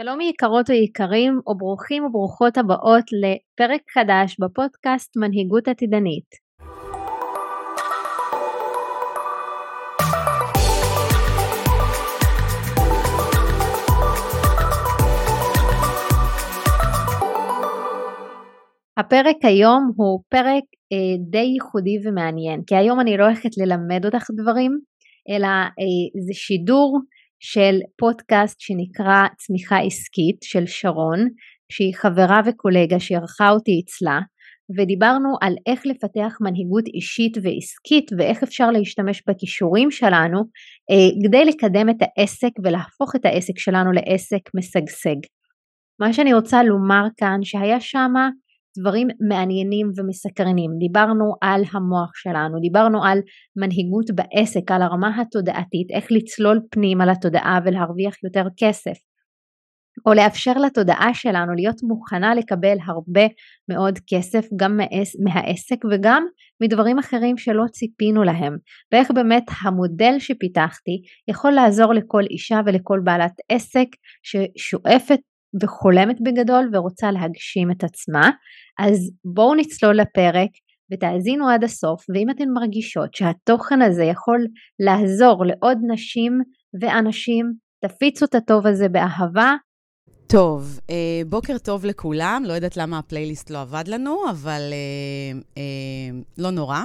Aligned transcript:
שלום 0.00 0.20
יקרות 0.20 0.70
ויקרים 0.70 1.40
וברוכים 1.46 2.04
וברוכות 2.04 2.58
הבאות 2.58 3.04
לפרק 3.12 3.80
חדש 3.94 4.36
בפודקאסט 4.40 5.16
מנהיגות 5.16 5.68
עתידנית. 5.68 6.24
הפרק 18.96 19.36
היום 19.42 19.92
הוא 19.96 20.20
פרק 20.28 20.64
אה, 20.92 21.16
די 21.30 21.38
ייחודי 21.38 21.96
ומעניין, 22.04 22.62
כי 22.66 22.76
היום 22.76 23.00
אני 23.00 23.16
לא 23.16 23.24
הולכת 23.24 23.50
ללמד 23.58 24.04
אותך 24.04 24.26
דברים, 24.36 24.72
אלא 25.30 25.46
אה, 25.46 26.22
זה 26.26 26.34
שידור 26.34 27.00
של 27.40 27.78
פודקאסט 27.98 28.60
שנקרא 28.60 29.26
צמיחה 29.36 29.78
עסקית 29.78 30.42
של 30.42 30.66
שרון, 30.66 31.28
שהיא 31.72 31.94
חברה 31.94 32.40
וקולגה 32.46 33.00
שערכה 33.00 33.50
אותי 33.50 33.82
אצלה, 33.84 34.20
ודיברנו 34.76 35.28
על 35.40 35.54
איך 35.66 35.86
לפתח 35.86 36.36
מנהיגות 36.40 36.86
אישית 36.94 37.36
ועסקית 37.36 38.10
ואיך 38.18 38.42
אפשר 38.42 38.70
להשתמש 38.70 39.22
בכישורים 39.28 39.90
שלנו 39.90 40.38
אה, 40.90 41.28
כדי 41.28 41.44
לקדם 41.44 41.88
את 41.88 41.96
העסק 42.00 42.50
ולהפוך 42.64 43.16
את 43.16 43.24
העסק 43.24 43.58
שלנו 43.58 43.92
לעסק 43.92 44.50
משגשג. 44.56 45.16
מה 46.00 46.12
שאני 46.12 46.34
רוצה 46.34 46.62
לומר 46.62 47.04
כאן 47.16 47.38
שהיה 47.42 47.80
שמה 47.80 48.28
דברים 48.80 49.08
מעניינים 49.28 49.90
ומסקרנים. 49.96 50.70
דיברנו 50.78 51.34
על 51.40 51.62
המוח 51.72 52.10
שלנו, 52.14 52.60
דיברנו 52.60 53.04
על 53.04 53.18
מנהיגות 53.56 54.10
בעסק, 54.14 54.70
על 54.70 54.82
הרמה 54.82 55.20
התודעתית, 55.20 55.90
איך 55.90 56.06
לצלול 56.10 56.60
פנים 56.70 57.00
על 57.00 57.10
התודעה 57.10 57.58
ולהרוויח 57.64 58.14
יותר 58.24 58.44
כסף. 58.56 58.98
או 60.06 60.14
לאפשר 60.14 60.52
לתודעה 60.52 61.14
שלנו 61.14 61.52
להיות 61.52 61.82
מוכנה 61.82 62.34
לקבל 62.34 62.76
הרבה 62.86 63.26
מאוד 63.68 63.98
כסף 64.06 64.46
גם 64.56 64.80
מהעסק 65.24 65.84
וגם 65.90 66.26
מדברים 66.62 66.98
אחרים 66.98 67.36
שלא 67.36 67.64
ציפינו 67.72 68.24
להם 68.24 68.56
ואיך 68.92 69.10
באמת 69.10 69.44
המודל 69.62 70.14
שפיתחתי 70.18 71.02
יכול 71.28 71.52
לעזור 71.52 71.94
לכל 71.94 72.22
אישה 72.30 72.60
ולכל 72.66 73.00
בעלת 73.04 73.32
עסק 73.48 73.88
ששואפת 74.22 75.20
וחולמת 75.62 76.16
בגדול 76.20 76.70
ורוצה 76.72 77.10
להגשים 77.10 77.70
את 77.70 77.84
עצמה. 77.84 78.30
אז 78.78 79.10
בואו 79.24 79.54
נצלול 79.54 79.96
לפרק 79.96 80.50
ותאזינו 80.92 81.48
עד 81.48 81.64
הסוף, 81.64 82.04
ואם 82.14 82.30
אתן 82.30 82.48
מרגישות 82.54 83.14
שהתוכן 83.14 83.82
הזה 83.82 84.04
יכול 84.04 84.46
לעזור 84.80 85.44
לעוד 85.46 85.78
נשים 85.92 86.32
ואנשים, 86.80 87.52
תפיצו 87.84 88.24
את 88.24 88.34
הטוב 88.34 88.66
הזה 88.66 88.88
באהבה. 88.88 89.54
טוב, 90.26 90.80
אה, 90.90 91.22
בוקר 91.26 91.58
טוב 91.58 91.84
לכולם, 91.84 92.42
לא 92.46 92.52
יודעת 92.52 92.76
למה 92.76 92.98
הפלייליסט 92.98 93.50
לא 93.50 93.60
עבד 93.60 93.84
לנו, 93.88 94.30
אבל 94.30 94.60
אה, 94.72 95.38
אה, 95.58 96.20
לא 96.38 96.50
נורא. 96.50 96.80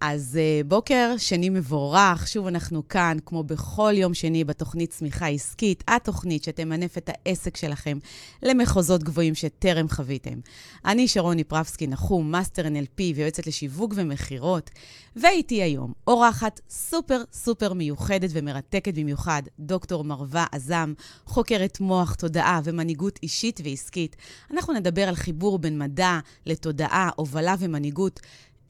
אז 0.00 0.38
uh, 0.38 0.66
בוקר 0.66 1.14
שני 1.18 1.48
מבורך, 1.48 2.28
שוב 2.28 2.46
אנחנו 2.46 2.88
כאן, 2.88 3.16
כמו 3.26 3.42
בכל 3.42 3.92
יום 3.96 4.14
שני 4.14 4.44
בתוכנית 4.44 4.90
צמיחה 4.90 5.26
עסקית, 5.26 5.84
התוכנית 5.88 6.44
שתמנף 6.44 6.98
את 6.98 7.10
העסק 7.12 7.56
שלכם 7.56 7.98
למחוזות 8.42 9.02
גבוהים 9.02 9.34
שטרם 9.34 9.88
חוויתם. 9.88 10.38
אני 10.84 11.08
שרון 11.08 11.38
יפרבסקי 11.38 11.86
נחום, 11.86 12.30
מאסטר 12.30 12.62
NLP 12.66 13.02
ויועצת 13.14 13.46
לשיווק 13.46 13.92
ומכירות, 13.96 14.70
ואיתי 15.16 15.62
היום 15.62 15.92
אורחת 16.06 16.60
סופר 16.70 17.22
סופר 17.32 17.72
מיוחדת 17.72 18.30
ומרתקת 18.32 18.94
במיוחד, 18.94 19.42
דוקטור 19.58 20.04
מרווה 20.04 20.46
עזם, 20.52 20.92
חוקרת 21.24 21.80
מוח, 21.80 22.14
תודעה 22.14 22.60
ומנהיגות 22.64 23.18
אישית 23.22 23.60
ועסקית. 23.64 24.16
אנחנו 24.50 24.74
נדבר 24.74 25.08
על 25.08 25.14
חיבור 25.14 25.58
בין 25.58 25.78
מדע 25.78 26.18
לתודעה, 26.46 27.10
הובלה 27.16 27.54
ומנהיגות. 27.58 28.20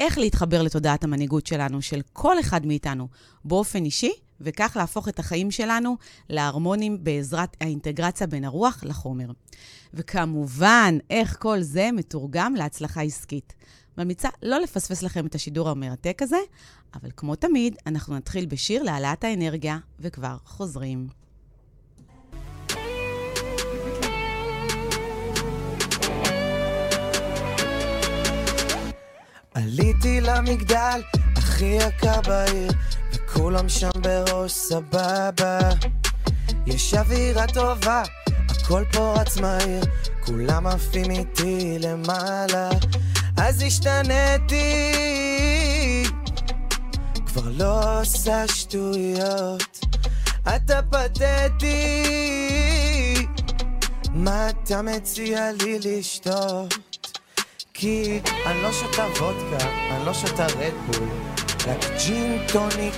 איך 0.01 0.19
להתחבר 0.19 0.63
לתודעת 0.63 1.05
המנהיגות 1.05 1.47
שלנו, 1.47 1.83
של 1.83 2.01
כל 2.13 2.41
אחד 2.41 2.67
מאיתנו, 2.67 3.09
באופן 3.45 3.85
אישי, 3.85 4.13
וכך 4.41 4.73
להפוך 4.77 5.09
את 5.09 5.19
החיים 5.19 5.51
שלנו 5.51 5.97
להרמונים 6.29 7.05
בעזרת 7.05 7.57
האינטגרציה 7.61 8.27
בין 8.27 8.45
הרוח 8.45 8.85
לחומר. 8.85 9.31
וכמובן, 9.95 10.99
איך 11.11 11.37
כל 11.41 11.63
זה 11.63 11.89
מתורגם 11.93 12.55
להצלחה 12.55 13.03
עסקית. 13.03 13.55
ממליצה 13.99 14.29
לא 14.43 14.61
לפספס 14.61 15.03
לכם 15.03 15.27
את 15.27 15.35
השידור 15.35 15.69
המרתק 15.69 16.23
הזה, 16.23 16.39
אבל 16.95 17.11
כמו 17.17 17.37
תמיד, 17.37 17.77
אנחנו 17.87 18.17
נתחיל 18.17 18.47
בשיר 18.47 18.83
להעלאת 18.83 19.25
האנרגיה, 19.25 19.79
וכבר 19.99 20.37
חוזרים. 20.45 21.09
עליתי 29.55 30.21
למגדל 30.21 31.03
הכי 31.37 31.65
יקר 31.65 32.21
בעיר, 32.21 32.73
וכולם 33.13 33.69
שם 33.69 33.91
בראש 34.01 34.53
סבבה. 34.53 35.59
יש 36.67 36.95
אווירה 36.95 37.47
טובה, 37.47 38.03
הכל 38.49 38.85
פה 38.93 39.15
רץ 39.17 39.37
מהיר, 39.37 39.85
כולם 40.25 40.67
עפים 40.67 41.11
איתי 41.11 41.79
למעלה. 41.81 42.71
אז 43.37 43.63
השתנתי, 43.63 44.93
כבר 47.27 47.49
לא 47.51 48.01
עושה 48.01 48.49
שטויות. 48.49 49.81
אתה 50.57 50.81
פתטי, 50.83 52.05
מה 54.11 54.51
אתה 54.51 54.83
מציע 54.83 55.53
לי 55.53 55.79
לשתות? 55.79 56.90
כי 57.81 58.21
אני 58.47 58.63
לא 58.63 58.73
שותה 58.73 59.03
וודקה, 59.03 59.69
אני 59.91 60.07
לא 60.07 60.15
שותה 60.15 60.47
רדבול, 60.47 61.09
רק 61.67 61.79
ג'ין 62.07 62.39
טוניק. 62.53 62.95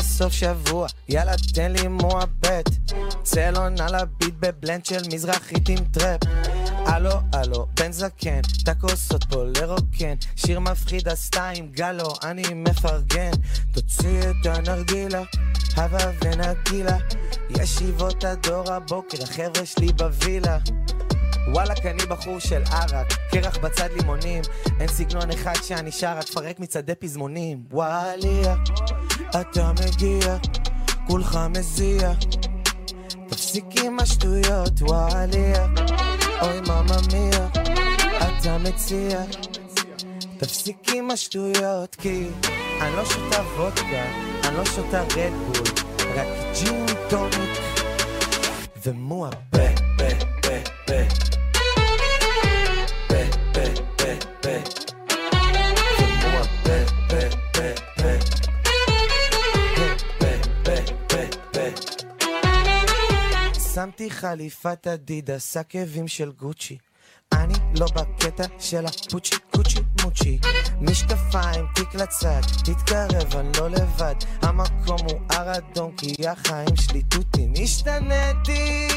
סוף 0.00 0.32
שבוע, 0.32 0.86
יאללה 1.08 1.32
תן 1.54 1.72
לי 1.72 1.88
מועבט 1.88 2.68
צלון 3.22 3.80
על 3.80 3.94
הביט 3.94 4.34
בבלנד 4.40 4.84
של 4.84 5.02
מזרחית 5.12 5.68
עם 5.68 5.84
טראפ 5.92 6.20
הלו, 6.88 7.10
הלו, 7.32 7.66
בן 7.74 7.92
זקן, 7.92 8.40
את 8.62 8.68
הכוסות 8.68 9.24
פה 9.24 9.44
לרוקן, 9.60 10.14
שיר 10.36 10.60
מפחיד 10.60 11.08
עשתה 11.08 11.48
עם 11.48 11.68
גלו, 11.70 12.12
אני 12.24 12.42
מפרגן, 12.54 13.30
תוציא 13.72 14.20
את 14.20 14.46
הנרגילה, 14.46 15.22
הווה 15.76 16.10
ונגילה, 16.24 16.96
ישיבות 17.50 18.24
הדור 18.24 18.72
הבוקר, 18.72 19.22
החבר'ה 19.22 19.66
שלי 19.66 19.92
בווילה. 19.92 20.58
וואלאק 21.52 21.86
אני 21.86 22.06
בחור 22.06 22.38
של 22.38 22.62
ערק, 22.72 23.06
קרח 23.30 23.58
בצד 23.58 23.88
לימונים, 23.96 24.42
אין 24.80 24.88
סגנון 24.88 25.30
אחד 25.30 25.54
שאני 25.62 25.92
שר, 25.92 26.18
רק 26.18 26.28
פרק 26.28 26.60
מצעדי 26.60 26.94
פזמונים. 26.94 27.64
וואליה, 27.70 28.56
אתה 29.40 29.72
מגיע, 29.72 30.36
כולך 31.06 31.38
מזיע, 31.50 32.12
תפסיק 33.28 33.64
עם 33.84 34.00
השטויות, 34.00 34.82
וואליה. 34.82 35.66
אוי 36.42 36.60
ממא 36.60 36.96
מיה, 37.12 37.48
אתה 38.16 38.58
מציע 38.58 39.20
תפסיק 40.38 40.76
עם 40.94 41.10
השטויות 41.10 41.94
כי 41.94 42.26
אני 42.80 42.96
לא 42.96 43.04
שותה 43.04 43.42
וודקה, 43.56 44.04
אני 44.44 44.56
לא 44.56 44.64
שותה 44.64 45.02
רדבול 45.02 45.66
רק 46.14 46.26
ג'ין 46.54 46.86
טוניק. 47.10 47.58
ומועה 48.86 49.30
פה 49.30 49.58
פה 49.98 50.24
פה 50.42 50.70
פה 50.86 51.27
שמתי 63.88 64.10
חליפת 64.10 64.86
אדידס, 64.86 65.56
עקבים 65.56 66.08
של 66.08 66.32
גוצ'י. 66.32 66.78
אני 67.32 67.54
לא 67.74 67.86
בקטע 67.96 68.44
של 68.58 68.86
הפוצ'י 68.86 69.36
קוצ'י 69.50 69.80
מוצ'י. 70.02 70.38
משקפיים, 70.80 71.66
תיק 71.74 71.94
לצד, 71.94 72.40
תתקרב, 72.64 73.36
אני 73.36 73.48
לא 73.58 73.70
לבד. 73.70 74.14
המקום 74.42 74.98
הוא 75.10 75.20
הר 75.30 75.52
אדום 75.56 75.96
כי 75.96 76.28
החיים 76.28 76.76
שלי 76.76 77.02
תותים. 77.02 77.52
השתנתי. 77.62 78.88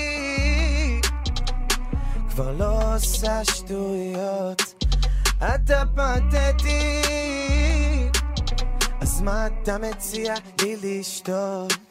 כבר 2.29 2.51
לא 2.51 2.95
עושה 2.95 3.45
שטויות. 3.45 4.83
אתה 5.38 5.83
פתטי. 5.95 7.01
אז 9.01 9.21
מה 9.21 9.47
אתה 9.47 9.77
מציע 9.77 10.33
לי 10.61 10.75
לשתות? 10.81 11.90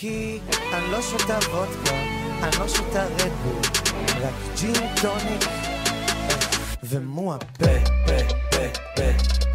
כי 0.00 0.38
אני 0.72 0.92
לא 0.92 1.02
שותה 1.02 1.38
וודקה 1.50 1.94
אני 2.42 2.50
לא 2.58 2.68
שותה 2.68 3.04
רדבול, 3.04 3.62
רק 4.20 4.34
ג'ין 4.60 4.86
טוניק 5.02 5.44
ומועה 6.82 7.38
פה, 7.38 7.64
פה, 8.06 8.34
פה, 8.50 8.80
פה. 8.96 9.47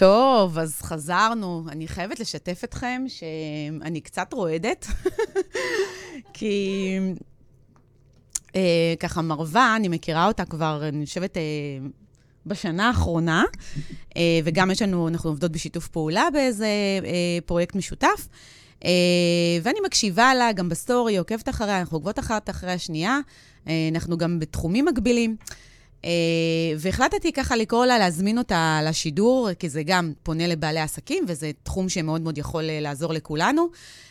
טוב, 0.00 0.58
אז 0.58 0.82
חזרנו. 0.82 1.64
אני 1.68 1.88
חייבת 1.88 2.20
לשתף 2.20 2.60
אתכם 2.64 3.04
שאני 3.08 4.00
קצת 4.00 4.32
רועדת, 4.32 4.86
כי 6.34 6.98
אה, 8.56 8.94
ככה 9.00 9.22
מרווה, 9.22 9.76
אני 9.76 9.88
מכירה 9.88 10.26
אותה 10.26 10.44
כבר, 10.44 10.88
אני 10.88 11.06
חושבת, 11.06 11.36
אה, 11.36 11.42
בשנה 12.46 12.88
האחרונה, 12.88 13.44
אה, 14.16 14.40
וגם 14.44 14.70
יש 14.70 14.82
לנו, 14.82 15.08
אנחנו 15.08 15.30
עובדות 15.30 15.52
בשיתוף 15.52 15.88
פעולה 15.88 16.28
באיזה 16.32 16.68
אה, 17.04 17.38
פרויקט 17.46 17.74
משותף. 17.74 18.28
אה, 18.84 18.90
ואני 19.62 19.78
מקשיבה 19.86 20.34
לה 20.34 20.52
גם 20.52 20.68
בסטורי, 20.68 21.16
עוקבת 21.16 21.48
אחריה, 21.48 21.80
אנחנו 21.80 21.96
עוקבות 21.96 22.18
אחת 22.18 22.50
אחרי 22.50 22.72
השנייה, 22.72 23.18
אה, 23.68 23.88
אנחנו 23.92 24.18
גם 24.18 24.38
בתחומים 24.38 24.84
מקבילים. 24.84 25.36
Uh, 26.02 26.06
והחלטתי 26.78 27.32
ככה 27.32 27.56
לקרוא 27.56 27.86
לה, 27.86 27.98
להזמין 27.98 28.38
אותה 28.38 28.80
לשידור, 28.84 29.48
כי 29.58 29.68
זה 29.68 29.82
גם 29.82 30.12
פונה 30.22 30.46
לבעלי 30.46 30.80
עסקים, 30.80 31.24
וזה 31.28 31.50
תחום 31.62 31.88
שמאוד 31.88 32.20
מאוד 32.20 32.38
יכול 32.38 32.64
uh, 32.64 32.82
לעזור 32.82 33.12
לכולנו. 33.12 33.68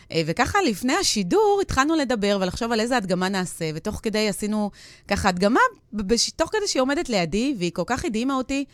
Uh, 0.10 0.14
וככה 0.26 0.62
לפני 0.62 0.94
השידור 0.94 1.60
התחלנו 1.62 1.96
לדבר 1.96 2.38
ולחשוב 2.42 2.72
על 2.72 2.80
איזה 2.80 2.98
הדגמה 2.98 3.30
נעשה, 3.30 3.70
ותוך 3.76 4.00
כדי 4.04 4.30
עשינו 4.30 4.72
ככה 5.08 5.30
הדגמה, 5.30 5.60
בש... 5.94 6.30
תוך 6.30 6.50
כדי 6.52 6.68
שהיא 6.68 6.82
עומדת 6.82 7.10
לידי, 7.10 7.56
והיא 7.58 7.72
כל 7.74 7.84
כך 7.86 8.06
הדהימה 8.06 8.36
אותי, 8.36 8.66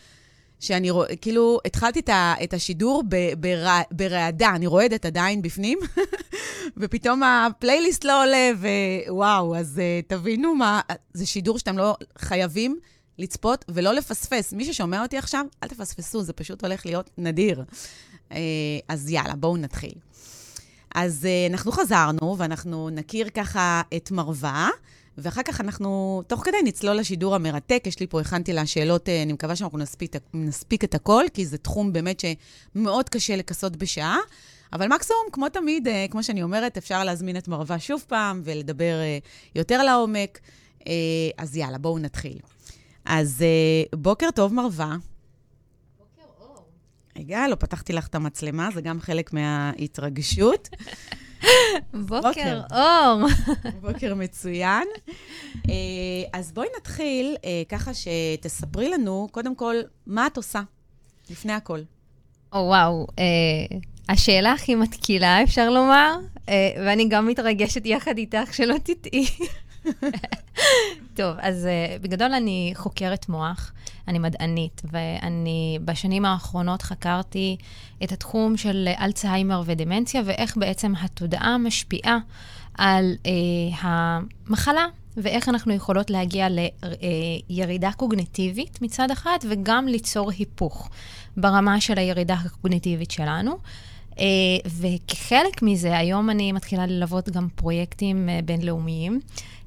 שאני 0.60 0.90
רוא... 0.90 1.06
כאילו 1.22 1.60
התחלתי 1.66 2.00
את, 2.00 2.10
ה... 2.10 2.34
את 2.44 2.54
השידור 2.54 3.04
ב... 3.10 3.16
בר... 3.40 3.68
ברעדה, 3.92 4.50
אני 4.50 4.68
רועדת 4.68 5.06
עדיין 5.06 5.42
בפנים, 5.42 5.80
ופתאום 6.78 7.24
הפלייליסט 7.24 8.04
לא 8.04 8.24
עולה, 8.24 8.52
ווואו, 9.08 9.56
אז 9.56 9.82
uh, 9.82 10.08
תבינו 10.08 10.56
מה, 10.56 10.82
זה 11.14 11.26
שידור 11.26 11.60
שאתם 11.60 11.78
לא 11.78 11.96
חייבים. 12.18 12.80
לצפות 13.18 13.66
ולא 13.70 13.94
לפספס. 13.94 14.54
מי 14.54 14.66
ששומע 14.66 15.02
אותי 15.02 15.18
עכשיו, 15.18 15.46
אל 15.64 15.68
תפספסו, 15.68 16.24
זה 16.24 16.34
פשוט 16.34 16.64
הולך 16.64 16.86
להיות 16.86 17.10
נדיר. 17.18 17.64
אה, 18.32 18.38
אז 18.88 19.10
יאללה, 19.10 19.36
בואו 19.36 19.58
נתחיל. 19.58 19.94
אז 20.96 21.26
אה, 21.26 21.48
אנחנו 21.50 21.72
חזרנו, 21.72 22.36
ואנחנו 22.38 22.90
נכיר 22.90 23.30
ככה 23.30 23.82
את 23.96 24.12
מרווה, 24.12 24.70
ואחר 25.18 25.42
כך 25.44 25.62
אנחנו, 25.62 26.22
תוך 26.28 26.46
כדי 26.46 26.58
נצלול 26.64 26.96
לשידור 26.96 27.36
המרתק. 27.36 27.84
יש 27.86 28.00
לי 28.00 28.08
פה, 28.08 28.22
הכנתי 28.22 28.54
לה 28.54 28.66
שאלות, 28.66 29.10
אה, 29.10 29.24
אני 29.24 29.34
מקווה 29.34 29.56
שאנחנו 29.56 29.78
נספיק, 29.78 30.16
נספיק 30.34 30.84
את 30.84 30.96
הכל, 30.96 31.24
כי 31.34 31.46
זה 31.46 31.58
תחום 31.58 31.94
באמת 31.94 32.24
שמאוד 32.76 33.10
קשה 33.10 33.36
לכסות 33.36 33.76
בשעה. 33.76 34.18
אבל 34.74 34.88
מקסימום, 34.88 35.24
כמו 35.32 35.50
תמיד, 35.50 35.88
כמו 36.12 36.24
שאני 36.24 36.44
אומרת, 36.44 36.78
אפשר 36.78 37.04
להזמין 37.04 37.38
את 37.38 37.48
מרווה 37.48 37.80
שוב 37.80 38.06
פעם 38.08 38.42
ולדבר 38.44 38.96
יותר 39.56 39.84
לעומק. 39.84 40.40
אז 41.38 41.58
יאללה, 41.58 41.78
בואו 41.78 42.00
נתחיל. 42.00 42.38
אז 43.06 43.44
uh, 43.44 43.96
בוקר 43.98 44.31
טוב, 44.36 44.54
מרווה. 44.54 44.96
רגע, 47.18 47.48
לא 47.48 47.56
פתחתי 47.56 47.94
לך 47.94 48.07
את 48.07 48.16
המצלמה, 48.16 48.69
זה 48.74 48.81
גם 48.81 49.02
חלק 49.02 49.34
מההתרגשות. 49.34 50.69
בוקר 52.10 52.62
אור. 52.72 53.28
בוקר 53.92 54.16
מצוין. 54.16 54.88
Uh, 55.54 55.69
אז 56.34 56.52
בואי 56.52 56.68
נתחיל 56.78 57.36
uh, 57.36 57.46
ככה 57.69 57.92
שתספרי 57.94 58.90
לנו, 58.90 59.28
קודם 59.31 59.56
כל, 59.56 59.75
מה 60.08 60.28
את 60.28 60.38
עושה, 60.38 60.62
לפני 61.30 61.54
הכל. 61.54 61.80
או, 62.54 62.60
וואו. 62.60 63.08
השאלה 64.10 64.51
הכי 64.51 64.75
מתקילה, 64.75 65.44
אפשר 65.44 65.69
לומר, 65.69 66.16
ואני 66.78 67.08
גם 67.10 67.28
מתרגשת 67.28 67.86
יחד 67.86 68.18
איתך, 68.18 68.54
שלא 68.54 68.75
תטעי. 68.84 69.25
טוב, 71.16 71.36
אז 71.40 71.68
uh, 71.68 72.04
בגדול 72.04 72.34
אני 72.34 72.72
חוקרת 72.76 73.30
מוח, 73.30 73.72
אני 74.08 74.20
מדענית, 74.20 74.82
ואני 74.92 75.80
בשנים 75.86 76.26
האחרונות 76.26 76.82
חקרתי 76.82 77.58
את 78.04 78.12
התחום 78.12 78.58
של 78.58 78.88
אלצהיימר 79.00 79.62
ודמנציה, 79.66 80.22
ואיך 80.26 80.58
בעצם 80.58 80.94
התודעה 81.00 81.58
משפיעה 81.58 82.18
על 82.78 83.16
uh, 83.24 83.28
המחלה, 83.82 84.86
ואיך 85.18 85.50
אנחנו 85.50 85.74
יכולות 85.74 86.10
להגיע 86.10 86.48
לירידה 87.50 87.92
קוגנטיבית 87.92 88.82
מצד 88.82 89.12
אחד, 89.12 89.38
וגם 89.50 89.88
ליצור 89.88 90.32
היפוך 90.32 90.90
ברמה 91.38 91.82
של 91.82 91.98
הירידה 92.00 92.34
הקוגנטיבית 92.34 93.12
שלנו. 93.12 93.58
וכחלק 94.66 95.62
מזה, 95.62 95.98
היום 95.98 96.30
אני 96.30 96.52
מתחילה 96.52 96.86
ללוות 96.86 97.30
גם 97.30 97.48
פרויקטים 97.56 98.30
בינלאומיים. 98.46 99.20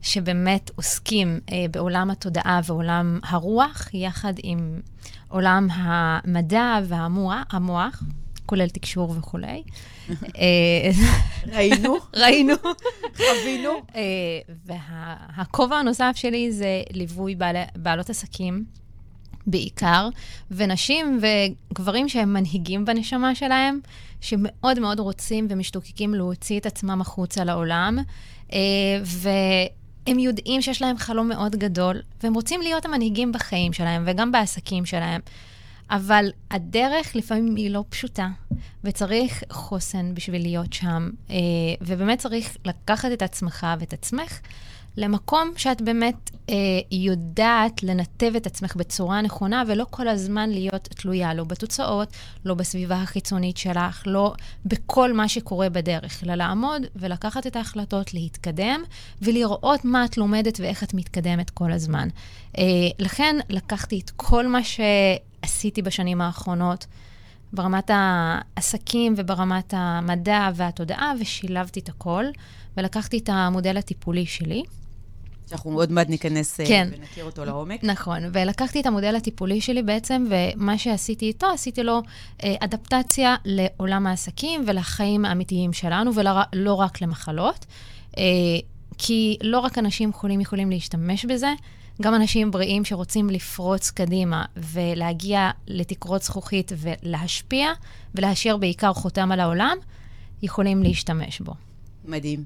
שבאמת 0.02 0.70
עוסקים 0.76 1.40
אה, 1.52 1.66
בעולם 1.70 2.10
התודעה 2.10 2.60
ועולם 2.64 3.20
הרוח, 3.24 3.88
יחד 3.94 4.32
עם 4.42 4.80
עולם 5.28 5.68
המדע 5.70 6.78
והמוח, 6.84 8.02
כולל 8.46 8.68
תקשור 8.68 9.14
וכולי. 9.18 9.62
אה, 10.12 10.90
ראינו. 11.46 11.96
ראינו. 12.22 12.54
חווינו. 13.16 13.70
אה, 13.94 14.02
והכובע 14.66 15.76
הנוסף 15.76 16.12
שלי 16.14 16.52
זה 16.52 16.82
ליווי 16.92 17.34
בעלי, 17.34 17.58
בעלות 17.76 18.10
עסקים. 18.10 18.64
בעיקר, 19.46 20.08
ונשים 20.50 21.20
וגברים 21.72 22.08
שהם 22.08 22.32
מנהיגים 22.32 22.84
בנשמה 22.84 23.34
שלהם, 23.34 23.80
שמאוד 24.20 24.78
מאוד 24.80 25.00
רוצים 25.00 25.46
ומשתוקקים 25.50 26.14
להוציא 26.14 26.60
את 26.60 26.66
עצמם 26.66 27.00
החוצה 27.00 27.44
לעולם. 27.44 27.98
אה, 28.52 28.58
הם 30.08 30.18
יודעים 30.18 30.62
שיש 30.62 30.82
להם 30.82 30.98
חלום 30.98 31.28
מאוד 31.28 31.56
גדול, 31.56 32.00
והם 32.22 32.34
רוצים 32.34 32.60
להיות 32.60 32.84
המנהיגים 32.84 33.32
בחיים 33.32 33.72
שלהם 33.72 34.02
וגם 34.06 34.32
בעסקים 34.32 34.86
שלהם. 34.86 35.20
אבל 35.90 36.30
הדרך 36.50 37.16
לפעמים 37.16 37.56
היא 37.56 37.70
לא 37.70 37.84
פשוטה, 37.88 38.28
וצריך 38.84 39.42
חוסן 39.50 40.14
בשביל 40.14 40.42
להיות 40.42 40.72
שם, 40.72 41.10
אה, 41.30 41.36
ובאמת 41.80 42.18
צריך 42.18 42.56
לקחת 42.64 43.12
את 43.12 43.22
עצמך 43.22 43.66
ואת 43.80 43.92
עצמך 43.92 44.38
למקום 44.98 45.52
שאת 45.56 45.82
באמת 45.82 46.30
אה, 46.50 46.54
יודעת 46.92 47.82
לנתב 47.82 48.32
את 48.36 48.46
עצמך 48.46 48.76
בצורה 48.76 49.20
נכונה, 49.20 49.62
ולא 49.66 49.86
כל 49.90 50.08
הזמן 50.08 50.50
להיות 50.50 50.82
תלויה, 50.82 51.34
לא 51.34 51.44
בתוצאות, 51.44 52.08
לא 52.44 52.54
בסביבה 52.54 53.02
החיצונית 53.02 53.56
שלך, 53.56 54.02
לא 54.06 54.34
בכל 54.64 55.12
מה 55.12 55.28
שקורה 55.28 55.68
בדרך, 55.68 56.24
אלא 56.24 56.34
לעמוד 56.34 56.82
ולקחת 56.96 57.46
את 57.46 57.56
ההחלטות, 57.56 58.14
להתקדם, 58.14 58.82
ולראות 59.22 59.84
מה 59.84 60.04
את 60.04 60.16
לומדת 60.16 60.60
ואיך 60.60 60.82
את 60.82 60.94
מתקדמת 60.94 61.50
כל 61.50 61.72
הזמן. 61.72 62.08
אה, 62.58 62.64
לכן 62.98 63.36
לקחתי 63.48 64.00
את 64.04 64.10
כל 64.16 64.46
מה 64.46 64.60
שעשיתי 64.62 65.82
בשנים 65.82 66.20
האחרונות, 66.20 66.86
ברמת 67.52 67.90
העסקים 67.94 69.14
וברמת 69.16 69.74
המדע 69.76 70.50
והתודעה, 70.54 71.12
ושילבתי 71.20 71.80
את 71.80 71.88
הכל, 71.88 72.24
ולקחתי 72.76 73.18
את 73.18 73.28
המודל 73.32 73.76
הטיפולי 73.76 74.26
שלי. 74.26 74.62
שאנחנו 75.48 75.72
עוד 75.72 75.92
מעט 75.92 76.08
ניכנס 76.08 76.60
אה, 76.60 76.66
כן. 76.66 76.88
ונכיר 76.92 77.24
אותו 77.24 77.44
לעומק. 77.44 77.84
נכון, 77.84 78.18
ולקחתי 78.32 78.80
את 78.80 78.86
המודל 78.86 79.16
הטיפולי 79.16 79.60
שלי 79.60 79.82
בעצם, 79.82 80.26
ומה 80.30 80.78
שעשיתי 80.78 81.26
איתו, 81.26 81.46
עשיתי 81.46 81.82
לו 81.82 82.02
אה, 82.44 82.54
אדפטציה 82.60 83.36
לעולם 83.44 84.06
העסקים 84.06 84.64
ולחיים 84.66 85.24
האמיתיים 85.24 85.72
שלנו, 85.72 86.10
ולא 86.14 86.74
רק 86.74 87.02
למחלות. 87.02 87.66
אה, 88.18 88.22
כי 88.98 89.36
לא 89.42 89.58
רק 89.58 89.78
אנשים 89.78 90.12
חולים 90.12 90.40
יכולים 90.40 90.70
להשתמש 90.70 91.24
בזה, 91.24 91.52
גם 92.02 92.14
אנשים 92.14 92.50
בריאים 92.50 92.84
שרוצים 92.84 93.30
לפרוץ 93.30 93.90
קדימה 93.90 94.44
ולהגיע 94.56 95.50
לתקרות 95.66 96.22
זכוכית 96.22 96.72
ולהשפיע, 96.76 97.68
ולהשאיר 98.14 98.56
בעיקר 98.56 98.92
חותם 98.92 99.32
על 99.32 99.40
העולם, 99.40 99.76
יכולים 100.42 100.82
להשתמש 100.82 101.40
בו. 101.40 101.54
מדהים. 102.04 102.44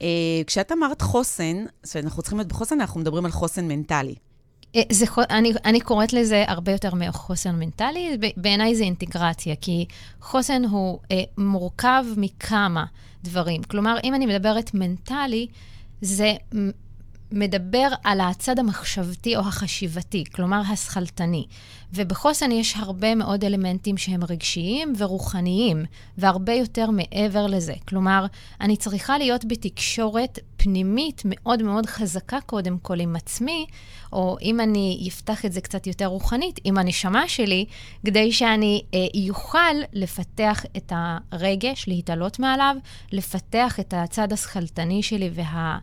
Uh, 0.00 0.02
כשאת 0.46 0.72
אמרת 0.72 1.02
חוסן, 1.02 1.64
זאת 1.82 1.94
אומרת, 1.94 2.04
אנחנו 2.04 2.22
צריכים 2.22 2.38
להיות 2.38 2.48
בחוסן, 2.48 2.80
אנחנו 2.80 3.00
מדברים 3.00 3.24
על 3.24 3.30
חוסן 3.30 3.68
מנטלי. 3.68 4.14
אה, 4.76 4.82
זה, 4.92 5.06
אני, 5.30 5.52
אני 5.64 5.80
קוראת 5.80 6.12
לזה 6.12 6.44
הרבה 6.46 6.72
יותר 6.72 6.94
מחוסן 6.94 7.58
מנטלי, 7.58 8.18
בעיניי 8.36 8.74
זה 8.74 8.84
אינטגרציה, 8.84 9.54
כי 9.60 9.86
חוסן 10.20 10.64
הוא 10.64 10.98
אה, 11.12 11.22
מורכב 11.38 12.04
מכמה 12.16 12.84
דברים. 13.24 13.62
כלומר, 13.62 13.96
אם 14.04 14.14
אני 14.14 14.26
מדברת 14.26 14.74
מנטלי, 14.74 15.46
זה 16.00 16.34
מדבר 17.32 17.88
על 18.04 18.20
הצד 18.20 18.58
המחשבתי 18.58 19.36
או 19.36 19.40
החשיבתי, 19.40 20.24
כלומר 20.34 20.62
השכלתני. 20.72 21.46
ובחוסן 21.94 22.52
יש 22.52 22.76
הרבה 22.76 23.14
מאוד 23.14 23.44
אלמנטים 23.44 23.96
שהם 23.96 24.24
רגשיים 24.24 24.92
ורוחניים, 24.98 25.84
והרבה 26.18 26.52
יותר 26.52 26.90
מעבר 26.90 27.46
לזה. 27.46 27.74
כלומר, 27.88 28.26
אני 28.60 28.76
צריכה 28.76 29.18
להיות 29.18 29.44
בתקשורת 29.44 30.38
פנימית 30.56 31.22
מאוד 31.24 31.62
מאוד 31.62 31.86
חזקה 31.86 32.38
קודם 32.46 32.78
כל 32.78 33.00
עם 33.00 33.16
עצמי, 33.16 33.66
או 34.12 34.36
אם 34.42 34.60
אני 34.60 35.06
אפתח 35.08 35.44
את 35.44 35.52
זה 35.52 35.60
קצת 35.60 35.86
יותר 35.86 36.06
רוחנית, 36.06 36.60
עם 36.64 36.78
הנשמה 36.78 37.28
שלי, 37.28 37.64
כדי 38.06 38.32
שאני 38.32 38.82
אה, 38.94 38.98
אוכל 39.28 39.74
לפתח 39.92 40.64
את 40.76 40.92
הרגש, 41.32 41.84
להתעלות 41.88 42.38
מעליו, 42.38 42.76
לפתח 43.12 43.80
את 43.80 43.94
הצד 43.96 44.32
השכלתני 44.32 45.02
שלי 45.02 45.30
וה... 45.34 45.78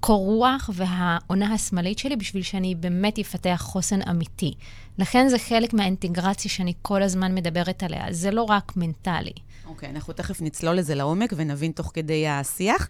קור 0.00 0.24
רוח 0.24 0.70
והעונה 0.74 1.54
השמאלית 1.54 1.98
שלי 1.98 2.16
בשביל 2.16 2.42
שאני 2.42 2.74
באמת 2.74 3.18
אפתח 3.18 3.60
חוסן 3.64 4.02
אמיתי. 4.10 4.54
לכן 4.98 5.28
זה 5.28 5.38
חלק 5.38 5.74
מהאינטגרציה 5.74 6.50
שאני 6.50 6.72
כל 6.82 7.02
הזמן 7.02 7.34
מדברת 7.34 7.82
עליה, 7.82 8.04
זה 8.10 8.30
לא 8.30 8.42
רק 8.42 8.72
מנטלי. 8.76 9.32
אוקיי, 9.66 9.88
okay, 9.88 9.92
אנחנו 9.92 10.12
תכף 10.12 10.40
נצלול 10.40 10.76
לזה 10.76 10.94
לעומק 10.94 11.32
ונבין 11.36 11.72
תוך 11.72 11.90
כדי 11.94 12.28
השיח. 12.28 12.88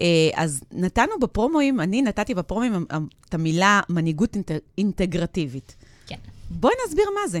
אה, 0.00 0.06
אז 0.34 0.60
נתנו 0.72 1.12
בפרומואים, 1.20 1.80
אני 1.80 2.02
נתתי 2.02 2.34
בפרומואים 2.34 2.86
את 3.28 3.34
המילה 3.34 3.80
מנהיגות 3.88 4.36
אינטגרטיבית. 4.78 5.76
כן. 6.06 6.16
בואי 6.50 6.74
נסביר 6.86 7.06
מה 7.22 7.28
זה. 7.28 7.40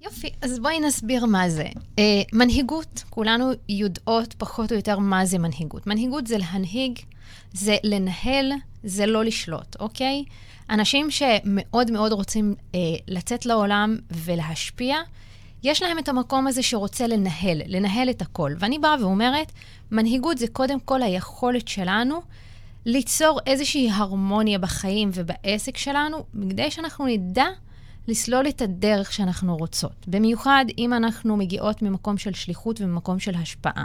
יופי, 0.00 0.30
אז 0.42 0.58
בואי 0.58 0.80
נסביר 0.80 1.26
מה 1.26 1.50
זה. 1.50 1.64
Uh, 1.96 2.00
מנהיגות, 2.32 3.04
כולנו 3.10 3.50
יודעות 3.68 4.34
פחות 4.38 4.72
או 4.72 4.76
יותר 4.76 4.98
מה 4.98 5.26
זה 5.26 5.38
מנהיגות. 5.38 5.86
מנהיגות 5.86 6.26
זה 6.26 6.38
להנהיג 6.38 6.98
זה 7.52 7.76
לנהל, 7.84 8.52
זה 8.84 9.06
לא 9.06 9.24
לשלוט, 9.24 9.76
אוקיי? 9.80 10.24
אנשים 10.70 11.10
שמאוד 11.10 11.90
מאוד 11.90 12.12
רוצים 12.12 12.54
אה, 12.74 12.78
לצאת 13.08 13.46
לעולם 13.46 13.96
ולהשפיע, 14.10 14.96
יש 15.62 15.82
להם 15.82 15.98
את 15.98 16.08
המקום 16.08 16.46
הזה 16.46 16.62
שרוצה 16.62 17.06
לנהל, 17.06 17.62
לנהל 17.66 18.10
את 18.10 18.22
הכל. 18.22 18.52
ואני 18.58 18.78
באה 18.78 18.96
ואומרת, 19.00 19.52
מנהיגות 19.90 20.38
זה 20.38 20.46
קודם 20.52 20.80
כל 20.80 21.02
היכולת 21.02 21.68
שלנו 21.68 22.22
ליצור 22.86 23.40
איזושהי 23.46 23.90
הרמוניה 23.90 24.58
בחיים 24.58 25.10
ובעסק 25.14 25.76
שלנו, 25.76 26.24
כדי 26.50 26.70
שאנחנו 26.70 27.06
נדע 27.06 27.46
לסלול 28.08 28.48
את 28.48 28.62
הדרך 28.62 29.12
שאנחנו 29.12 29.56
רוצות. 29.56 30.06
במיוחד 30.06 30.64
אם 30.78 30.92
אנחנו 30.92 31.36
מגיעות 31.36 31.82
ממקום 31.82 32.18
של 32.18 32.34
שליחות 32.34 32.80
וממקום 32.80 33.18
של 33.18 33.34
השפעה. 33.34 33.84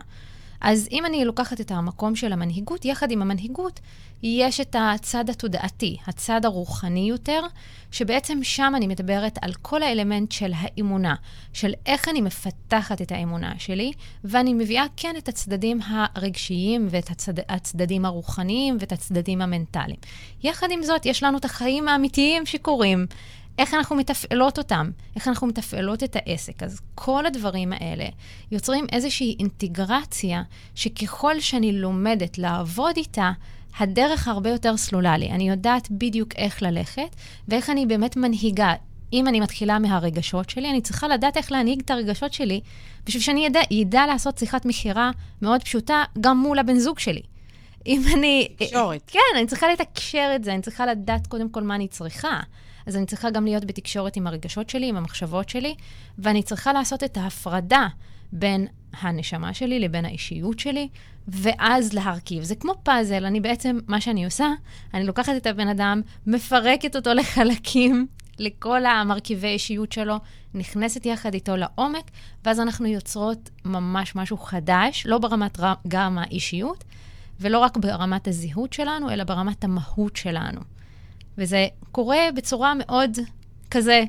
אז 0.62 0.88
אם 0.92 1.06
אני 1.06 1.26
לוקחת 1.26 1.62
את 1.62 1.72
המקום 1.72 2.16
של 2.16 2.34
המנהיגות, 2.34 2.86
יחד 2.86 3.12
עם 3.12 3.22
המנהיגות, 3.22 3.80
יש 4.24 4.60
את 4.60 4.76
הצד 4.80 5.30
התודעתי, 5.30 5.98
הצד 6.08 6.46
הרוחני 6.46 7.10
יותר, 7.10 7.42
שבעצם 7.92 8.44
שם 8.44 8.74
אני 8.76 8.88
מדברת 8.88 9.38
על 9.42 9.54
כל 9.62 9.84
האלמנט 9.84 10.32
של 10.32 10.52
האמונה, 10.56 11.16
של 11.54 11.74
איך 11.86 12.10
אני 12.10 12.22
מפתחת 12.22 13.02
את 13.02 13.12
האמונה 13.12 13.54
שלי, 13.58 13.92
ואני 14.24 14.54
מביאה 14.54 14.86
כן 14.98 15.14
את 15.18 15.30
הצדדים 15.30 15.80
הרגשיים 15.88 16.88
ואת 16.90 17.10
הצד, 17.10 17.34
הצדדים 17.50 18.06
הרוחניים 18.06 18.78
ואת 18.80 18.92
הצדדים 18.92 19.42
המנטליים. 19.42 20.00
יחד 20.44 20.68
עם 20.72 20.84
זאת, 20.84 21.06
יש 21.06 21.24
לנו 21.24 21.38
את 21.38 21.46
החיים 21.46 21.88
האמיתיים 21.88 22.46
שקורים. 22.46 23.06
איך 23.58 23.74
אנחנו 23.74 23.96
מתפעלות 23.96 24.58
אותם, 24.58 24.92
איך 25.16 25.28
אנחנו 25.28 25.48
מתפעלות 25.48 26.04
את 26.04 26.16
העסק. 26.16 26.64
אז 26.64 26.82
כל 26.96 27.26
הדברים 27.26 27.74
האלה 27.74 28.06
יוצרים 28.52 28.86
איזושהי 28.92 29.36
אינטגרציה, 29.40 30.44
שככל 30.76 31.40
שאני 31.40 31.72
לומדת 31.72 32.38
לעבוד 32.38 32.98
איתה, 32.98 33.32
הדרך 33.80 34.28
הרבה 34.28 34.50
יותר 34.50 34.78
סלולה 34.78 35.18
לי. 35.18 35.32
אני 35.32 35.50
יודעת 35.50 35.92
בדיוק 35.92 36.36
איך 36.36 36.62
ללכת, 36.62 37.16
ואיך 37.48 37.70
אני 37.70 37.86
באמת 37.86 38.18
מנהיגה. 38.18 38.74
אם 39.14 39.28
אני 39.28 39.40
מתחילה 39.40 39.80
מהרגשות 39.80 40.50
שלי, 40.50 40.70
אני 40.70 40.82
צריכה 40.82 41.08
לדעת 41.08 41.38
איך 41.38 41.52
להנהיג 41.52 41.82
את 41.86 41.92
הרגשות 41.92 42.34
שלי, 42.34 42.62
בשביל 43.06 43.24
שאני 43.24 43.46
ידע, 43.46 43.60
ידע 43.72 44.06
לעשות 44.06 44.38
שיחת 44.38 44.66
מכירה 44.66 45.12
מאוד 45.42 45.64
פשוטה 45.64 46.04
גם 46.22 46.38
מול 46.38 46.60
הבן 46.60 46.80
זוג 46.80 47.00
שלי. 47.00 47.22
אם 47.88 48.02
אני... 48.14 48.48
תקשורת. 48.56 49.02
כן, 49.08 49.20
אני 49.38 49.48
צריכה 49.48 49.68
לתקשר 49.74 50.32
את 50.36 50.44
זה, 50.44 50.54
אני 50.54 50.62
צריכה 50.62 50.86
לדעת 50.86 51.28
קודם 51.28 51.50
כל 51.50 51.64
מה 51.64 51.76
אני 51.76 51.88
צריכה. 51.88 52.40
אז 52.86 52.96
אני 52.96 53.06
צריכה 53.06 53.30
גם 53.30 53.46
להיות 53.46 53.66
בתקשורת 53.66 54.18
עם 54.18 54.28
הרגשות 54.28 54.70
שלי, 54.70 54.90
עם 54.90 54.98
המחשבות 54.98 55.50
שלי, 55.50 55.76
ואני 56.18 56.44
צריכה 56.44 56.74
לעשות 56.74 57.04
את 57.04 57.18
ההפרדה 57.18 57.88
בין 58.32 58.68
הנשמה 59.02 59.54
שלי 59.54 59.80
לבין 59.80 60.06
האישיות 60.06 60.60
שלי, 60.60 60.88
ואז 61.28 61.94
להרכיב. 61.94 62.44
זה 62.44 62.56
כמו 62.56 62.74
פאזל, 62.84 63.26
אני 63.26 63.40
בעצם, 63.40 63.80
מה 63.88 64.02
שאני 64.02 64.26
עושה, 64.26 64.48
אני 64.94 65.06
לוקחת 65.06 65.34
את 65.38 65.48
הבן 65.48 65.68
אדם, 65.68 66.02
מפרקת 66.28 66.96
אותו 66.96 67.14
לחלקים, 67.20 68.08
לכל 68.40 68.86
המרכיבי 68.86 69.48
אישיות 69.48 69.92
שלו, 69.92 70.16
נכנסת 70.54 71.06
יחד 71.06 71.34
איתו 71.34 71.56
לעומק, 71.56 72.12
ואז 72.46 72.60
אנחנו 72.60 72.88
יוצרות 72.88 73.50
ממש 73.66 74.16
משהו 74.16 74.38
חדש, 74.38 75.04
לא 75.06 75.18
ברמת 75.18 75.60
גם 75.88 76.18
האישיות, 76.18 76.84
ולא 77.40 77.60
רק 77.60 77.78
ברמת 77.78 78.28
הזהות 78.28 78.74
שלנו, 78.74 79.10
אלא 79.10 79.24
ברמת 79.24 79.64
המהות 79.64 80.16
שלנו. 80.16 80.62
וזה 81.38 81.68
קורה 81.92 82.20
בצורה 82.36 82.74
מאוד 82.74 83.18
כזה, 83.72 84.04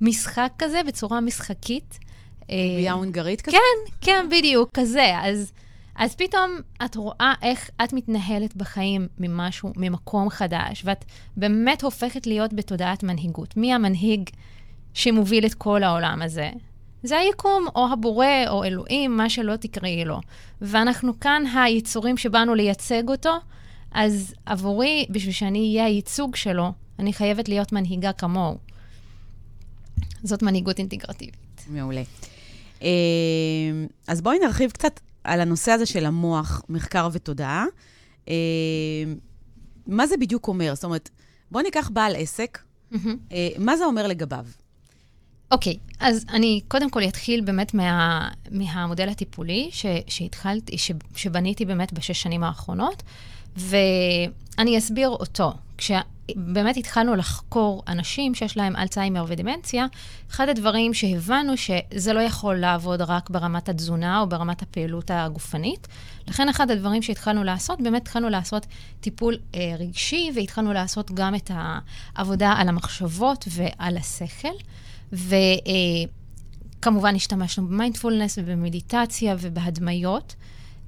משחק 0.00 0.52
כזה, 0.58 0.80
בצורה 0.86 1.20
משחקית. 1.20 1.98
קובייה 2.40 2.92
הונגרית 2.92 3.40
כזה? 3.40 3.56
כן, 3.56 3.92
כן, 4.00 4.26
בדיוק, 4.30 4.70
כזה. 4.74 5.12
אז, 5.22 5.52
אז 5.96 6.14
פתאום 6.14 6.50
את 6.84 6.96
רואה 6.96 7.34
איך 7.42 7.70
את 7.84 7.92
מתנהלת 7.92 8.56
בחיים 8.56 9.08
ממשהו, 9.18 9.72
ממקום 9.76 10.30
חדש, 10.30 10.82
ואת 10.84 11.04
באמת 11.36 11.82
הופכת 11.82 12.26
להיות 12.26 12.52
בתודעת 12.52 13.02
מנהיגות. 13.02 13.56
מי 13.56 13.74
המנהיג 13.74 14.30
שמוביל 14.94 15.46
את 15.46 15.54
כל 15.54 15.82
העולם 15.82 16.22
הזה? 16.22 16.50
זה 17.02 17.18
היקום, 17.18 17.66
או 17.74 17.88
הבורא, 17.92 18.26
או 18.48 18.64
אלוהים, 18.64 19.16
מה 19.16 19.30
שלא 19.30 19.56
תקראי 19.56 20.04
לו. 20.04 20.20
ואנחנו 20.60 21.20
כאן 21.20 21.42
היצורים 21.54 22.16
שבאנו 22.16 22.54
לייצג 22.54 23.08
אותו, 23.08 23.38
אז 23.92 24.34
עבורי, 24.46 25.06
בשביל 25.10 25.32
שאני 25.32 25.58
אהיה 25.58 25.84
הייצוג 25.84 26.36
שלו, 26.36 26.72
אני 26.98 27.12
חייבת 27.12 27.48
להיות 27.48 27.72
מנהיגה 27.72 28.12
כמוהו. 28.12 28.58
זאת 30.22 30.42
מנהיגות 30.42 30.78
אינטגרטיבית. 30.78 31.64
מעולה. 31.68 32.02
אה, 32.82 32.88
אז 34.06 34.20
בואי 34.20 34.38
נרחיב 34.38 34.70
קצת 34.70 35.00
על 35.24 35.40
הנושא 35.40 35.72
הזה 35.72 35.86
של 35.86 36.06
המוח, 36.06 36.62
מחקר 36.68 37.08
ותודעה. 37.12 37.64
אה, 38.28 38.34
מה 39.86 40.06
זה 40.06 40.16
בדיוק 40.16 40.48
אומר? 40.48 40.74
זאת 40.74 40.84
אומרת, 40.84 41.10
בואי 41.50 41.64
ניקח 41.64 41.90
בעל 41.92 42.16
עסק, 42.16 42.58
mm-hmm. 42.92 42.96
מה 43.58 43.76
זה 43.76 43.84
אומר 43.84 44.06
לגביו? 44.06 44.46
אוקיי, 45.50 45.72
okay, 45.72 45.94
אז 46.00 46.24
אני 46.28 46.60
קודם 46.68 46.90
כל 46.90 47.04
אתחיל 47.04 47.40
באמת 47.40 47.74
מה, 47.74 48.28
מהמודל 48.50 49.08
הטיפולי 49.08 49.68
ש, 49.72 49.86
שהתחלתי, 50.06 50.78
ש, 50.78 50.92
שבניתי 51.16 51.64
באמת 51.64 51.92
בשש 51.92 52.22
שנים 52.22 52.44
האחרונות. 52.44 53.02
ואני 53.56 54.78
אסביר 54.78 55.08
אותו. 55.08 55.52
כשבאמת 55.80 56.76
התחלנו 56.76 57.16
לחקור 57.16 57.82
אנשים 57.88 58.34
שיש 58.34 58.56
להם 58.56 58.76
אלצהיימר 58.76 59.24
ודמנציה, 59.28 59.86
אחד 60.30 60.48
הדברים 60.48 60.94
שהבנו 60.94 61.52
שזה 61.56 62.12
לא 62.12 62.20
יכול 62.20 62.56
לעבוד 62.56 63.00
רק 63.02 63.30
ברמת 63.30 63.68
התזונה 63.68 64.20
או 64.20 64.28
ברמת 64.28 64.62
הפעילות 64.62 65.10
הגופנית. 65.14 65.88
לכן 66.28 66.48
אחד 66.48 66.70
הדברים 66.70 67.02
שהתחלנו 67.02 67.44
לעשות, 67.44 67.80
באמת 67.80 68.02
התחלנו 68.02 68.28
לעשות 68.28 68.66
טיפול 69.00 69.36
אה, 69.54 69.74
רגשי, 69.78 70.30
והתחלנו 70.34 70.72
לעשות 70.72 71.10
גם 71.14 71.34
את 71.34 71.50
העבודה 71.54 72.52
על 72.52 72.68
המחשבות 72.68 73.48
ועל 73.50 73.96
השכל. 73.96 74.48
וכמובן 75.12 77.10
אה, 77.10 77.16
השתמשנו 77.16 77.66
במיינדפולנס 77.66 78.38
ובמדיטציה 78.38 79.36
ובהדמיות. 79.40 80.34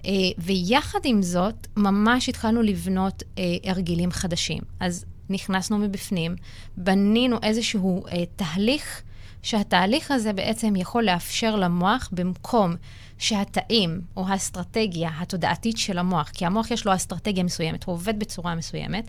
Uh, 0.03 0.09
ויחד 0.39 0.99
עם 1.05 1.23
זאת, 1.23 1.67
ממש 1.77 2.29
התחלנו 2.29 2.63
לבנות 2.63 3.23
uh, 3.23 3.39
הרגלים 3.65 4.11
חדשים. 4.11 4.63
אז 4.81 5.05
נכנסנו 5.31 5.79
מבפנים, 5.79 6.37
בנינו 6.77 7.37
איזשהו 7.43 8.05
uh, 8.07 8.11
תהליך, 8.37 9.03
שהתהליך 9.43 10.11
הזה 10.11 10.33
בעצם 10.33 10.77
יכול 10.77 11.05
לאפשר 11.05 11.57
למוח 11.57 12.09
במקום 12.13 12.75
שהתאים 13.19 14.01
או 14.17 14.29
האסטרטגיה 14.29 15.11
התודעתית 15.19 15.79
של 15.79 15.99
המוח, 15.99 16.29
כי 16.29 16.47
המוח 16.47 16.71
יש 16.71 16.87
לו 16.87 16.95
אסטרטגיה 16.95 17.45
מסוימת, 17.45 17.85
הוא 17.85 17.93
עובד 17.93 18.19
בצורה 18.19 18.55
מסוימת, 18.55 19.09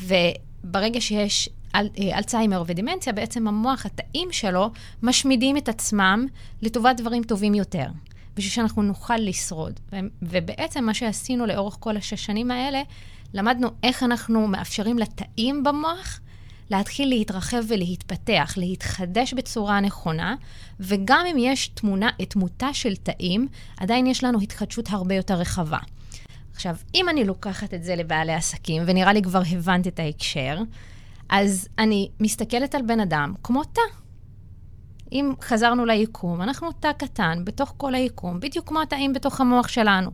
וברגע 0.00 1.00
שיש 1.00 1.48
אל, 1.74 1.88
אלצהיימר 2.14 2.62
ודמנציה, 2.66 3.12
בעצם 3.12 3.48
המוח, 3.48 3.86
התאים 3.86 4.32
שלו, 4.32 4.70
משמידים 5.02 5.56
את 5.56 5.68
עצמם 5.68 6.26
לטובת 6.62 6.96
דברים 6.96 7.22
טובים 7.22 7.54
יותר. 7.54 7.86
בשביל 8.36 8.52
שאנחנו 8.52 8.82
נוכל 8.82 9.16
לשרוד. 9.16 9.80
ו- 9.92 9.96
ובעצם 10.22 10.84
מה 10.84 10.94
שעשינו 10.94 11.46
לאורך 11.46 11.76
כל 11.80 11.96
השש 11.96 12.24
שנים 12.24 12.50
האלה, 12.50 12.82
למדנו 13.34 13.68
איך 13.82 14.02
אנחנו 14.02 14.48
מאפשרים 14.48 14.98
לתאים 14.98 15.64
במוח 15.64 16.20
להתחיל 16.70 17.08
להתרחב 17.08 17.62
ולהתפתח, 17.68 18.54
להתחדש 18.56 19.34
בצורה 19.34 19.80
נכונה, 19.80 20.34
וגם 20.80 21.24
אם 21.30 21.36
יש 21.38 21.68
תמונה, 21.68 22.08
תמותה 22.28 22.74
של 22.74 22.96
תאים, 22.96 23.48
עדיין 23.76 24.06
יש 24.06 24.24
לנו 24.24 24.40
התחדשות 24.40 24.90
הרבה 24.90 25.14
יותר 25.14 25.34
רחבה. 25.34 25.78
עכשיו, 26.54 26.76
אם 26.94 27.08
אני 27.08 27.24
לוקחת 27.24 27.74
את 27.74 27.84
זה 27.84 27.96
לבעלי 27.96 28.34
עסקים, 28.34 28.82
ונראה 28.86 29.12
לי 29.12 29.22
כבר 29.22 29.42
הבנת 29.50 29.86
את 29.86 29.98
ההקשר, 29.98 30.58
אז 31.28 31.68
אני 31.78 32.08
מסתכלת 32.20 32.74
על 32.74 32.82
בן 32.82 33.00
אדם 33.00 33.34
כמו 33.42 33.64
תא. 33.64 33.80
אם 35.12 35.32
חזרנו 35.42 35.84
ליקום, 35.84 36.42
אנחנו 36.42 36.72
תא 36.72 36.92
קטן 36.92 37.42
בתוך 37.44 37.74
כל 37.76 37.94
היקום, 37.94 38.40
בדיוק 38.40 38.68
כמו 38.68 38.82
התאים 38.82 39.12
בתוך 39.12 39.40
המוח 39.40 39.68
שלנו. 39.68 40.10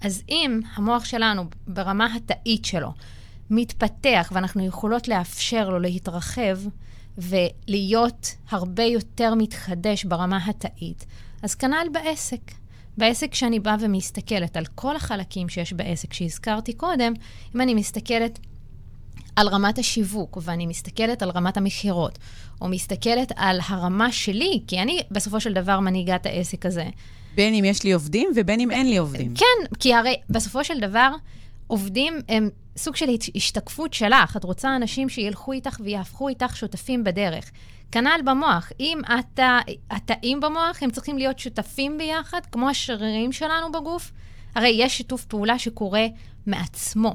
אז 0.00 0.22
אם 0.28 0.60
המוח 0.74 1.04
שלנו, 1.04 1.44
ברמה 1.66 2.14
התאית 2.14 2.64
שלו, 2.64 2.92
מתפתח 3.50 4.32
ואנחנו 4.32 4.66
יכולות 4.66 5.08
לאפשר 5.08 5.68
לו 5.68 5.78
להתרחב 5.78 6.58
ולהיות 7.18 8.34
הרבה 8.50 8.82
יותר 8.82 9.34
מתחדש 9.34 10.04
ברמה 10.04 10.38
התאית, 10.46 11.06
אז 11.42 11.54
כנ"ל 11.54 11.86
בעסק. 11.92 12.40
בעסק 12.98 13.34
שאני 13.34 13.60
באה 13.60 13.76
ומסתכלת 13.80 14.56
על 14.56 14.64
כל 14.74 14.96
החלקים 14.96 15.48
שיש 15.48 15.72
בעסק 15.72 16.12
שהזכרתי 16.12 16.72
קודם, 16.72 17.12
אם 17.54 17.60
אני 17.60 17.74
מסתכלת 17.74 18.38
על 19.36 19.48
רמת 19.48 19.78
השיווק, 19.78 20.38
ואני 20.42 20.66
מסתכלת 20.66 21.22
על 21.22 21.30
רמת 21.30 21.56
המכירות, 21.56 22.18
או 22.60 22.68
מסתכלת 22.68 23.32
על 23.36 23.58
הרמה 23.68 24.12
שלי, 24.12 24.62
כי 24.66 24.82
אני 24.82 25.00
בסופו 25.10 25.40
של 25.40 25.52
דבר 25.52 25.80
מנהיגה 25.80 26.16
את 26.16 26.26
העסק 26.26 26.66
הזה. 26.66 26.84
בין 27.34 27.54
אם 27.54 27.64
יש 27.64 27.82
לי 27.84 27.92
עובדים 27.92 28.30
ובין 28.36 28.60
אם 28.60 28.70
אין 28.70 28.90
לי 28.90 28.96
עובדים. 28.96 29.34
כן, 29.34 29.76
כי 29.78 29.94
הרי 29.94 30.16
בסופו 30.30 30.64
של 30.64 30.80
דבר, 30.80 31.10
עובדים 31.66 32.14
הם 32.28 32.50
סוג 32.76 32.96
של 32.96 33.06
השתקפות 33.34 33.94
שלך. 33.94 34.36
את 34.36 34.44
רוצה 34.44 34.76
אנשים 34.76 35.08
שילכו 35.08 35.52
איתך 35.52 35.80
ויהפכו 35.80 36.28
איתך 36.28 36.56
שותפים 36.56 37.04
בדרך. 37.04 37.50
כנ"ל 37.92 38.20
במוח. 38.24 38.72
אם 38.80 38.98
אתה, 39.18 39.58
התאים 39.90 40.40
במוח, 40.40 40.82
הם 40.82 40.90
צריכים 40.90 41.18
להיות 41.18 41.38
שותפים 41.38 41.98
ביחד, 41.98 42.40
כמו 42.52 42.68
השרירים 42.68 43.32
שלנו 43.32 43.72
בגוף. 43.72 44.12
הרי 44.54 44.68
יש 44.68 44.96
שיתוף 44.96 45.24
פעולה 45.24 45.58
שקורה 45.58 46.06
מעצמו. 46.46 47.14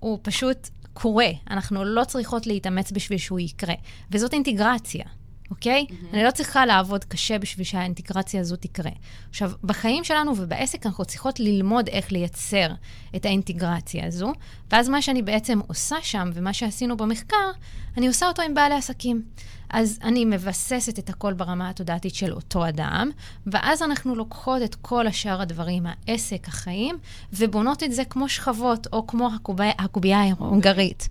הוא 0.00 0.18
פשוט 0.22 0.68
קורה. 0.94 1.28
אנחנו 1.50 1.84
לא 1.84 2.04
צריכות 2.04 2.46
להתאמץ 2.46 2.92
בשביל 2.92 3.18
שהוא 3.18 3.40
יקרה. 3.40 3.74
וזאת 4.10 4.32
אינטגרציה. 4.32 5.04
אוקיי? 5.50 5.86
Mm-hmm. 5.88 6.14
אני 6.14 6.24
לא 6.24 6.30
צריכה 6.30 6.66
לעבוד 6.66 7.04
קשה 7.04 7.38
בשביל 7.38 7.64
שהאינטגרציה 7.64 8.40
הזו 8.40 8.56
תקרה. 8.56 8.90
עכשיו, 9.30 9.52
בחיים 9.64 10.04
שלנו 10.04 10.32
ובעסק 10.36 10.86
אנחנו 10.86 11.04
צריכות 11.04 11.40
ללמוד 11.40 11.88
איך 11.88 12.12
לייצר 12.12 12.68
את 13.16 13.24
האינטגרציה 13.24 14.06
הזו, 14.06 14.32
ואז 14.70 14.88
מה 14.88 15.02
שאני 15.02 15.22
בעצם 15.22 15.60
עושה 15.66 15.96
שם, 16.02 16.30
ומה 16.34 16.52
שעשינו 16.52 16.96
במחקר, 16.96 17.50
אני 17.96 18.08
עושה 18.08 18.26
אותו 18.26 18.42
עם 18.42 18.54
בעלי 18.54 18.74
עסקים. 18.74 19.22
אז 19.70 19.98
אני 20.02 20.24
מבססת 20.24 20.98
את 20.98 21.08
הכל 21.08 21.32
ברמה 21.32 21.70
התודעתית 21.70 22.14
של 22.14 22.32
אותו 22.32 22.68
אדם, 22.68 23.10
ואז 23.46 23.82
אנחנו 23.82 24.14
לוקחות 24.14 24.62
את 24.62 24.74
כל 24.74 25.06
השאר 25.06 25.40
הדברים, 25.40 25.86
העסק, 25.86 26.48
החיים, 26.48 26.98
ובונות 27.32 27.82
את 27.82 27.92
זה 27.92 28.04
כמו 28.04 28.28
שכבות, 28.28 28.86
או 28.92 29.06
כמו 29.06 29.30
הקובייה 29.78 30.20
ההונגרית. 30.20 31.08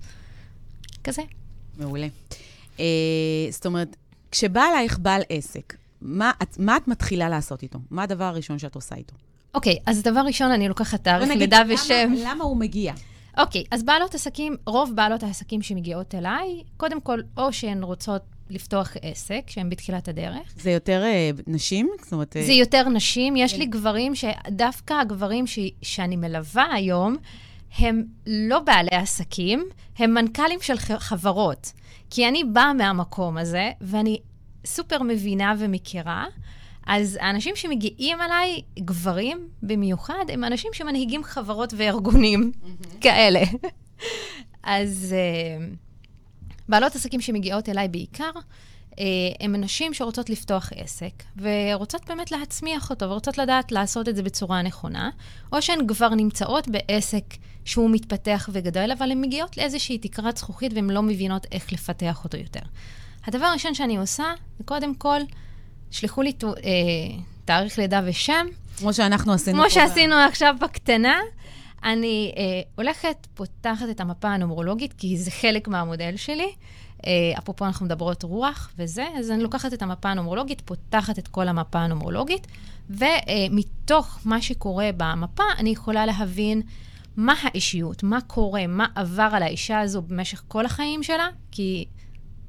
כזה. 1.03 1.21
מעולה. 1.77 2.07
Uh, 2.77 2.81
זאת 3.51 3.65
אומרת, 3.65 3.95
כשבא 4.33 4.65
אלייך 4.69 4.99
בעל 4.99 5.21
עסק, 5.29 5.73
מה 6.01 6.31
את, 6.43 6.59
מה 6.59 6.77
את 6.77 6.87
מתחילה 6.87 7.29
לעשות 7.29 7.63
איתו? 7.63 7.79
מה 7.91 8.03
הדבר 8.03 8.23
הראשון 8.23 8.59
שאת 8.59 8.75
עושה 8.75 8.95
איתו? 8.95 9.15
אוקיי, 9.53 9.73
okay, 9.73 9.83
אז 9.85 10.01
דבר 10.01 10.19
ראשון, 10.19 10.51
אני 10.51 10.67
לוקחת 10.67 11.03
תאריך 11.03 11.29
לידה 11.29 11.61
ושם. 11.69 12.13
למה, 12.13 12.31
למה 12.31 12.43
הוא 12.43 12.57
מגיע? 12.57 12.93
אוקיי, 13.37 13.61
okay, 13.61 13.67
אז 13.71 13.83
בעלות 13.83 14.15
עסקים, 14.15 14.55
רוב 14.65 14.91
בעלות 14.95 15.23
העסקים 15.23 15.61
שמגיעות 15.61 16.15
אליי, 16.15 16.63
קודם 16.77 17.01
כל, 17.01 17.19
או 17.37 17.53
שהן 17.53 17.83
רוצות 17.83 18.21
לפתוח 18.49 18.93
עסק, 19.01 19.41
שהן 19.47 19.69
בתחילת 19.69 20.07
הדרך. 20.07 20.53
זה 20.55 20.71
יותר 20.71 21.03
uh, 21.03 21.41
נשים? 21.47 21.89
זאת 22.03 22.13
אומרת... 22.13 22.35
זה 22.45 22.53
יותר 22.53 22.89
נשים. 22.89 23.35
יש 23.35 23.57
לי 23.57 23.65
גברים 23.65 24.13
שדווקא 24.15 24.93
הגברים 24.93 25.47
ש, 25.47 25.59
שאני 25.81 26.15
מלווה 26.15 26.73
היום, 26.73 27.17
הם 27.77 28.03
לא 28.27 28.59
בעלי 28.59 28.89
עסקים, 28.91 29.65
הם 29.97 30.13
מנכ"לים 30.13 30.59
של 30.61 30.77
חברות. 30.77 31.71
כי 32.15 32.27
אני 32.27 32.43
באה 32.43 32.73
מהמקום 32.73 33.37
הזה, 33.37 33.71
ואני 33.81 34.19
סופר 34.65 35.03
מבינה 35.03 35.53
ומכירה. 35.59 36.25
אז 36.87 37.17
האנשים 37.21 37.55
שמגיעים 37.55 38.21
אליי, 38.21 38.61
גברים 38.79 39.47
במיוחד, 39.63 40.25
הם 40.29 40.43
אנשים 40.43 40.73
שמנהיגים 40.73 41.23
חברות 41.23 41.73
וארגונים 41.77 42.51
כאלה. 43.01 43.39
אז 44.63 45.15
uh, 45.15 45.63
בעלות 46.69 46.95
עסקים 46.95 47.21
שמגיעות 47.21 47.69
אליי 47.69 47.87
בעיקר, 47.87 48.31
uh, 48.93 48.99
הן 49.39 49.63
נשים 49.63 49.93
שרוצות 49.93 50.29
לפתוח 50.29 50.69
עסק, 50.75 51.23
ורוצות 51.37 52.05
באמת 52.07 52.31
להצמיח 52.31 52.89
אותו, 52.89 53.09
ורוצות 53.09 53.37
לדעת 53.37 53.71
לעשות 53.71 54.09
את 54.09 54.15
זה 54.15 54.23
בצורה 54.23 54.61
נכונה, 54.61 55.09
או 55.53 55.61
שהן 55.61 55.87
כבר 55.87 56.09
נמצאות 56.09 56.67
בעסק 56.67 57.23
שהוא 57.65 57.89
מתפתח 57.89 58.49
וגדול, 58.51 58.91
אבל 58.91 59.11
הן 59.11 59.21
מגיעות 59.21 59.57
לאיזושהי 59.57 59.97
תקרת 59.97 60.37
זכוכית 60.37 60.73
והן 60.73 60.89
לא 60.89 61.01
מבינות 61.01 61.47
איך 61.51 61.73
לפתח 61.73 62.23
אותו 62.23 62.37
יותר. 62.37 62.59
הדבר 63.27 63.45
הראשון 63.45 63.73
שאני 63.73 63.97
עושה, 63.97 64.33
זה 64.57 64.63
קודם 64.63 64.95
כל, 64.95 65.19
שלחו 65.91 66.21
לי 66.21 66.31
אה, 66.43 66.51
תאריך 67.45 67.77
לידה 67.77 68.01
ושם. 68.05 68.47
כמו 68.77 68.93
שאנחנו 68.93 69.33
עשינו 69.33 69.57
כמו 69.57 69.69
שעשינו 69.69 70.15
ב... 70.15 70.19
עכשיו 70.19 70.55
בקטנה. 70.61 71.19
אני 71.83 72.33
אה, 72.37 72.43
הולכת, 72.75 73.27
פותחת 73.33 73.85
את 73.91 73.99
המפה 73.99 74.27
הנומרולוגית, 74.27 74.93
כי 74.97 75.17
זה 75.17 75.31
חלק 75.31 75.67
מהמודל 75.67 76.13
שלי. 76.15 76.51
אה, 77.07 77.11
אפרופו, 77.37 77.65
אנחנו 77.65 77.85
מדברות 77.85 78.23
רוח 78.23 78.71
וזה, 78.77 79.07
אז 79.17 79.31
אני 79.31 79.43
לוקחת 79.43 79.73
את 79.73 79.81
המפה 79.81 80.09
הנומרולוגית, 80.09 80.61
פותחת 80.61 81.19
את 81.19 81.27
כל 81.27 81.47
המפה 81.47 81.79
הנומרולוגית, 81.79 82.47
ומתוך 82.89 84.19
מה 84.25 84.41
שקורה 84.41 84.89
במפה, 84.97 85.43
אני 85.57 85.69
יכולה 85.69 86.05
להבין 86.05 86.61
מה 87.17 87.33
האישיות, 87.41 88.03
מה 88.03 88.21
קורה, 88.21 88.67
מה 88.67 88.85
עבר 88.95 89.29
על 89.31 89.43
האישה 89.43 89.79
הזו 89.79 90.01
במשך 90.01 90.43
כל 90.47 90.65
החיים 90.65 91.03
שלה, 91.03 91.27
כי 91.51 91.85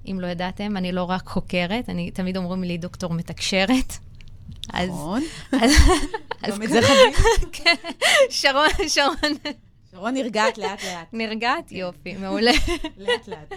אם 0.06 0.18
לא 0.20 0.26
ידעתם, 0.26 0.76
אני 0.76 0.92
לא 0.92 1.02
רק 1.02 1.28
חוקרת, 1.28 1.88
אני, 1.88 2.10
תמיד 2.10 2.36
אומרים 2.36 2.64
לי 2.64 2.78
דוקטור 2.78 3.12
מתקשרת. 3.12 3.92
נכון. 4.68 5.22
גם 6.48 6.62
את 6.62 6.68
זה. 6.68 6.80
כן, 7.52 7.74
שרון, 8.30 8.88
שרון. 8.88 9.54
שרון 9.94 10.14
נרגעת 10.14 10.58
לאט-לאט. 10.58 11.08
נרגעת? 11.12 11.68
כן. 11.68 11.76
יופי, 11.76 12.16
מעולה. 12.16 12.50
לאט-לאט. 12.98 13.52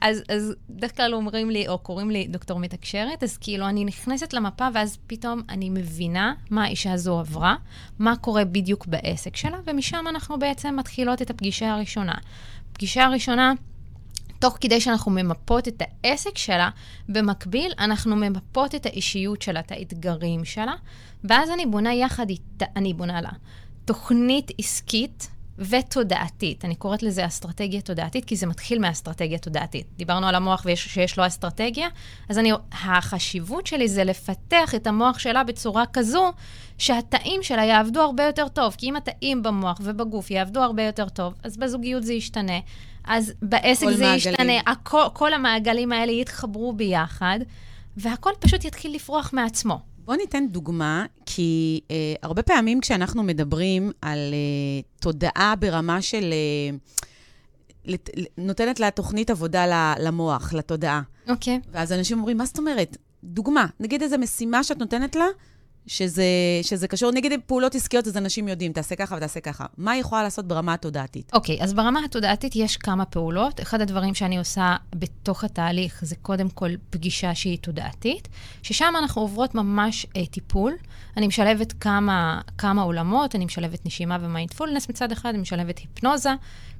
אז, 0.00 0.22
אז 0.28 0.54
בדרך 0.70 0.96
כלל 0.96 1.14
אומרים 1.14 1.50
לי, 1.50 1.68
או 1.68 1.78
קוראים 1.78 2.10
לי 2.10 2.26
דוקטור 2.26 2.58
מתקשרת, 2.58 3.22
אז 3.22 3.38
כאילו 3.38 3.68
אני 3.68 3.84
נכנסת 3.84 4.32
למפה, 4.32 4.68
ואז 4.74 4.98
פתאום 5.06 5.42
אני 5.48 5.70
מבינה 5.70 6.34
מה 6.50 6.64
האישה 6.64 6.92
הזו 6.92 7.18
עברה, 7.18 7.56
מה 7.98 8.16
קורה 8.16 8.44
בדיוק 8.44 8.86
בעסק 8.86 9.36
שלה, 9.36 9.58
ומשם 9.66 10.04
אנחנו 10.08 10.38
בעצם 10.38 10.76
מתחילות 10.76 11.22
את 11.22 11.30
הפגישה 11.30 11.72
הראשונה. 11.72 12.14
פגישה 12.72 13.04
הראשונה, 13.04 13.52
תוך 14.38 14.58
כדי 14.60 14.80
שאנחנו 14.80 15.10
ממפות 15.10 15.68
את 15.68 15.82
העסק 16.04 16.38
שלה, 16.38 16.70
במקביל 17.08 17.72
אנחנו 17.78 18.16
ממפות 18.16 18.74
את 18.74 18.86
האישיות 18.86 19.42
שלה, 19.42 19.60
את 19.60 19.72
האתגרים 19.72 20.44
שלה, 20.44 20.74
ואז 21.24 21.50
אני 21.50 21.66
בונה 21.66 21.94
יחד 21.94 22.30
איתה, 22.30 22.64
אני 22.76 22.94
בונה 22.94 23.20
לה 23.20 23.30
תוכנית 23.84 24.50
עסקית 24.58 25.28
ותודעתית. 25.70 26.64
אני 26.64 26.74
קוראת 26.74 27.02
לזה 27.02 27.26
אסטרטגיה 27.26 27.80
תודעתית, 27.80 28.24
כי 28.24 28.36
זה 28.36 28.46
מתחיל 28.46 28.78
מאסטרטגיה 28.78 29.38
תודעתית. 29.38 29.86
דיברנו 29.96 30.26
על 30.26 30.34
המוח 30.34 30.62
ושיש 30.64 31.18
לו 31.18 31.26
אסטרטגיה, 31.26 31.88
אז 32.28 32.38
אני, 32.38 32.52
החשיבות 32.72 33.66
שלי 33.66 33.88
זה 33.88 34.04
לפתח 34.04 34.74
את 34.74 34.86
המוח 34.86 35.18
שלה 35.18 35.44
בצורה 35.44 35.84
כזו 35.92 36.32
שהתאים 36.78 37.42
שלה 37.42 37.64
יעבדו 37.64 38.00
הרבה 38.00 38.24
יותר 38.24 38.48
טוב. 38.48 38.74
כי 38.78 38.86
אם 38.88 38.96
התאים 38.96 39.42
במוח 39.42 39.80
ובגוף 39.84 40.30
יעבדו 40.30 40.60
הרבה 40.60 40.82
יותר 40.82 41.08
טוב, 41.08 41.34
אז 41.42 41.56
בזוגיות 41.56 42.02
זה 42.02 42.12
ישתנה, 42.12 42.58
אז 43.04 43.32
בעסק 43.42 43.86
זה 43.90 44.04
מעגלים. 44.04 44.16
ישתנה, 44.16 44.60
הכל, 44.66 45.04
כל 45.12 45.34
המעגלים 45.34 45.92
האלה 45.92 46.12
יתחברו 46.12 46.72
ביחד, 46.72 47.38
והכל 47.96 48.30
פשוט 48.40 48.64
יתחיל 48.64 48.94
לפרוח 48.94 49.30
מעצמו. 49.32 49.91
בוא 50.04 50.16
ניתן 50.16 50.46
דוגמה, 50.48 51.06
כי 51.26 51.80
אה, 51.90 52.14
הרבה 52.22 52.42
פעמים 52.42 52.80
כשאנחנו 52.80 53.22
מדברים 53.22 53.92
על 54.02 54.18
אה, 54.18 54.80
תודעה 55.00 55.54
ברמה 55.58 56.02
של... 56.02 56.32
אה, 56.32 56.76
לת, 57.84 58.10
נותנת 58.38 58.80
לה 58.80 58.90
תוכנית 58.90 59.30
עבודה 59.30 59.94
למוח, 59.98 60.52
לתודעה. 60.52 61.02
אוקיי. 61.28 61.60
Okay. 61.62 61.68
ואז 61.72 61.92
אנשים 61.92 62.18
אומרים, 62.18 62.36
מה 62.36 62.46
זאת 62.46 62.58
אומרת? 62.58 62.96
דוגמה, 63.24 63.66
נגיד 63.80 64.02
איזו 64.02 64.18
משימה 64.18 64.64
שאת 64.64 64.78
נותנת 64.78 65.16
לה, 65.16 65.26
שזה, 65.86 66.24
שזה 66.62 66.88
קשור, 66.88 67.10
נגיד 67.12 67.32
פעולות 67.46 67.74
עסקיות, 67.74 68.06
אז 68.06 68.16
אנשים 68.16 68.48
יודעים, 68.48 68.72
תעשה 68.72 68.96
ככה 68.96 69.16
ותעשה 69.16 69.40
ככה. 69.40 69.66
מה 69.76 69.92
היא 69.92 70.00
יכולה 70.00 70.22
לעשות 70.22 70.48
ברמה 70.48 70.74
התודעתית? 70.74 71.30
אוקיי, 71.32 71.60
okay, 71.60 71.64
אז 71.64 71.74
ברמה 71.74 72.00
התודעתית 72.04 72.56
יש 72.56 72.76
כמה 72.76 73.04
פעולות. 73.04 73.60
אחד 73.60 73.80
הדברים 73.80 74.14
שאני 74.14 74.38
עושה 74.38 74.76
בתוך 74.94 75.44
התהליך 75.44 76.04
זה 76.04 76.16
קודם 76.16 76.48
כל 76.48 76.70
פגישה 76.90 77.34
שהיא 77.34 77.58
תודעתית, 77.58 78.28
ששם 78.62 78.94
אנחנו 78.98 79.22
עוברות 79.22 79.54
ממש 79.54 80.06
אה, 80.16 80.26
טיפול. 80.26 80.72
אני 81.16 81.26
משלבת 81.26 81.72
כמה, 81.72 82.40
כמה 82.58 82.82
עולמות, 82.82 83.34
אני 83.34 83.44
משלבת 83.44 83.86
נשימה 83.86 84.18
ומיינדפולנס 84.20 84.88
מצד 84.88 85.12
אחד, 85.12 85.28
אני 85.28 85.38
משלבת 85.38 85.78
היפנוזה. 85.78 86.30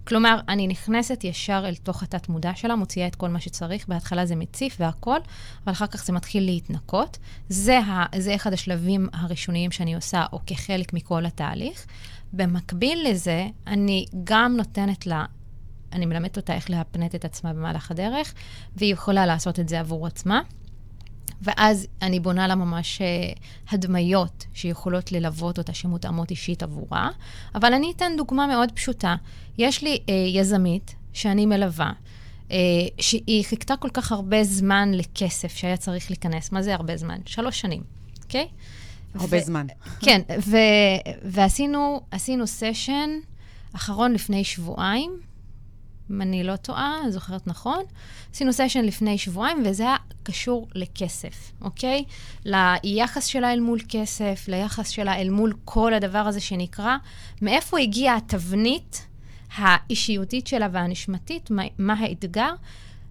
כלומר, 0.05 0.41
אני 0.49 0.67
נכנסת 0.67 1.25
ישר 1.25 1.65
אל 1.69 1.75
תוך 1.75 2.03
התת-מודע 2.03 2.53
שלה, 2.55 2.77
מוציאה 2.77 3.07
את 3.07 3.15
כל 3.15 3.29
מה 3.29 3.41
שצריך. 3.41 3.89
בהתחלה 3.89 4.27
זה 4.27 4.37
מציף 4.37 4.77
והכול, 4.81 5.19
אבל 5.65 5.73
אחר 5.73 5.87
כך 5.87 6.05
זה 6.05 6.13
מתחיל 6.13 6.45
להתנקות. 6.45 7.19
זה, 7.49 7.79
ה, 7.79 8.05
זה 8.19 8.35
אחד 8.35 8.53
השלבים 8.53 9.09
הראשוניים 9.13 9.71
שאני 9.71 9.95
עושה, 9.95 10.25
או 10.33 10.39
כחלק 10.47 10.93
מכל 10.93 11.27
התהליך. 11.27 11.87
במקביל 12.33 13.09
לזה, 13.11 13.47
אני 13.67 14.07
גם 14.25 14.57
נותנת 14.57 15.07
לה, 15.07 15.25
אני 15.93 16.07
מלמדת 16.07 16.37
אותה 16.37 16.55
איך 16.55 16.71
להפנט 16.71 17.15
את 17.15 17.25
עצמה 17.25 17.53
במהלך 17.53 17.91
הדרך, 17.91 18.35
והיא 18.77 18.93
יכולה 18.93 19.27
לעשות 19.27 19.61
את 19.61 19.69
זה 19.69 19.81
עבור 19.81 20.07
עצמה. 20.07 20.41
ואז 21.43 21.87
אני 22.03 22.21
בונה 22.21 22.47
לה 22.47 22.55
ממש 22.55 23.03
uh, 23.03 23.39
הדמיות 23.75 24.45
שיכולות 24.55 25.13
ללוות 25.13 25.59
אותה, 25.59 25.75
שמותאמות 25.75 26.31
אישית 26.31 26.63
עבורה. 26.63 27.11
אבל 27.55 27.75
אני 27.75 27.93
אתן 27.97 28.13
דוגמה 28.17 28.47
מאוד 28.47 28.73
פשוטה. 28.73 29.17
יש 29.59 29.83
לי 29.83 29.99
uh, 30.07 30.11
יזמית 30.11 30.95
שאני 31.13 31.47
מלווה, 31.47 31.93
uh, 32.49 32.53
שהיא 33.01 33.45
חיכתה 33.45 33.77
כל 33.77 33.91
כך 33.91 34.13
הרבה 34.13 34.45
זמן 34.45 34.91
לכסף 34.95 35.57
שהיה 35.57 35.77
צריך 35.77 36.11
להיכנס. 36.11 36.53
מה 36.53 36.63
זה 36.63 36.75
הרבה 36.75 36.97
זמן? 36.97 37.19
שלוש 37.27 37.61
שנים, 37.61 37.83
אוקיי? 38.23 38.49
Okay? 38.51 39.21
הרבה 39.21 39.37
ו- 39.37 39.45
זמן. 39.45 39.67
כן, 40.01 40.21
ו- 40.47 41.11
ועשינו 41.23 42.01
סשן 42.47 43.11
אחרון 43.73 44.13
לפני 44.13 44.45
שבועיים, 44.45 45.21
אם 46.13 46.23
אני 46.23 46.45
לא 46.45 46.57
טועה, 46.57 46.97
זוכרת 47.09 47.47
נכון. 47.47 47.85
עשינו 48.33 48.53
סשן 48.53 48.85
לפני 48.85 49.19
שבועיים, 49.19 49.63
וזה 49.67 49.83
היה 49.83 49.97
קשור 50.23 50.69
לכסף, 50.75 51.53
אוקיי? 51.61 52.05
ליחס 52.45 53.27
שלה 53.27 53.53
אל 53.53 53.61
מול 53.61 53.79
כסף, 53.89 54.45
ליחס 54.49 54.89
שלה 54.89 55.17
אל 55.17 55.31
מול 55.31 55.53
כל 55.65 55.95
הדבר 55.95 56.19
הזה 56.19 56.41
שנקרא, 56.41 56.97
מאיפה 57.43 57.79
הגיעה 57.79 58.17
התבנית 58.17 59.07
האישיותית 59.57 60.47
שלה 60.47 60.69
והנשמתית, 60.73 61.51
מה, 61.51 61.63
מה 61.79 61.95
האתגר. 61.95 62.55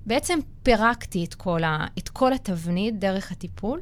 בעצם 0.06 0.40
פירקתי 0.64 1.26
את 1.26 1.34
כל, 1.34 1.64
ה, 1.64 1.86
את 1.98 2.10
כל 2.10 2.34
התבנית 2.34 3.00
דרך 3.00 3.32
הטיפול, 3.32 3.82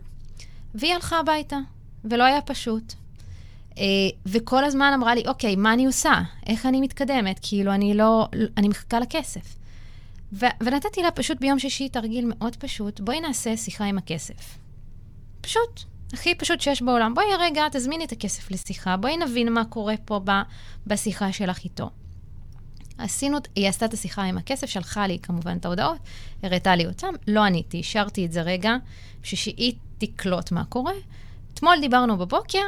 והיא 0.75 0.93
הלכה 0.93 1.19
הביתה, 1.19 1.57
ולא 2.03 2.23
היה 2.23 2.41
פשוט. 2.41 2.93
אה, 3.79 3.85
וכל 4.25 4.63
הזמן 4.63 4.91
אמרה 4.95 5.15
לי, 5.15 5.23
אוקיי, 5.27 5.55
מה 5.55 5.73
אני 5.73 5.85
עושה? 5.85 6.13
איך 6.47 6.65
אני 6.65 6.81
מתקדמת? 6.81 7.39
כאילו, 7.41 7.73
אני 7.73 7.93
לא, 7.93 8.27
אני 8.57 8.67
מחכה 8.67 8.99
לכסף. 8.99 9.55
ו- 10.33 10.45
ונתתי 10.63 11.01
לה 11.01 11.11
פשוט 11.11 11.39
ביום 11.39 11.59
שישי 11.59 11.89
תרגיל 11.89 12.25
מאוד 12.27 12.55
פשוט, 12.55 12.99
בואי 12.99 13.21
נעשה 13.21 13.57
שיחה 13.57 13.85
עם 13.85 13.97
הכסף. 13.97 14.57
פשוט, 15.41 15.83
הכי 16.13 16.35
פשוט 16.35 16.61
שיש 16.61 16.81
בעולם. 16.81 17.13
בואי 17.13 17.25
רגע, 17.39 17.63
תזמיני 17.71 18.05
את 18.05 18.11
הכסף 18.11 18.51
לשיחה, 18.51 18.97
בואי 18.97 19.17
נבין 19.17 19.53
מה 19.53 19.65
קורה 19.65 19.95
פה 20.05 20.19
ב- 20.23 20.41
בשיחה 20.87 21.31
שלך 21.31 21.63
איתו. 21.63 21.89
עשינו, 22.97 23.37
היא 23.55 23.69
עשתה 23.69 23.85
את 23.85 23.93
השיחה 23.93 24.23
עם 24.23 24.37
הכסף, 24.37 24.69
שלחה 24.69 25.07
לי 25.07 25.19
כמובן 25.19 25.57
את 25.57 25.65
ההודעות, 25.65 25.97
הראתה 26.43 26.75
לי 26.75 26.85
אותם, 26.85 27.13
לא 27.27 27.43
עניתי, 27.43 27.79
השארתי 27.79 28.25
את 28.25 28.31
זה 28.31 28.41
רגע, 28.41 28.75
בשביל 29.21 29.39
שהיא 29.39 29.73
תקלוט 29.97 30.51
מה 30.51 30.65
קורה. 30.65 30.93
אתמול 31.53 31.75
דיברנו 31.81 32.17
בבוקר, 32.17 32.63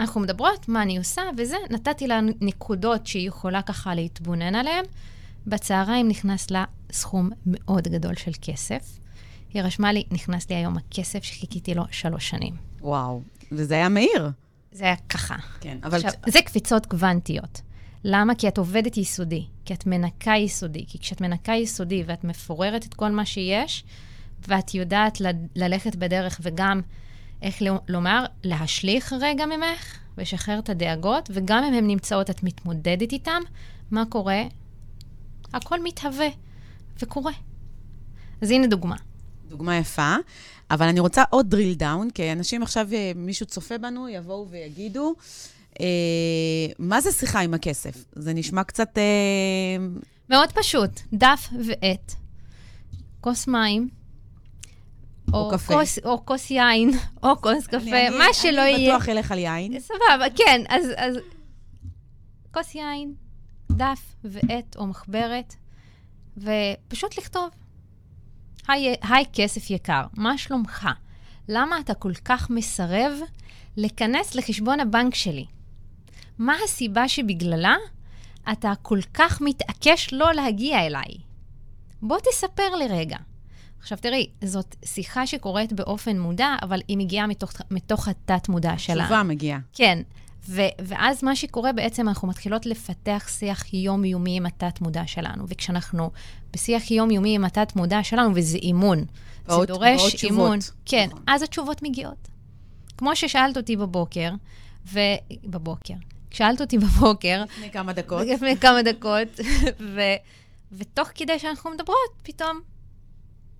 אנחנו 0.00 0.20
מדברות, 0.20 0.68
מה 0.68 0.82
אני 0.82 0.98
עושה 0.98 1.22
וזה, 1.38 1.56
נתתי 1.70 2.06
לה 2.06 2.20
נקודות 2.40 3.06
שהיא 3.06 3.28
יכולה 3.28 3.62
ככה 3.62 3.94
להתבונן 3.94 4.54
עליהן. 4.54 4.84
בצהריים 5.46 6.08
נכנס 6.08 6.50
לה 6.50 6.64
סכום 6.92 7.30
מאוד 7.46 7.88
גדול 7.88 8.14
של 8.14 8.30
כסף. 8.42 8.98
היא 9.54 9.62
רשמה 9.62 9.92
לי, 9.92 10.04
נכנס 10.10 10.50
לי 10.50 10.56
היום 10.56 10.76
הכסף 10.76 11.22
שחיכיתי 11.22 11.74
לו 11.74 11.82
שלוש 11.90 12.28
שנים. 12.28 12.54
וואו, 12.80 13.22
וזה 13.52 13.74
היה 13.74 13.88
מהיר. 13.88 14.30
זה 14.72 14.84
היה 14.84 14.96
ככה. 14.96 15.36
כן, 15.60 15.78
אבל... 15.82 15.96
עכשיו, 15.96 16.10
זה 16.26 16.42
קפיצות 16.42 16.86
קוונטיות. 16.86 17.60
למה? 18.04 18.34
כי 18.34 18.48
את 18.48 18.58
עובדת 18.58 18.96
יסודי, 18.96 19.44
כי 19.64 19.74
את 19.74 19.86
מנקה 19.86 20.32
יסודי. 20.36 20.84
כי 20.88 20.98
כשאת 20.98 21.20
מנקה 21.20 21.52
יסודי 21.52 22.02
ואת 22.06 22.24
מפוררת 22.24 22.86
את 22.86 22.94
כל 22.94 23.10
מה 23.10 23.26
שיש, 23.26 23.84
ואת 24.48 24.74
יודעת 24.74 25.20
ל- 25.20 25.30
ללכת 25.56 25.96
בדרך 25.96 26.40
וגם 26.42 26.80
איך 27.42 27.62
לומר, 27.88 28.24
להשליך 28.44 29.12
רגע 29.20 29.46
ממך 29.46 29.98
ולשחרר 30.18 30.58
את 30.58 30.68
הדאגות, 30.68 31.30
וגם 31.32 31.64
אם 31.64 31.74
הן 31.74 31.86
נמצאות, 31.86 32.30
את 32.30 32.42
מתמודדת 32.42 33.12
איתן, 33.12 33.42
מה 33.90 34.04
קורה? 34.08 34.42
הכל 35.52 35.82
מתהווה 35.82 36.28
וקורה. 37.02 37.32
אז 38.40 38.50
הנה 38.50 38.66
דוגמה. 38.66 38.96
דוגמה 39.48 39.76
יפה, 39.76 40.16
אבל 40.70 40.86
אני 40.86 41.00
רוצה 41.00 41.24
עוד 41.30 41.54
drill 41.54 41.80
down, 41.80 42.12
כי 42.14 42.32
אנשים 42.32 42.62
עכשיו, 42.62 42.88
אה, 42.92 43.12
מישהו 43.16 43.46
צופה 43.46 43.78
בנו, 43.78 44.08
יבואו 44.08 44.48
ויגידו, 44.50 45.14
אה, 45.80 45.86
מה 46.78 47.00
זה 47.00 47.12
שיחה 47.12 47.40
עם 47.40 47.54
הכסף? 47.54 48.04
זה 48.12 48.32
נשמע 48.34 48.64
קצת... 48.64 48.98
אה... 48.98 49.86
מאוד 50.30 50.52
פשוט, 50.52 51.00
דף 51.12 51.48
ועט, 51.66 52.14
כוס 53.20 53.48
מים, 53.48 53.88
או, 55.32 55.50
קפה. 55.50 55.74
כוס, 55.74 55.98
או 56.04 56.26
כוס 56.26 56.50
יין, 56.50 56.90
או 57.22 57.36
כוס 57.40 57.66
קפה, 57.66 57.76
אני, 57.76 58.10
מה 58.10 58.24
אני, 58.24 58.34
שלא 58.34 58.62
אני 58.62 58.70
יהיה. 58.70 58.76
אני 58.76 58.88
בטוח 58.88 59.08
אלך 59.08 59.32
על 59.32 59.38
יין. 59.38 59.80
סבבה, 59.80 60.24
כן, 60.36 60.62
אז, 60.68 60.86
אז 60.96 61.16
כוס 62.52 62.74
יין, 62.74 63.14
דף 63.72 64.14
ועט 64.24 64.76
או 64.76 64.86
מחברת, 64.86 65.54
ופשוט 66.36 67.18
לכתוב. 67.18 67.48
היי, 68.68 68.94
היי 69.02 69.24
כסף 69.32 69.70
יקר, 69.70 70.02
מה 70.16 70.38
שלומך? 70.38 70.88
למה 71.48 71.80
אתה 71.80 71.94
כל 71.94 72.12
כך 72.24 72.50
מסרב 72.50 73.12
להיכנס 73.76 74.34
לחשבון 74.34 74.80
הבנק 74.80 75.14
שלי? 75.14 75.46
מה 76.38 76.56
הסיבה 76.64 77.08
שבגללה 77.08 77.76
אתה 78.52 78.72
כל 78.82 78.98
כך 79.14 79.40
מתעקש 79.40 80.12
לא 80.12 80.32
להגיע 80.32 80.86
אליי? 80.86 81.16
בוא 82.02 82.18
תספר 82.18 82.74
לי 82.74 82.86
רגע. 82.88 83.16
עכשיו 83.86 83.98
תראי, 83.98 84.26
זאת 84.44 84.76
שיחה 84.84 85.26
שקורית 85.26 85.72
באופן 85.72 86.18
מודע, 86.18 86.56
אבל 86.62 86.80
היא 86.88 86.98
מגיעה 86.98 87.26
מתוך, 87.26 87.52
מתוך 87.70 88.08
התת-מודע 88.08 88.78
שלה. 88.78 89.04
תשובה 89.04 89.22
מגיעה. 89.22 89.58
כן. 89.72 90.02
ו- 90.48 90.62
ואז 90.78 91.24
מה 91.24 91.36
שקורה 91.36 91.72
בעצם, 91.72 92.08
אנחנו 92.08 92.28
מתחילות 92.28 92.66
לפתח 92.66 93.28
שיח 93.30 93.74
יומיומי 93.74 94.36
עם 94.36 94.46
התת-מודע 94.46 95.02
שלנו. 95.06 95.44
וכשאנחנו 95.48 96.10
בשיח 96.52 96.90
יומיומי 96.90 97.34
עם 97.34 97.44
התת-מודע 97.44 98.02
שלנו, 98.02 98.30
וזה 98.34 98.58
אימון, 98.58 99.04
באות, 99.46 99.60
זה 99.60 99.66
דורש 99.66 100.00
באות 100.00 100.24
אימון. 100.24 100.58
תשובות. 100.58 100.80
כן, 100.84 101.06
נכון. 101.10 101.22
אז 101.26 101.42
התשובות 101.42 101.82
מגיעות. 101.82 102.28
כמו 102.98 103.16
ששאלת 103.16 103.56
אותי 103.56 103.76
בבוקר, 103.76 104.30
ו... 104.92 105.00
בבוקר. 105.44 105.94
שאלת 106.30 106.60
אותי 106.60 106.78
בבוקר... 106.78 107.44
לפני 107.44 107.70
כמה 107.70 107.92
דקות. 107.92 108.26
לפני 108.26 108.56
כמה 108.56 108.82
דקות, 108.82 109.28
ו... 109.94 110.00
ותוך 110.72 111.08
כדי 111.14 111.38
שאנחנו 111.38 111.70
מדברות, 111.70 112.10
פתאום 112.22 112.60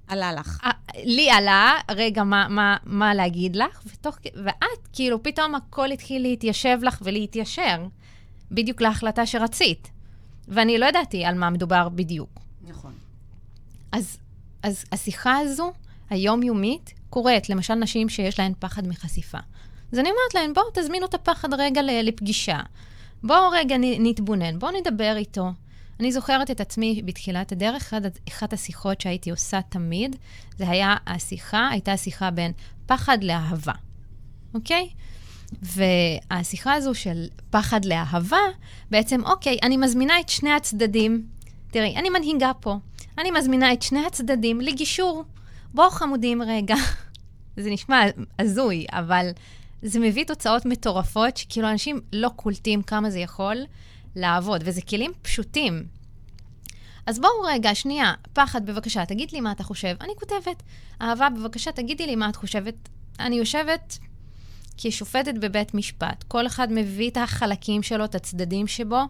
עלה 0.09 0.33
לך. 0.33 0.61
אה, 0.65 0.71
לי 1.05 1.31
עלה, 1.31 1.75
רגע, 1.91 2.25
מה, 2.25 2.47
מה, 2.49 2.77
מה 2.85 3.15
להגיד 3.15 3.57
לך, 3.57 3.83
ותוך, 3.87 4.19
ואת, 4.45 4.89
כאילו, 4.93 5.23
פתאום 5.23 5.55
הכל 5.55 5.91
התחיל 5.91 6.23
להתיישב 6.23 6.79
לך 6.83 6.99
ולהתיישר, 7.05 7.87
בדיוק 8.51 8.81
להחלטה 8.81 9.27
שרצית. 9.27 9.91
ואני 10.49 10.79
לא 10.79 10.87
ידעתי 10.87 11.25
על 11.25 11.35
מה 11.35 11.51
מדובר 11.51 11.89
בדיוק. 11.89 12.41
נכון. 12.69 12.93
אז, 13.93 14.19
אז 14.63 14.85
השיחה 14.93 15.39
הזו, 15.39 15.73
היומיומית, 16.11 16.95
קורית, 17.11 17.51
למשל, 17.51 17.75
נשים 17.75 18.09
שיש 18.09 18.39
להן 18.39 18.53
פחד 18.59 18.89
מחשיפה. 18.89 19.39
אז 19.93 19.99
אני 19.99 20.09
אומרת 20.09 20.35
להן, 20.35 20.53
בואו 20.53 20.67
תזמינו 20.75 21.07
את 21.07 21.15
הפחד 21.15 21.55
רגע 21.55 21.83
לפגישה. 21.83 22.61
בואו 23.23 23.51
רגע 23.51 23.77
נתבונן, 23.79 24.59
בואו 24.59 24.73
נדבר 24.81 25.17
איתו. 25.17 25.53
אני 26.01 26.13
זוכרת 26.13 26.51
את 26.51 26.61
עצמי 26.61 27.03
בתחילת 27.05 27.53
הדרך, 27.53 27.83
אחת, 27.83 28.03
אחת 28.29 28.53
השיחות 28.53 29.01
שהייתי 29.01 29.31
עושה 29.31 29.61
תמיד, 29.69 30.17
זה 30.59 30.71
היה 30.71 30.97
השיחה, 31.07 31.69
הייתה 31.69 31.93
השיחה 31.93 32.31
בין 32.31 32.53
פחד 32.87 33.25
לאהבה, 33.25 33.73
אוקיי? 34.55 34.89
והשיחה 35.63 36.73
הזו 36.73 36.95
של 36.95 37.27
פחד 37.51 37.85
לאהבה, 37.85 38.37
בעצם, 38.91 39.25
אוקיי, 39.25 39.59
אני 39.63 39.77
מזמינה 39.77 40.21
את 40.21 40.29
שני 40.29 40.53
הצדדים. 40.53 41.27
תראי, 41.71 41.97
אני 41.97 42.11
מנהיגה 42.11 42.53
פה. 42.61 42.77
אני 43.19 43.31
מזמינה 43.31 43.73
את 43.73 43.83
שני 43.83 44.07
הצדדים 44.07 44.61
לגישור. 44.61 45.25
בואו 45.75 45.91
חמודים 45.91 46.43
רגע. 46.43 46.75
זה 47.57 47.71
נשמע 47.71 48.03
הזוי, 48.39 48.87
אבל 48.91 49.31
זה 49.83 50.01
מביא 50.01 50.25
תוצאות 50.25 50.67
מטורפות, 50.67 51.37
שכאילו 51.37 51.71
אנשים 51.71 52.01
לא 52.13 52.29
קולטים 52.37 52.83
כמה 52.83 53.11
זה 53.11 53.19
יכול 53.19 53.57
לעבוד, 54.17 54.63
וזה 54.65 54.83
כלים 54.83 55.13
פשוטים. 55.23 55.87
אז 57.07 57.19
בואו 57.19 57.43
רגע, 57.45 57.75
שנייה, 57.75 58.15
פחד, 58.33 58.67
בבקשה, 58.67 59.07
תגיד 59.07 59.33
לי 59.33 59.41
מה 59.41 59.53
אתה 59.53 59.65
חושב. 59.65 59.97
אני 60.01 60.13
כותבת. 60.17 60.63
אהבה, 61.03 61.29
בבקשה, 61.31 61.73
תגידי 61.73 62.07
לי 62.07 62.17
מה 62.17 62.29
את 62.29 62.37
חושבת 62.37 62.89
אני 63.21 63.37
יושבת 63.37 63.99
כשופטת 64.77 65.35
בבית 65.35 65.75
משפט. 65.75 66.25
כל 66.29 66.47
אחד 66.47 66.73
מביא 66.73 67.11
את 67.11 67.17
החלקים 67.17 67.83
שלו, 67.83 68.05
את 68.05 68.15
הצדדים 68.15 68.67
שבו, 68.67 69.01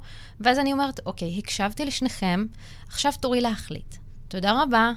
ואז 0.41 0.59
אני 0.59 0.73
אומרת, 0.73 1.01
אוקיי, 1.07 1.39
הקשבתי 1.39 1.85
לשניכם, 1.85 2.47
עכשיו 2.89 3.13
תורי 3.21 3.41
להחליט. 3.41 3.97
תודה 4.29 4.63
רבה. 4.63 4.93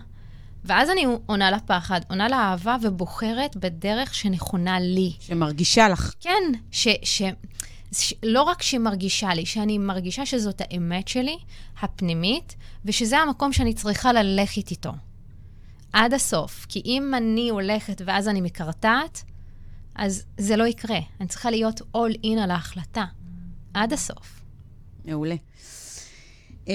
ואז 0.63 0.89
אני 0.89 1.06
עונה 1.26 1.52
לפחד, 1.52 2.02
עונה 2.10 2.28
לאהבה 2.30 2.76
ובוחרת 2.82 3.56
בדרך 3.58 4.15
שנכונה 4.15 4.80
לי. 4.80 5.13
שמרגישה 5.19 5.89
לך. 5.89 6.13
כן, 6.19 6.43
ש... 6.72 6.88
ש... 7.04 7.22
לא 8.23 8.41
רק 8.41 8.62
שמרגישה 8.62 9.34
לי, 9.34 9.45
שאני 9.45 9.78
מרגישה 9.78 10.25
שזאת 10.25 10.62
האמת 10.62 11.08
שלי, 11.08 11.38
הפנימית, 11.82 12.56
ושזה 12.86 13.17
המקום 13.17 13.54
שאני 13.54 13.73
צריכה 13.73 14.13
ללכת 14.13 14.71
איתו. 14.71 14.91
עד 15.93 16.13
הסוף. 16.13 16.65
כי 16.69 16.82
אם 16.86 17.13
אני 17.17 17.49
הולכת 17.49 18.02
ואז 18.06 18.28
אני 18.28 18.41
מקרטעת, 18.41 19.23
אז 19.95 20.23
זה 20.38 20.56
לא 20.56 20.67
יקרה. 20.67 20.99
אני 21.19 21.28
צריכה 21.28 21.52
להיות 21.52 21.82
all 21.82 22.25
in 22.25 22.39
על 22.43 22.52
ההחלטה, 22.52 23.06
עד 23.73 23.93
הסוף. 23.93 24.41
מעולה. 25.06 25.36
Uh, 26.65 26.69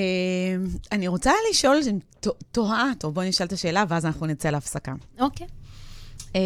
אני 0.92 1.09
רוצה 1.09 1.33
לשאול, 1.50 1.81
תוהה, 2.53 2.90
טוב, 2.98 3.14
בואי 3.14 3.29
נשאל 3.29 3.46
את 3.46 3.53
השאלה, 3.53 3.85
ואז 3.88 4.07
אנחנו 4.07 4.27
נצא 4.27 4.50
להפסקה. 4.50 4.94
אוקיי. 5.18 5.46
Okay. 5.46 5.63
Uh, 6.18 6.37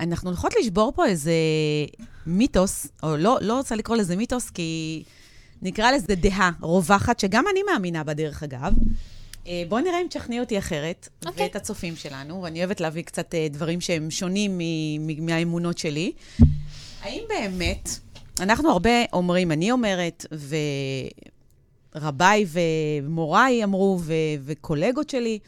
אנחנו 0.00 0.30
הולכות 0.30 0.52
לשבור 0.60 0.92
פה 0.96 1.06
איזה 1.06 1.32
מיתוס, 2.26 2.86
או 3.02 3.16
לא, 3.16 3.38
לא 3.40 3.56
רוצה 3.56 3.76
לקרוא 3.76 3.96
לזה 3.96 4.16
מיתוס, 4.16 4.50
כי 4.50 5.02
נקרא 5.62 5.90
לזה 5.90 6.14
דעה 6.14 6.50
רווחת, 6.60 7.20
שגם 7.20 7.44
אני 7.52 7.62
מאמינה 7.62 8.04
בה, 8.04 8.14
דרך 8.14 8.42
אגב. 8.42 8.74
אה, 9.46 9.62
בואי 9.68 9.82
נראה 9.82 10.00
אם 10.00 10.06
תשכנעי 10.10 10.40
אותי 10.40 10.58
אחרת, 10.58 11.08
okay. 11.08 11.28
אוקיי. 11.28 11.42
ואת 11.42 11.56
הצופים 11.56 11.96
שלנו, 11.96 12.42
ואני 12.42 12.58
אוהבת 12.58 12.80
להביא 12.80 13.02
קצת 13.02 13.34
אה, 13.34 13.46
דברים 13.50 13.80
שהם 13.80 14.10
שונים 14.10 14.60
מהאמונות 15.18 15.78
שלי. 15.78 16.12
האם 17.02 17.22
באמת, 17.28 17.88
אנחנו 18.40 18.70
הרבה 18.70 18.90
אומרים, 19.12 19.52
אני 19.52 19.70
אומרת, 19.70 20.26
ורביי 21.94 22.46
ומוריי 23.02 23.64
אמרו, 23.64 23.98
ו- 24.02 24.12
וקולגות 24.44 25.10
שלי, 25.10 25.38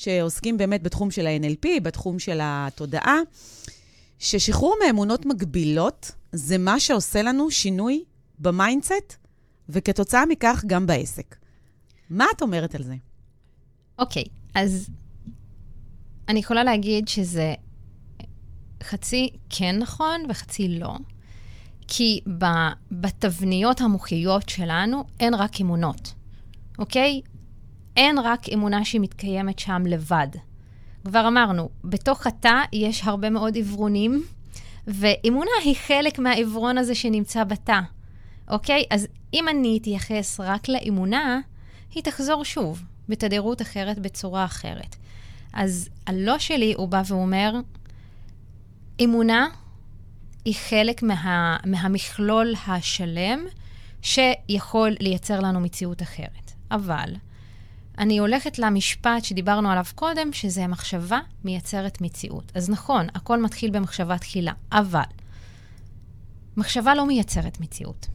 שעוסקים 0.00 0.56
באמת 0.58 0.82
בתחום 0.82 1.10
של 1.10 1.26
ה-NLP, 1.26 1.80
בתחום 1.82 2.18
של 2.18 2.38
התודעה, 2.42 3.18
ששחרור 4.18 4.76
מאמונות 4.86 5.26
מגבילות 5.26 6.10
זה 6.32 6.58
מה 6.58 6.80
שעושה 6.80 7.22
לנו 7.22 7.50
שינוי 7.50 8.04
ב 8.38 8.47
mindset, 8.47 9.16
וכתוצאה 9.68 10.26
מכך 10.26 10.64
גם 10.66 10.86
בעסק. 10.86 11.36
מה 12.10 12.26
את 12.36 12.42
אומרת 12.42 12.74
על 12.74 12.82
זה? 12.82 12.94
אוקיי, 13.98 14.24
אז 14.54 14.90
אני 16.28 16.38
יכולה 16.38 16.64
להגיד 16.64 17.08
שזה 17.08 17.54
חצי 18.82 19.30
כן 19.50 19.78
נכון 19.78 20.22
וחצי 20.28 20.68
לא. 20.68 20.94
כי 21.88 22.20
בתבניות 22.90 23.80
המוחיות 23.80 24.48
שלנו 24.48 25.04
אין 25.20 25.34
רק 25.34 25.60
אמונות, 25.60 26.14
אוקיי? 26.78 27.20
אין 27.96 28.18
רק 28.18 28.48
אמונה 28.54 28.84
שהיא 28.84 29.00
מתקיימת 29.00 29.58
שם 29.58 29.82
לבד. 29.86 30.28
כבר 31.04 31.28
אמרנו, 31.28 31.68
בתוך 31.84 32.26
התא 32.26 32.62
יש 32.72 33.02
הרבה 33.04 33.30
מאוד 33.30 33.56
עברונים, 33.56 34.24
ואמונה 34.86 35.50
היא 35.64 35.76
חלק 35.86 36.18
מהעברון 36.18 36.78
הזה 36.78 36.94
שנמצא 36.94 37.44
בתא, 37.44 37.80
אוקיי? 38.48 38.84
אז 38.90 39.06
אם 39.34 39.48
אני 39.48 39.78
אתייחס 39.82 40.40
רק 40.40 40.68
לאמונה, 40.68 41.40
היא 41.94 42.02
תחזור 42.02 42.44
שוב. 42.44 42.82
בתדירות 43.10 43.62
אחרת, 43.62 43.98
בצורה 43.98 44.44
אחרת. 44.44 44.96
אז 45.52 45.88
הלא 46.06 46.38
שלי, 46.38 46.74
הוא 46.76 46.88
בא 46.88 47.02
ואומר, 47.06 47.52
אמונה 49.04 49.48
היא 50.44 50.54
חלק 50.54 51.02
מה, 51.02 51.56
מהמכלול 51.66 52.54
השלם 52.66 53.40
שיכול 54.02 54.90
לייצר 55.00 55.40
לנו 55.40 55.60
מציאות 55.60 56.02
אחרת. 56.02 56.52
אבל 56.70 57.14
אני 58.00 58.18
הולכת 58.18 58.58
למשפט 58.58 59.24
שדיברנו 59.24 59.70
עליו 59.70 59.84
קודם, 59.94 60.32
שזה 60.32 60.66
מחשבה 60.66 61.20
מייצרת 61.44 62.00
מציאות. 62.00 62.52
אז 62.54 62.70
נכון, 62.70 63.06
הכל 63.14 63.42
מתחיל 63.42 63.70
במחשבה 63.70 64.18
תחילה, 64.18 64.52
אבל 64.72 65.00
מחשבה 66.56 66.94
לא 66.94 67.06
מייצרת 67.06 67.60
מציאות. 67.60 68.06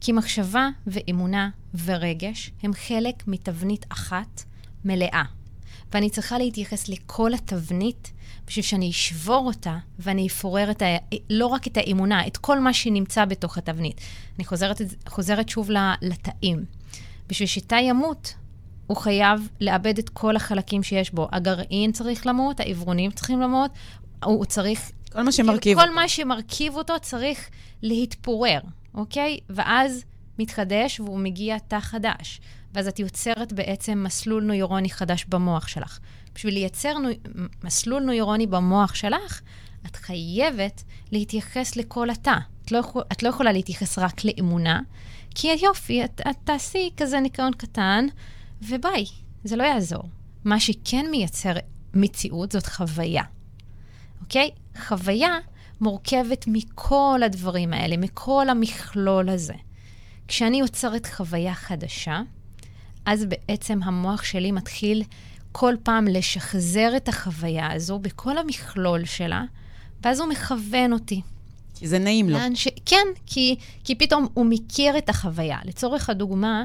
כי 0.00 0.12
מחשבה 0.12 0.68
ואמונה 0.86 1.50
ורגש 1.84 2.50
הם 2.62 2.72
חלק 2.72 3.28
מתבנית 3.28 3.86
אחת 3.88 4.42
מלאה. 4.84 5.22
ואני 5.92 6.10
צריכה 6.10 6.38
להתייחס 6.38 6.88
לכל 6.88 7.34
התבנית 7.34 8.12
בשביל 8.46 8.64
שאני 8.64 8.90
אשבור 8.90 9.46
אותה 9.46 9.78
ואני 9.98 10.26
אפורר 10.26 10.70
ה... 10.70 11.14
לא 11.30 11.46
רק 11.46 11.66
את 11.66 11.76
האמונה, 11.76 12.26
את 12.26 12.36
כל 12.36 12.60
מה 12.60 12.72
שנמצא 12.72 13.24
בתוך 13.24 13.58
התבנית. 13.58 14.00
אני 14.36 14.44
חוזרת, 14.44 14.80
חוזרת 15.08 15.48
שוב 15.48 15.70
לתאים. 16.02 16.64
בשביל 17.28 17.48
שתא 17.48 17.74
ימות, 17.74 18.34
הוא 18.88 18.96
חייב 18.96 19.48
לאבד 19.60 19.98
את 19.98 20.08
כל 20.08 20.36
החלקים 20.36 20.82
שיש 20.82 21.10
בו. 21.10 21.28
הגרעין 21.32 21.92
צריך 21.92 22.26
למות, 22.26 22.60
העברונים 22.60 23.10
צריכים 23.10 23.40
למות, 23.40 23.70
הוא 24.24 24.44
צריך... 24.44 24.90
כל 25.12 25.22
מה 25.22 25.32
שמרכיב 25.32 25.76
כל 25.76 25.82
אותו. 25.82 25.92
כל 25.92 25.94
מה 25.94 26.08
שמרכיב 26.08 26.76
אותו 26.76 26.94
צריך 27.00 27.48
להתפורר. 27.82 28.60
אוקיי? 28.94 29.38
ואז 29.50 30.04
מתחדש 30.38 31.00
והוא 31.00 31.18
מגיע 31.18 31.58
תא 31.58 31.80
חדש. 31.80 32.40
ואז 32.74 32.88
את 32.88 32.98
יוצרת 32.98 33.52
בעצם 33.52 34.04
מסלול 34.04 34.44
נוירוני 34.44 34.90
חדש 34.90 35.24
במוח 35.28 35.68
שלך. 35.68 35.98
בשביל 36.34 36.54
לייצר 36.54 36.98
נו... 36.98 37.08
מסלול 37.64 38.02
נוירוני 38.02 38.46
במוח 38.46 38.94
שלך, 38.94 39.40
את 39.86 39.96
חייבת 39.96 40.82
להתייחס 41.12 41.76
לכל 41.76 42.10
התא. 42.10 42.36
את 42.64 42.72
לא, 42.72 42.78
יכול... 42.78 43.02
את 43.12 43.22
לא 43.22 43.28
יכולה 43.28 43.52
להתייחס 43.52 43.98
רק 43.98 44.24
לאמונה, 44.24 44.80
כי 45.34 45.48
יופי, 45.62 46.04
את, 46.04 46.20
את 46.30 46.36
תעשי 46.44 46.90
כזה 46.96 47.20
ניקיון 47.20 47.52
קטן, 47.52 48.06
וביי, 48.62 49.04
זה 49.44 49.56
לא 49.56 49.62
יעזור. 49.62 50.02
מה 50.44 50.60
שכן 50.60 51.06
מייצר 51.10 51.52
מציאות 51.94 52.52
זאת 52.52 52.66
חוויה, 52.66 53.22
אוקיי? 54.20 54.50
חוויה 54.86 55.38
מורכבת 55.80 56.44
מכל 56.46 57.20
הדברים 57.24 57.72
האלה, 57.72 57.96
מכל 57.96 58.48
המכלול 58.48 59.28
הזה. 59.28 59.54
כשאני 60.28 60.60
יוצרת 60.60 61.06
חוויה 61.06 61.54
חדשה, 61.54 62.20
אז 63.06 63.24
בעצם 63.24 63.82
המוח 63.82 64.22
שלי 64.22 64.52
מתחיל 64.52 65.02
כל 65.52 65.74
פעם 65.82 66.06
לשחזר 66.06 66.92
את 66.96 67.08
החוויה 67.08 67.72
הזו 67.72 67.98
בכל 67.98 68.38
המכלול 68.38 69.04
שלה, 69.04 69.44
ואז 70.02 70.20
הוא 70.20 70.28
מכוון 70.28 70.92
אותי. 70.92 71.20
כי 71.74 71.88
זה 71.88 71.98
נעים 71.98 72.30
לו. 72.30 72.38
ש... 72.54 72.68
כן, 72.86 73.06
כי, 73.26 73.56
כי 73.84 73.94
פתאום 73.94 74.26
הוא 74.34 74.46
מכיר 74.46 74.98
את 74.98 75.08
החוויה. 75.08 75.58
לצורך 75.64 76.10
הדוגמה, 76.10 76.64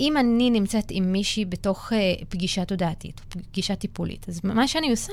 אם 0.00 0.16
אני 0.16 0.50
נמצאת 0.50 0.84
עם 0.90 1.12
מישהי 1.12 1.44
בתוך 1.44 1.92
אה, 1.92 1.98
פגישה 2.28 2.64
תודעתית, 2.64 3.20
פגישה 3.20 3.74
טיפולית, 3.74 4.28
אז 4.28 4.40
מה 4.44 4.68
שאני 4.68 4.90
עושה, 4.90 5.12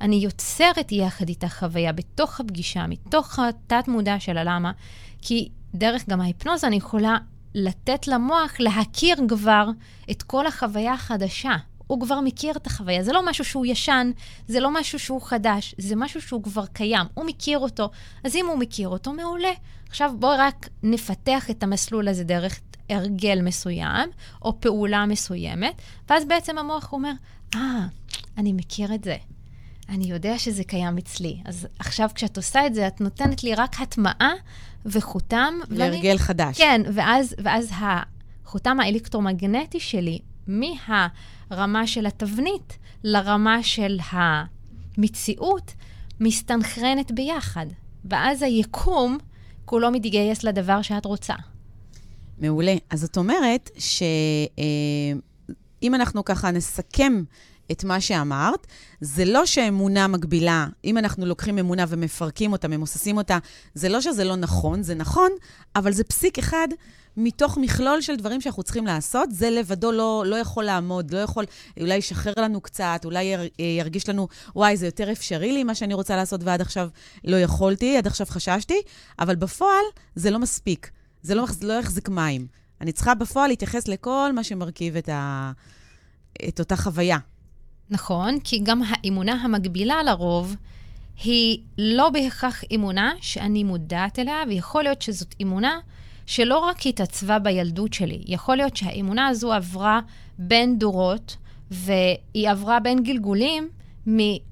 אני 0.00 0.16
יוצרת 0.16 0.92
יחד 0.92 1.28
איתה 1.28 1.48
חוויה 1.48 1.92
בתוך 1.92 2.40
הפגישה, 2.40 2.86
מתוך 2.86 3.38
התת-מודע 3.38 4.20
של 4.20 4.38
הלמה, 4.38 4.72
כי 5.22 5.48
דרך 5.74 6.08
גם 6.08 6.20
ההיפנוזה 6.20 6.66
אני 6.66 6.76
יכולה 6.76 7.16
לתת 7.54 8.08
למוח 8.08 8.52
להכיר 8.58 9.16
כבר 9.28 9.68
את 10.10 10.22
כל 10.22 10.46
החוויה 10.46 10.92
החדשה. 10.92 11.56
הוא 11.86 12.00
כבר 12.00 12.20
מכיר 12.20 12.56
את 12.56 12.66
החוויה. 12.66 13.02
זה 13.02 13.12
לא 13.12 13.26
משהו 13.26 13.44
שהוא 13.44 13.66
ישן, 13.66 14.10
זה 14.48 14.60
לא 14.60 14.74
משהו 14.74 14.98
שהוא 14.98 15.22
חדש, 15.22 15.74
זה 15.78 15.96
משהו 15.96 16.22
שהוא 16.22 16.42
כבר 16.42 16.66
קיים. 16.66 17.06
הוא 17.14 17.24
מכיר 17.24 17.58
אותו, 17.58 17.90
אז 18.24 18.36
אם 18.36 18.46
הוא 18.48 18.58
מכיר 18.58 18.88
אותו, 18.88 19.12
מעולה. 19.12 19.52
עכשיו 19.88 20.12
בואו 20.18 20.38
רק 20.38 20.68
נפתח 20.82 21.50
את 21.50 21.62
המסלול 21.62 22.08
הזה 22.08 22.24
דרך 22.24 22.60
הרגל 22.90 23.42
מסוים, 23.42 24.10
או 24.42 24.60
פעולה 24.60 25.06
מסוימת, 25.06 25.74
ואז 26.08 26.24
בעצם 26.24 26.58
המוח 26.58 26.92
אומר, 26.92 27.12
אה, 27.54 27.60
ah, 27.60 28.18
אני 28.38 28.52
מכיר 28.52 28.94
את 28.94 29.04
זה. 29.04 29.16
אני 29.88 30.04
יודע 30.04 30.38
שזה 30.38 30.64
קיים 30.64 30.98
אצלי. 30.98 31.36
אז 31.44 31.68
עכשיו 31.78 32.10
כשאת 32.14 32.36
עושה 32.36 32.66
את 32.66 32.74
זה, 32.74 32.86
את 32.86 33.00
נותנת 33.00 33.44
לי 33.44 33.54
רק 33.54 33.80
הטמעה 33.80 34.32
וחותם. 34.86 35.54
להרגל 35.70 36.08
ואני, 36.08 36.18
חדש. 36.18 36.58
כן, 36.58 36.82
ואז, 36.94 37.34
ואז 37.42 37.70
החותם 37.72 38.80
האלקטרומגנטי 38.80 39.80
שלי, 39.80 40.18
מהרמה 40.46 41.86
של 41.86 42.06
התבנית 42.06 42.78
לרמה 43.04 43.62
של 43.62 43.98
המציאות, 44.10 45.74
מסתנכרנת 46.20 47.12
ביחד. 47.12 47.66
ואז 48.04 48.42
היקום 48.42 49.18
כולו 49.64 49.90
מתגייס 49.90 50.44
לדבר 50.44 50.82
שאת 50.82 51.04
רוצה. 51.04 51.34
מעולה. 52.44 52.74
אז 52.90 53.00
זאת 53.00 53.16
אומרת 53.16 53.70
שאם 53.78 55.94
אה, 55.94 55.94
אנחנו 55.94 56.24
ככה 56.24 56.50
נסכם 56.50 57.22
את 57.72 57.84
מה 57.84 58.00
שאמרת. 58.00 58.66
זה 59.00 59.24
לא 59.24 59.46
שאמונה 59.46 60.06
מגבילה, 60.06 60.66
אם 60.84 60.98
אנחנו 60.98 61.26
לוקחים 61.26 61.58
אמונה 61.58 61.84
ומפרקים 61.88 62.52
אותה, 62.52 62.68
ממוססים 62.68 63.16
אותה, 63.16 63.38
זה 63.74 63.88
לא 63.88 64.00
שזה 64.00 64.24
לא 64.24 64.36
נכון, 64.36 64.82
זה 64.82 64.94
נכון, 64.94 65.30
אבל 65.76 65.92
זה 65.92 66.04
פסיק 66.04 66.38
אחד 66.38 66.68
מתוך 67.16 67.58
מכלול 67.58 68.00
של 68.00 68.16
דברים 68.16 68.40
שאנחנו 68.40 68.62
צריכים 68.62 68.86
לעשות. 68.86 69.28
זה 69.32 69.50
לבדו 69.50 69.92
לא, 69.92 70.24
לא 70.26 70.36
יכול 70.36 70.64
לעמוד, 70.64 71.14
לא 71.14 71.18
יכול, 71.18 71.44
אולי 71.80 71.96
ישחרר 71.96 72.32
לנו 72.36 72.60
קצת, 72.60 73.00
אולי 73.04 73.22
יר, 73.22 73.40
ירגיש 73.58 74.08
לנו, 74.08 74.28
וואי, 74.56 74.76
זה 74.76 74.86
יותר 74.86 75.12
אפשרי 75.12 75.52
לי, 75.52 75.64
מה 75.64 75.74
שאני 75.74 75.94
רוצה 75.94 76.16
לעשות, 76.16 76.40
ועד 76.44 76.60
עכשיו 76.60 76.88
לא 77.24 77.36
יכולתי, 77.36 77.96
עד 77.96 78.06
עכשיו 78.06 78.26
חששתי, 78.30 78.82
אבל 79.18 79.36
בפועל 79.36 79.84
זה 80.14 80.30
לא 80.30 80.38
מספיק. 80.38 80.90
זה 81.24 81.34
לא, 81.34 81.44
לא 81.62 81.72
יחזיק 81.72 82.08
מים. 82.08 82.46
אני 82.80 82.92
צריכה 82.92 83.14
בפועל 83.14 83.48
להתייחס 83.48 83.88
לכל 83.88 84.32
מה 84.34 84.44
שמרכיב 84.44 84.96
את, 84.96 85.08
ה, 85.08 85.52
את 86.48 86.60
אותה 86.60 86.76
חוויה. 86.76 87.18
נכון, 87.90 88.40
כי 88.40 88.58
גם 88.62 88.82
האמונה 88.88 89.32
המקבילה 89.32 90.02
לרוב 90.02 90.56
היא 91.24 91.58
לא 91.78 92.10
בהכרח 92.10 92.62
אמונה 92.74 93.12
שאני 93.20 93.64
מודעת 93.64 94.18
אליה, 94.18 94.36
ויכול 94.48 94.82
להיות 94.82 95.02
שזאת 95.02 95.34
אמונה 95.42 95.78
שלא 96.26 96.58
רק 96.58 96.86
התעצבה 96.86 97.38
בילדות 97.38 97.92
שלי, 97.92 98.22
יכול 98.26 98.56
להיות 98.56 98.76
שהאמונה 98.76 99.26
הזו 99.26 99.52
עברה 99.52 100.00
בין 100.38 100.78
דורות, 100.78 101.36
והיא 101.70 102.50
עברה 102.50 102.80
בין 102.80 103.02
גלגולים 103.02 103.68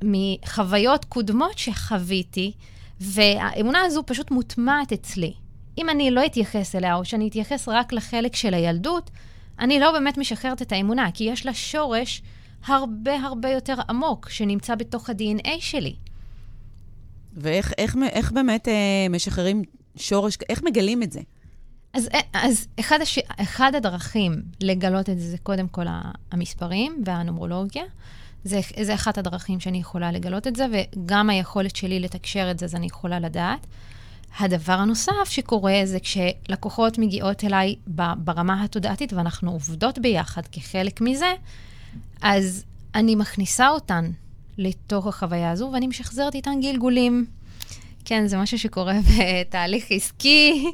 מחוויות 0.04 1.04
קודמות 1.04 1.58
שחוויתי, 1.58 2.52
והאמונה 3.00 3.80
הזו 3.80 4.02
פשוט 4.06 4.30
מוטמעת 4.30 4.92
אצלי. 4.92 5.32
אם 5.78 5.90
אני 5.90 6.10
לא 6.10 6.26
אתייחס 6.26 6.74
אליה, 6.74 6.94
או 6.94 7.04
שאני 7.04 7.28
אתייחס 7.28 7.68
רק 7.68 7.92
לחלק 7.92 8.36
של 8.36 8.54
הילדות, 8.54 9.10
אני 9.58 9.80
לא 9.80 9.92
באמת 9.92 10.18
משחררת 10.18 10.62
את 10.62 10.72
האמונה, 10.72 11.10
כי 11.14 11.24
יש 11.24 11.46
לה 11.46 11.54
שורש 11.54 12.22
הרבה 12.66 13.16
הרבה 13.16 13.48
יותר 13.48 13.74
עמוק, 13.88 14.28
שנמצא 14.28 14.74
בתוך 14.74 15.10
ה-DNA 15.10 15.50
שלי. 15.60 15.94
ואיך 17.36 17.72
איך, 17.78 17.96
איך 18.12 18.32
באמת 18.32 18.68
אה, 18.68 19.06
משחררים 19.10 19.62
שורש, 19.96 20.38
איך 20.48 20.62
מגלים 20.62 21.02
את 21.02 21.12
זה? 21.12 21.20
אז, 21.92 22.08
אה, 22.14 22.20
אז 22.32 22.68
אחד, 22.80 23.00
הש... 23.00 23.18
אחד 23.18 23.74
הדרכים 23.74 24.42
לגלות 24.60 25.10
את 25.10 25.18
זה, 25.18 25.30
זה 25.30 25.38
קודם 25.38 25.68
כל 25.68 25.86
המספרים 26.32 27.02
והנומרולוגיה. 27.04 27.84
זה, 28.44 28.60
זה 28.82 28.94
אחת 28.94 29.18
הדרכים 29.18 29.60
שאני 29.60 29.78
יכולה 29.78 30.12
לגלות 30.12 30.46
את 30.46 30.56
זה, 30.56 30.66
וגם 30.72 31.30
היכולת 31.30 31.76
שלי 31.76 32.00
לתקשר 32.00 32.50
את 32.50 32.58
זה, 32.58 32.66
אז 32.66 32.74
אני 32.74 32.86
יכולה 32.86 33.20
לדעת. 33.20 33.66
הדבר 34.38 34.72
הנוסף 34.72 35.24
שקורה 35.24 35.80
זה 35.84 35.98
כשלקוחות 36.00 36.98
מגיעות 36.98 37.44
אליי 37.44 37.74
ברמה 38.16 38.64
התודעתית, 38.64 39.12
ואנחנו 39.12 39.50
עובדות 39.50 39.98
ביחד 39.98 40.42
כחלק 40.52 41.00
מזה, 41.00 41.32
אז 42.22 42.64
אני 42.94 43.14
מכניסה 43.14 43.68
אותן 43.68 44.10
לתוך 44.58 45.06
החוויה 45.06 45.50
הזו, 45.50 45.70
ואני 45.72 45.86
משחזרת 45.86 46.34
איתן 46.34 46.60
גלגולים. 46.60 47.26
כן, 48.04 48.26
זה 48.26 48.36
משהו 48.36 48.58
שקורה 48.58 48.94
בתהליך 49.10 49.86
עסקי. 49.90 50.72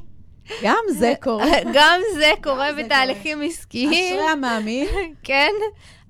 גם 0.62 0.84
זה 0.98 1.12
קורה. 1.22 1.46
גם 1.74 2.00
זה 2.14 2.30
קורה 2.42 2.68
בתהליכים 2.78 3.42
עסקיים. 3.42 3.90
אשרי 3.90 4.30
המאמין. 4.32 4.88
כן, 5.22 5.50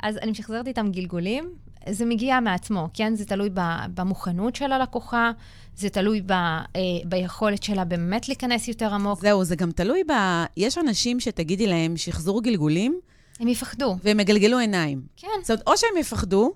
אז 0.02 0.16
אני 0.16 0.30
משחזרת 0.30 0.66
איתם 0.66 0.90
גלגולים. 0.90 1.50
זה 1.90 2.04
מגיע 2.04 2.40
מעצמו, 2.40 2.88
כן? 2.94 3.14
זה 3.14 3.24
תלוי 3.24 3.50
במוכנות 3.94 4.56
של 4.56 4.72
הלקוחה, 4.72 5.30
זה 5.78 5.88
תלוי 5.90 6.20
ב, 6.20 6.32
אה, 6.32 6.64
ביכולת 7.04 7.62
שלה 7.62 7.84
באמת 7.84 8.28
להיכנס 8.28 8.68
יותר 8.68 8.94
עמוק. 8.94 9.20
זהו, 9.20 9.44
זה 9.44 9.56
גם 9.56 9.70
תלוי 9.70 10.02
ב... 10.04 10.12
יש 10.56 10.78
אנשים 10.78 11.20
שתגידי 11.20 11.66
להם, 11.66 11.96
שחזור 11.96 12.42
גלגולים, 12.42 13.00
הם 13.40 13.48
יפחדו. 13.48 13.96
והם 14.04 14.20
יגלגלו 14.20 14.58
עיניים. 14.58 15.02
כן. 15.16 15.28
זאת 15.42 15.50
אומרת, 15.50 15.62
או 15.66 15.76
שהם 15.76 15.96
יפחדו, 16.00 16.52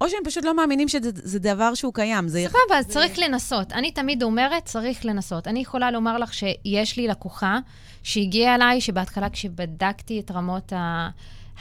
או 0.00 0.08
שהם 0.08 0.20
פשוט 0.24 0.44
לא 0.44 0.56
מאמינים 0.56 0.88
שזה 0.88 1.38
דבר 1.38 1.74
שהוא 1.74 1.94
קיים. 1.94 2.28
סבבה, 2.28 2.78
אז 2.78 2.86
זה... 2.86 2.92
צריך 2.92 3.18
לנסות. 3.18 3.72
אני 3.72 3.90
תמיד 3.90 4.22
אומרת, 4.22 4.64
צריך 4.64 5.04
לנסות. 5.04 5.48
אני 5.48 5.60
יכולה 5.60 5.90
לומר 5.90 6.18
לך 6.18 6.34
שיש 6.34 6.96
לי 6.96 7.08
לקוחה 7.08 7.58
שהגיעה 8.02 8.54
אליי, 8.54 8.80
שבהתחלה 8.80 9.30
כשבדקתי 9.30 10.20
את 10.20 10.30
רמות 10.30 10.72
ה... 10.72 11.08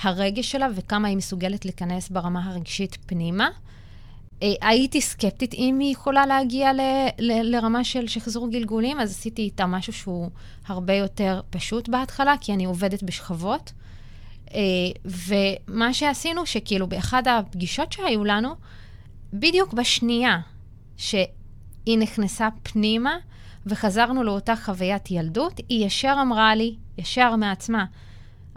הרגש 0.02 0.52
שלה 0.52 0.68
וכמה 0.76 1.08
היא 1.08 1.18
מסוגלת 1.18 1.66
להיכנס 1.66 2.10
ברמה 2.10 2.50
הרגשית 2.50 2.98
פנימה, 3.06 3.50
הייתי 4.42 5.02
סקפטית 5.02 5.54
אם 5.54 5.80
היא 5.80 5.92
יכולה 5.92 6.26
להגיע 6.26 6.74
ל, 6.74 6.82
ל, 7.20 7.56
לרמה 7.56 7.84
של 7.84 8.08
שחזור 8.08 8.50
גלגולים, 8.50 9.00
אז 9.00 9.12
עשיתי 9.12 9.42
איתה 9.42 9.66
משהו 9.66 9.94
שהוא 9.94 10.30
הרבה 10.68 10.94
יותר 10.94 11.42
פשוט 11.50 11.90
בהתחלה, 11.90 12.36
כי 12.42 12.54
אני 12.54 12.66
עובדת 12.66 13.04
בשכבות. 13.04 13.72
אה, 14.54 14.60
ומה 15.06 15.94
שעשינו, 15.94 16.46
שכאילו 16.46 16.88
באחד 16.88 17.24
הפגישות 17.28 17.92
שהיו 17.92 18.26
לנו, 18.26 18.56
בדיוק 19.34 19.74
בשנייה 19.74 20.40
שהיא 20.98 21.98
נכנסה 21.98 22.48
פנימה 22.64 23.18
וחזרנו 23.66 24.24
לאותה 24.24 24.56
חוויית 24.56 25.12
ילדות, 25.12 25.54
היא 25.70 25.86
ישר 25.86 26.16
אמרה 26.22 26.56
לי, 26.56 26.76
ישר 26.98 27.36
מעצמה, 27.36 27.86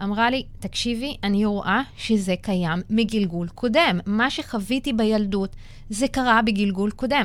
אמרה 0.03 0.31
לי, 0.31 0.45
תקשיבי, 0.59 1.17
אני 1.25 1.45
רואה 1.45 1.83
שזה 1.97 2.35
קיים 2.43 2.79
מגלגול 2.91 3.49
קודם. 3.49 4.01
מה 4.07 4.31
שחוויתי 4.31 4.93
בילדות, 4.93 5.57
זה 5.91 6.09
קרה 6.09 6.43
בגלגול 6.43 6.91
קודם. 6.91 7.25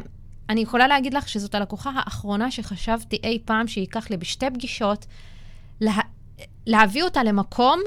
אני 0.49 0.61
יכולה 0.61 0.87
להגיד 0.87 1.13
לך 1.13 1.29
שזאת 1.29 1.55
הלקוחה 1.55 1.91
האחרונה 1.95 2.51
שחשבתי 2.51 3.17
אי 3.23 3.39
פעם 3.45 3.67
שייקח 3.67 4.09
לי 4.09 4.17
בשתי 4.17 4.45
פגישות, 4.53 5.05
לה, 5.81 5.93
להביא 6.65 7.03
אותה 7.03 7.23
למקום 7.23 7.79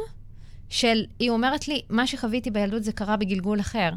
של, 0.69 1.05
היא 1.19 1.31
אומרת 1.31 1.69
לי, 1.69 1.83
מה 1.91 2.07
שחוויתי 2.07 2.51
בילדות 2.51 2.85
זה 2.85 2.93
קרה 2.93 3.17
בגלגול 3.17 3.61
אחר. 3.61 3.91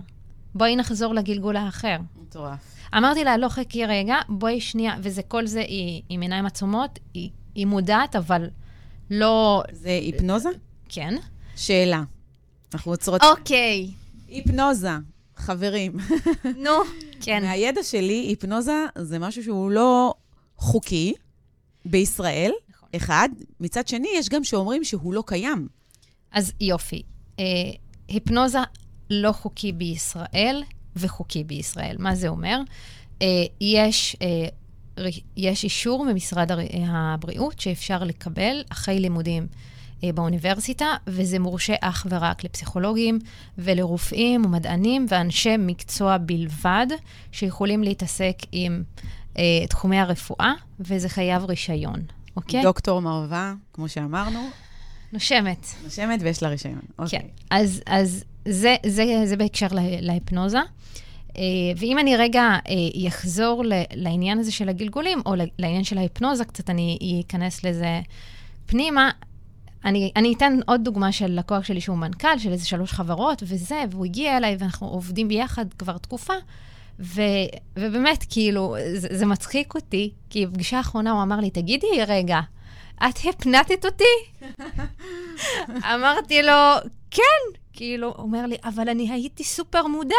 בואי 0.56 0.76
נחזור 0.76 1.14
לגלגול 1.14 1.56
האחר. 1.56 1.98
מטורף. 2.22 2.76
אמרתי 2.98 3.24
לה, 3.24 3.38
לא, 3.38 3.50
חכי 3.50 3.86
רגע, 3.86 4.16
בואי 4.30 4.62
שנייה, 4.62 4.96
וזה 5.02 5.24
כל 5.24 5.48
זה, 5.48 5.60
היא 5.60 6.02
עם 6.10 6.22
עיניים 6.22 6.46
עצומות, 6.46 7.00
היא, 7.14 7.30
היא 7.56 7.66
מודעת, 7.66 8.16
אבל 8.16 8.50
לא... 9.10 9.64
זה 9.72 9.90
היפנוזה? 9.90 10.50
כן. 10.94 11.16
שאלה. 11.56 12.04
אנחנו 12.74 12.92
עוצרות... 12.92 13.22
אוקיי. 13.24 13.92
היפנוזה, 14.28 14.90
חברים. 15.36 15.98
נו, 16.64 16.72
כן. 17.22 17.44
מהידע 17.44 17.84
שלי, 17.84 18.26
היפנוזה 18.28 18.86
זה 18.98 19.20
משהו 19.20 19.44
שהוא 19.44 19.72
לא 19.72 20.14
חוקי 20.58 21.14
בישראל, 21.86 22.52
נכון. 22.70 22.90
אחד. 22.96 23.30
מצד 23.60 23.88
שני, 23.88 24.08
יש 24.16 24.30
גם 24.30 24.44
שאומרים 24.44 24.84
שהוא 24.84 25.14
לא 25.14 25.24
קיים. 25.28 25.68
אז 26.32 26.54
יופי. 26.62 27.02
אה, 27.40 27.46
היפנוזה 28.08 28.60
לא 29.10 29.32
חוקי 29.32 29.72
בישראל 29.72 30.64
וחוקי 30.96 31.44
בישראל. 31.44 31.96
מה 32.00 32.16
זה 32.16 32.28
אומר? 32.28 32.58
אה, 33.22 33.28
יש, 33.62 34.16
אה, 34.22 35.08
יש 35.38 35.64
אישור 35.64 36.06
ממשרד 36.06 36.52
הבריאות 36.88 37.60
שאפשר 37.60 38.04
לקבל 38.04 38.64
אחרי 38.70 39.00
לימודים. 39.00 39.48
אה, 40.04 40.10
באוניברסיטה, 40.14 40.86
וזה 41.08 41.40
מורשה 41.40 41.74
אך 41.82 42.08
ורק 42.10 42.44
לפסיכולוגים 42.44 43.20
ולרופאים 43.58 44.46
ומדענים 44.46 45.06
ואנשי 45.10 45.58
מקצוע 45.60 46.18
בלבד, 46.18 46.88
שיכולים 47.32 47.84
להתעסק 47.84 48.36
עם 48.52 48.84
אה, 49.38 49.68
תחומי 49.70 50.00
הרפואה, 50.00 50.54
וזה 50.80 51.10
חייב 51.10 51.46
רישיון, 51.46 52.00
אוקיי? 52.36 52.64
דוקטור 52.64 53.00
מרווה, 53.02 53.54
כמו 53.74 53.90
שאמרנו. 53.90 54.50
נושמת. 55.14 55.66
נושמת 55.84 56.20
ויש 56.22 56.44
לה 56.44 56.50
רישיון, 56.50 56.82
אוקיי. 57.00 57.20
כן, 57.20 57.26
אז, 57.50 57.82
אז 57.86 58.24
זה, 58.46 58.76
זה, 58.86 59.06
זה 59.26 59.38
בהקשר 59.38 59.68
להיפנוזה. 60.02 60.60
Uh, 61.30 61.34
ואם 61.78 62.00
אני 62.00 62.18
רגע 62.18 62.58
uh, 62.64 63.08
אחזור 63.08 63.64
לעניין 63.94 64.40
הזה 64.40 64.52
של 64.52 64.70
הגלגולים, 64.70 65.22
או 65.26 65.34
לעניין 65.60 65.84
של 65.84 65.98
ההיפנוזה, 65.98 66.46
קצת 66.46 66.70
אני 66.70 67.24
אכנס 67.28 67.64
לזה 67.64 68.02
פנימה, 68.66 69.10
אני, 69.86 70.12
אני 70.15 70.34
אתן 70.34 70.60
עוד 70.67 70.84
דוגמה 70.84 71.12
של 71.12 71.32
לקוח 71.32 71.63
שלי 71.63 71.82
שהוא 71.82 71.98
מנכ"ל 71.98 72.38
של 72.38 72.52
איזה 72.52 72.65
שלוש 72.65 72.91
חברות 72.91 73.44
וזה, 73.46 73.84
והוא 73.91 74.06
הגיע 74.06 74.38
אליי 74.38 74.56
ואנחנו 74.60 74.88
עובדים 74.88 75.28
ביחד 75.28 75.74
כבר 75.74 75.98
תקופה, 75.98 76.34
ו, 77.00 77.22
ובאמת, 77.76 78.26
כאילו, 78.30 78.76
זה, 78.96 79.08
זה 79.12 79.26
מצחיק 79.26 79.76
אותי, 79.76 80.13
כי 80.30 80.46
בפגישה 80.46 80.78
האחרונה 80.78 81.12
הוא 81.12 81.24
אמר 81.24 81.39
לי, 81.39 81.50
תגידי, 81.50 81.88
רגע, 82.08 82.39
את 82.96 83.20
הפנטת 83.30 83.86
אותי? 83.86 84.44
אמרתי 85.96 86.44
לו, 86.44 86.76
כן. 87.12 87.60
כאילו, 87.74 88.08
הוא 88.08 88.15
אומר 88.17 88.46
לי, 88.46 88.56
אבל 88.63 88.89
אני 88.89 89.12
הייתי 89.12 89.44
סופר 89.44 89.88
מודע. 89.88 90.15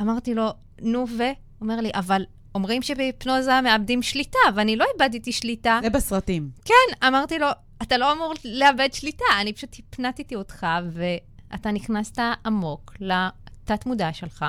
אמרתי 0.00 0.34
לו, 0.34 0.48
נו, 0.82 1.06
ו? 1.08 1.22
הוא 1.22 1.32
אומר 1.60 1.80
לי, 1.80 1.90
אבל 1.94 2.22
אומרים 2.54 2.82
שבהיפנוזה 2.82 3.60
מאבדים 3.60 4.02
שליטה, 4.02 4.38
ואני 4.54 4.76
לא 4.76 4.84
איבדתי 4.94 5.32
שליטה. 5.32 5.78
זה 5.82 5.90
בסרטים. 5.90 6.50
כן, 6.64 7.06
אמרתי 7.06 7.38
לו, 7.38 7.46
אתה 7.82 7.98
לא 7.98 8.12
אמור 8.12 8.34
לאבד 8.44 8.88
שליטה, 8.92 9.24
אני 9.40 9.52
פשוט 9.52 9.76
הפנטתי 9.78 10.34
אותך, 10.34 10.66
ואתה 10.92 11.70
נכנסת 11.70 12.18
עמוק 12.46 12.92
לתת-מודע 13.00 14.12
שלך, 14.12 14.44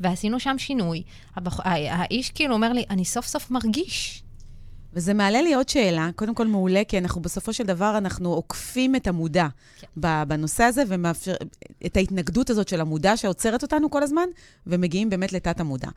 ועשינו 0.00 0.40
שם 0.40 0.58
שינוי. 0.58 1.02
הבח... 1.36 1.60
האיש 1.64 2.30
כאילו 2.30 2.54
אומר 2.54 2.72
לי, 2.72 2.84
אני 2.90 3.04
סוף 3.04 3.26
סוף 3.26 3.50
מרגיש. 3.50 4.22
וזה 4.92 5.14
מעלה 5.14 5.42
לי 5.42 5.54
עוד 5.54 5.68
שאלה, 5.68 6.10
קודם 6.16 6.34
כל 6.34 6.46
מעולה, 6.46 6.82
כי 6.88 6.98
אנחנו 6.98 7.20
בסופו 7.20 7.52
של 7.52 7.64
דבר, 7.64 7.98
אנחנו 7.98 8.32
עוקפים 8.32 8.96
את 8.96 9.06
המודע 9.06 9.46
כן. 9.80 9.86
בנושא 10.28 10.64
הזה, 10.64 10.82
ומאפשר 10.88 11.34
את 11.86 11.96
ההתנגדות 11.96 12.50
הזאת 12.50 12.68
של 12.68 12.80
המודע 12.80 13.16
שעוצרת 13.16 13.62
אותנו 13.62 13.90
כל 13.90 14.02
הזמן, 14.02 14.28
ומגיעים 14.66 15.10
באמת 15.10 15.32
לתת 15.32 15.60
המודע. 15.60 15.88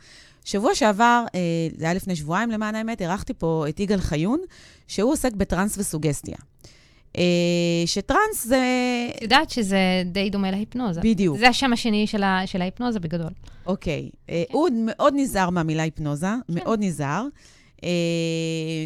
שבוע 0.45 0.75
שעבר, 0.75 1.25
אה, 1.35 1.39
זה 1.77 1.85
היה 1.85 1.93
לפני 1.93 2.15
שבועיים 2.15 2.51
למען 2.51 2.75
האמת, 2.75 3.01
אירחתי 3.01 3.33
פה 3.33 3.65
את 3.69 3.79
יגאל 3.79 4.01
חיון, 4.01 4.39
שהוא 4.87 5.11
עוסק 5.11 5.33
בטרנס 5.33 5.77
וסוגסטיה. 5.77 6.37
אה, 7.17 7.23
שטרנס 7.85 8.45
זה... 8.45 8.61
את 9.17 9.21
יודעת 9.21 9.49
שזה 9.49 9.77
די 10.05 10.29
דומה 10.29 10.51
להיפנוזה. 10.51 11.01
בדיוק. 11.01 11.37
זה 11.37 11.47
השם 11.47 11.73
השני 11.73 12.07
של, 12.07 12.23
ה, 12.23 12.41
של 12.45 12.61
ההיפנוזה 12.61 12.99
בגדול. 12.99 13.31
אוקיי. 13.65 14.09
אה, 14.29 14.43
הוא 14.51 14.69
מאוד 14.85 15.13
נזהר 15.17 15.49
מהמילה 15.49 15.83
היפנוזה, 15.83 16.27
כן. 16.47 16.53
מאוד 16.53 16.79
נזהר. 16.81 17.25
אה, 17.83 17.89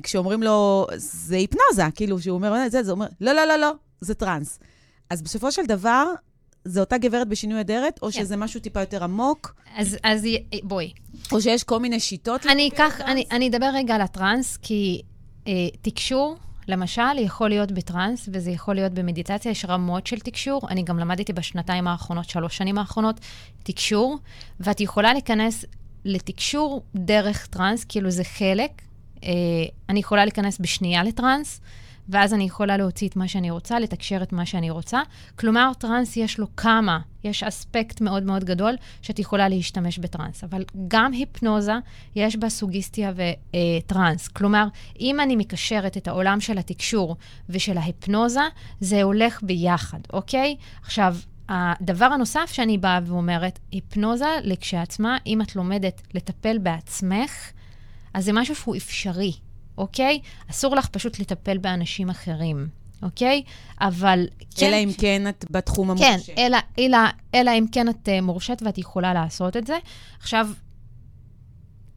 כשאומרים 0.03 0.43
לו, 0.43 0.87
זה 0.95 1.35
היפנוזה, 1.35 1.83
כאילו, 1.95 2.19
שהוא 2.21 2.35
אומר, 2.35 2.53
"אה, 2.55 2.69
זה, 2.69 2.83
זה 2.83 2.91
אומר, 2.91 3.05
לא, 3.21 3.33
לא, 3.33 3.45
לא, 3.45 3.55
לא, 3.55 3.71
זה 4.01 4.13
טראנס. 4.13 4.59
אז 5.09 5.21
בסופו 5.21 5.51
של 5.51 5.65
דבר, 5.65 6.05
זה 6.65 6.79
אותה 6.79 6.97
גברת 6.97 7.27
בשינוי 7.27 7.61
אדרת, 7.61 7.99
או 8.01 8.07
כן. 8.11 8.19
שזה 8.19 8.37
משהו 8.37 8.59
טיפה 8.59 8.79
יותר 8.79 9.03
עמוק, 9.03 9.55
אז, 9.77 9.97
אז 10.03 10.27
בואי. 10.63 10.91
או 11.31 11.41
שיש 11.41 11.63
כל 11.63 11.79
מיני 11.79 11.99
שיטות. 11.99 12.45
אני 12.45 12.67
אקח, 12.67 13.01
אני, 13.01 13.25
אני 13.31 13.47
אדבר 13.49 13.69
רגע 13.73 13.95
על 13.95 14.01
הטראנס, 14.01 14.57
כי 14.57 15.01
אה, 15.47 15.53
תקשור, 15.81 16.35
למשל, 16.67 17.17
יכול 17.17 17.49
להיות 17.49 17.71
בטראנס, 17.71 18.29
וזה 18.33 18.51
יכול 18.51 18.75
להיות 18.75 18.91
במדיטציה, 18.91 19.51
יש 19.51 19.65
רמות 19.65 20.07
של 20.07 20.19
תקשור. 20.19 20.61
אני 20.69 20.83
גם 20.83 20.99
למדתי 20.99 21.33
בשנתיים 21.33 21.87
האחרונות, 21.87 22.29
שלוש 22.29 22.57
שנים 22.57 22.77
האחרונות, 22.77 23.19
תקשור, 23.63 24.17
ואת 24.59 24.81
יכולה 24.81 25.13
להיכנס 25.13 25.65
לתקשור 26.05 26.83
דרך 26.95 27.47
טראנס, 27.47 27.83
כאילו 27.83 28.09
זה 28.09 28.23
חלק. 28.23 28.81
אה, 29.23 29.29
אני 29.89 29.99
יכולה 29.99 30.25
להיכנס 30.25 30.57
בשנייה 30.59 31.03
לטראנס, 31.03 31.61
ואז 32.09 32.33
אני 32.33 32.43
יכולה 32.43 32.77
להוציא 32.77 33.07
את 33.07 33.15
מה 33.15 33.27
שאני 33.27 33.51
רוצה, 33.51 33.79
לתקשר 33.79 34.23
את 34.23 34.33
מה 34.33 34.45
שאני 34.45 34.69
רוצה. 34.69 35.01
כלומר, 35.35 35.71
טראנס 35.77 36.17
יש 36.17 36.39
לו 36.39 36.55
כמה, 36.55 36.99
יש 37.23 37.43
אספקט 37.43 38.01
מאוד 38.01 38.23
מאוד 38.23 38.43
גדול 38.43 38.75
שאת 39.01 39.19
יכולה 39.19 39.49
להשתמש 39.49 39.99
בטראנס. 39.99 40.43
אבל 40.43 40.63
גם 40.87 41.11
היפנוזה, 41.13 41.73
יש 42.15 42.35
בה 42.35 42.49
סוגיסטיה 42.49 43.11
וטראנס. 43.15 44.27
כלומר, 44.27 44.67
אם 44.99 45.19
אני 45.19 45.35
מקשרת 45.35 45.97
את 45.97 46.07
העולם 46.07 46.39
של 46.39 46.57
התקשור 46.57 47.15
ושל 47.49 47.77
ההיפנוזה, 47.77 48.41
זה 48.79 49.03
הולך 49.03 49.43
ביחד, 49.43 49.99
אוקיי? 50.13 50.55
עכשיו, 50.81 51.15
הדבר 51.49 52.05
הנוסף 52.05 52.49
שאני 52.53 52.77
באה 52.77 52.99
ואומרת, 53.05 53.59
היפנוזה 53.71 54.39
לכשעצמה, 54.43 55.17
אם 55.25 55.41
את 55.41 55.55
לומדת 55.55 56.01
לטפל 56.13 56.57
בעצמך, 56.57 57.51
אז 58.13 58.25
זה 58.25 58.33
משהו 58.33 58.55
שהוא 58.55 58.75
אפשרי, 58.75 59.33
אוקיי? 59.77 60.19
אסור 60.51 60.75
לך 60.75 60.87
פשוט 60.87 61.19
לטפל 61.19 61.57
באנשים 61.57 62.09
אחרים, 62.09 62.67
אוקיי? 63.03 63.43
אבל... 63.81 64.27
אלא 64.61 64.75
אם 64.75 64.89
כן 64.97 65.29
את 65.29 65.45
בתחום 65.51 65.97
כן, 65.97 66.03
המורשה. 66.03 66.33
אלא, 66.37 66.57
אלא, 66.79 66.97
אלא 67.35 67.51
אם 67.51 67.65
כן 67.71 67.89
את 67.89 68.07
uh, 68.07 68.21
מורשית 68.21 68.61
ואת 68.61 68.77
יכולה 68.77 69.13
לעשות 69.13 69.57
את 69.57 69.67
זה. 69.67 69.77
עכשיו, 70.19 70.49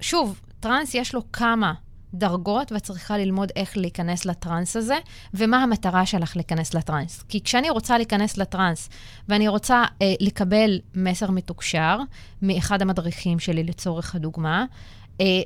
שוב, 0.00 0.40
טראנס 0.60 0.94
יש 0.94 1.14
לו 1.14 1.32
כמה 1.32 1.72
דרגות, 2.14 2.72
ואת 2.72 2.82
צריכה 2.82 3.18
ללמוד 3.18 3.52
איך 3.56 3.76
להיכנס 3.76 4.24
לטראנס 4.24 4.76
הזה, 4.76 4.98
ומה 5.34 5.62
המטרה 5.62 6.06
שלך 6.06 6.36
להיכנס 6.36 6.74
לטראנס. 6.74 7.22
כי 7.28 7.42
כשאני 7.42 7.70
רוצה 7.70 7.98
להיכנס 7.98 8.36
לטראנס, 8.36 8.88
ואני 9.28 9.48
רוצה 9.48 9.84
uh, 9.84 10.04
לקבל 10.20 10.80
מסר 10.94 11.30
מתוקשר 11.30 11.98
מאחד 12.42 12.82
המדריכים 12.82 13.38
שלי, 13.38 13.64
לצורך 13.64 14.14
הדוגמה, 14.14 14.64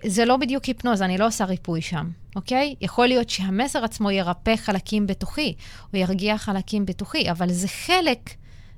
זה 0.06 0.24
לא 0.24 0.36
בדיוק 0.36 0.64
היפנוזה, 0.64 1.04
אני 1.04 1.18
לא 1.18 1.26
עושה 1.26 1.44
ריפוי 1.44 1.82
שם, 1.82 2.10
אוקיי? 2.36 2.74
יכול 2.80 3.06
להיות 3.06 3.30
שהמסר 3.30 3.84
עצמו 3.84 4.10
ירפא 4.10 4.56
חלקים 4.56 5.06
בתוכי, 5.06 5.54
או 5.92 5.98
ירגיע 5.98 6.38
חלקים 6.38 6.86
בתוכי, 6.86 7.30
אבל 7.30 7.52
זה 7.52 7.68
חלק, 7.68 8.30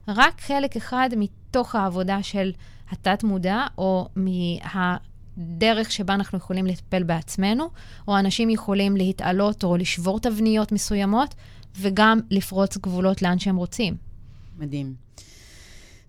רק 0.09 0.41
חלק 0.41 0.77
אחד 0.77 1.11
מתוך 1.17 1.75
העבודה 1.75 2.23
של 2.23 2.53
התת-מודע, 2.91 3.67
או 3.79 4.09
מהדרך 4.17 5.93
שבה 5.93 6.15
אנחנו 6.15 6.39
יכולים 6.39 6.67
לטפל 6.67 7.03
בעצמנו, 7.03 7.71
או 8.09 8.19
אנשים 8.19 8.51
יכולים 8.51 8.97
להתעלות 8.97 9.65
או 9.65 9.77
לשבור 9.77 10.21
תבניות 10.21 10.73
מסוימות, 10.73 11.35
וגם 11.81 12.21
לפרוץ 12.31 12.77
גבולות 12.77 13.23
לאן 13.23 13.39
שהם 13.39 13.57
רוצים. 13.57 13.97
מדהים. 14.59 14.95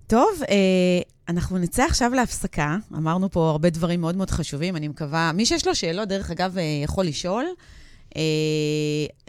טוב, 0.08 0.30
אה, 0.50 1.17
אנחנו 1.30 1.58
נצא 1.58 1.84
עכשיו 1.84 2.12
להפסקה. 2.14 2.78
אמרנו 2.94 3.32
פה 3.32 3.50
הרבה 3.50 3.70
דברים 3.70 4.02
מאוד 4.02 4.18
מאוד 4.18 4.30
חשובים, 4.30 4.76
אני 4.76 4.88
מקווה... 4.88 5.32
מי 5.32 5.46
שיש 5.46 5.68
לו 5.68 5.76
שאלות, 5.76 6.08
דרך 6.08 6.32
אגב, 6.32 6.58
אה, 6.58 6.64
יכול 6.84 7.06
לשאול. 7.06 7.46
אה, 8.16 8.22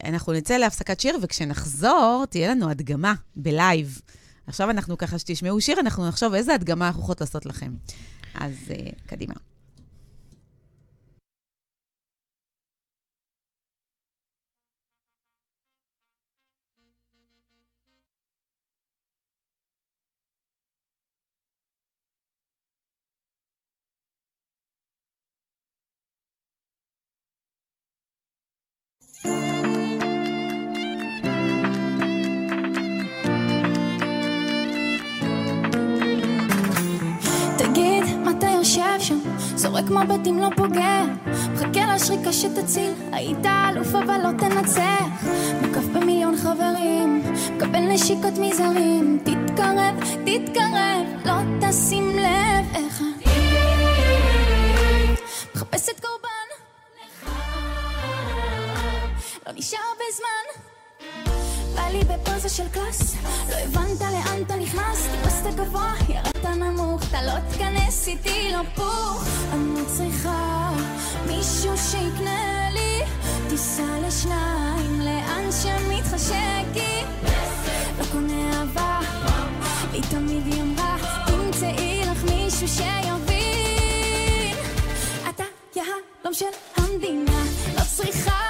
אנחנו 0.04 0.32
נצא 0.32 0.56
להפסקת 0.56 1.00
שיר, 1.00 1.16
וכשנחזור, 1.22 2.24
תהיה 2.30 2.50
לנו 2.50 2.70
הדגמה 2.70 3.14
בלייב. 3.36 4.00
עכשיו 4.46 4.70
אנחנו 4.70 4.98
ככה, 4.98 5.18
שתשמעו 5.18 5.60
שיר, 5.60 5.80
אנחנו 5.80 6.08
נחשוב 6.08 6.34
איזה 6.34 6.54
הדגמה 6.54 6.86
אנחנו 6.86 7.02
יכולות 7.02 7.20
לעשות 7.20 7.46
לכם. 7.46 7.72
אז 8.34 8.52
אה, 8.70 8.90
קדימה. 9.06 9.34
זורק 39.68 39.90
מבטים 39.90 40.38
לא 40.38 40.48
פוגע. 40.56 41.02
מחכה 41.54 41.94
לשריקה 41.94 42.32
שתציל 42.32 42.92
היית 43.12 43.46
אלוף 43.46 43.94
אבל 43.94 44.20
לא 44.22 44.30
תנצח. 44.38 45.24
מוקף 45.62 45.84
במיליון 45.92 46.36
חברים 46.36 47.22
מקבל 47.56 47.80
נשיקות 47.80 48.38
מזרים. 48.40 49.18
תתקרב, 49.24 49.94
תתקרב 50.24 51.06
לא 51.24 51.34
תשים 51.60 52.18
לב 52.18 52.66
איך 52.74 53.02
מחפשת 55.54 56.00
קורבן 56.00 56.48
לא 59.46 59.52
נשאר 59.52 59.78
הרבה 59.92 60.04
זמן 60.16 60.62
בא 61.74 61.88
לי 61.88 62.04
בפוזה 62.04 62.48
של 62.48 62.68
קלאס. 62.68 63.14
לא 63.50 63.54
הבנת 63.54 64.00
לאן 64.00 64.42
אתה 64.46 64.56
נכנס. 64.56 65.08
טיפסת 65.10 65.54
גבוה, 65.56 65.92
ירדת 66.08 66.37
נמוך 66.58 67.02
אתה 67.08 67.22
לא 67.22 67.32
תיכנס 67.52 68.08
איתי 68.08 68.52
לא 68.52 68.60
פוך 68.74 69.24
אני 69.52 69.80
צריכה 69.86 70.70
מישהו 71.26 71.76
שיקנה 71.76 72.70
לי 72.72 73.02
טיסה 73.48 73.98
לשניים 74.06 75.00
לאן 75.00 75.52
שמתחשק 75.62 76.82
לא 77.98 78.04
קונה 78.12 78.58
אהבה 78.60 79.00
לי 79.92 80.00
תמיד 80.10 80.46
היא 80.46 80.62
אמרה 80.62 80.96
תמצאי 81.26 82.02
לך 82.10 82.24
מישהו 82.24 82.68
שיבין. 82.68 84.56
אתה 85.28 85.44
יהלום 85.76 86.34
של 86.34 86.46
המדינה 86.76 87.42
לא 87.74 87.82
צריכה 87.96 88.47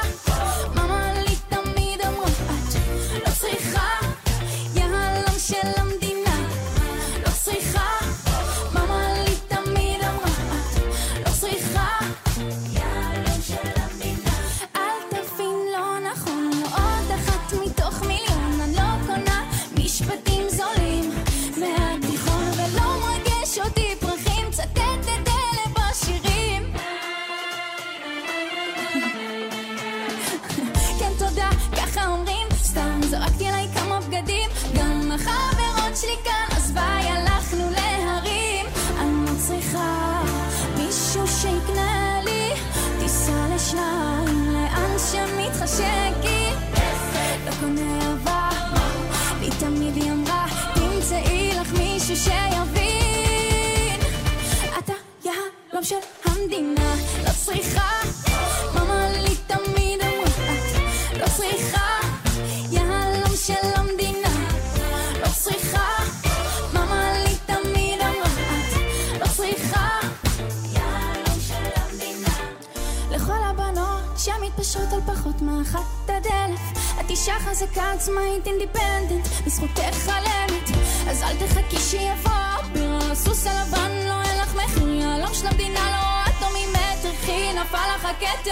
אחת 75.27 76.11
עד 76.11 76.27
אלף. 76.27 76.61
את 77.01 77.11
אישה 77.11 77.35
חזקה 77.39 77.93
עצמאית 77.93 78.47
אינדיפנדנט 78.47 79.27
בזכותך 79.47 79.95
חלמת 80.05 80.71
אז 81.09 81.23
אל 81.23 81.37
תחכי 81.37 81.77
שיבוא 81.79 82.33
בירה 82.73 82.99
הסוס 83.13 83.47
הלבן 83.47 83.91
לא 84.09 84.23
אין 84.23 84.41
לך 84.41 84.55
מחיר. 84.55 84.89
יהלום 84.89 85.35
של 85.35 85.47
המדינה 85.47 85.91
לא 85.91 86.31
את 86.31 86.41
לא 86.41 86.49
ממטר 86.49 87.13
חי 87.27 87.53
נפל 87.53 87.95
לך 87.97 88.05
הכתר. 88.05 88.51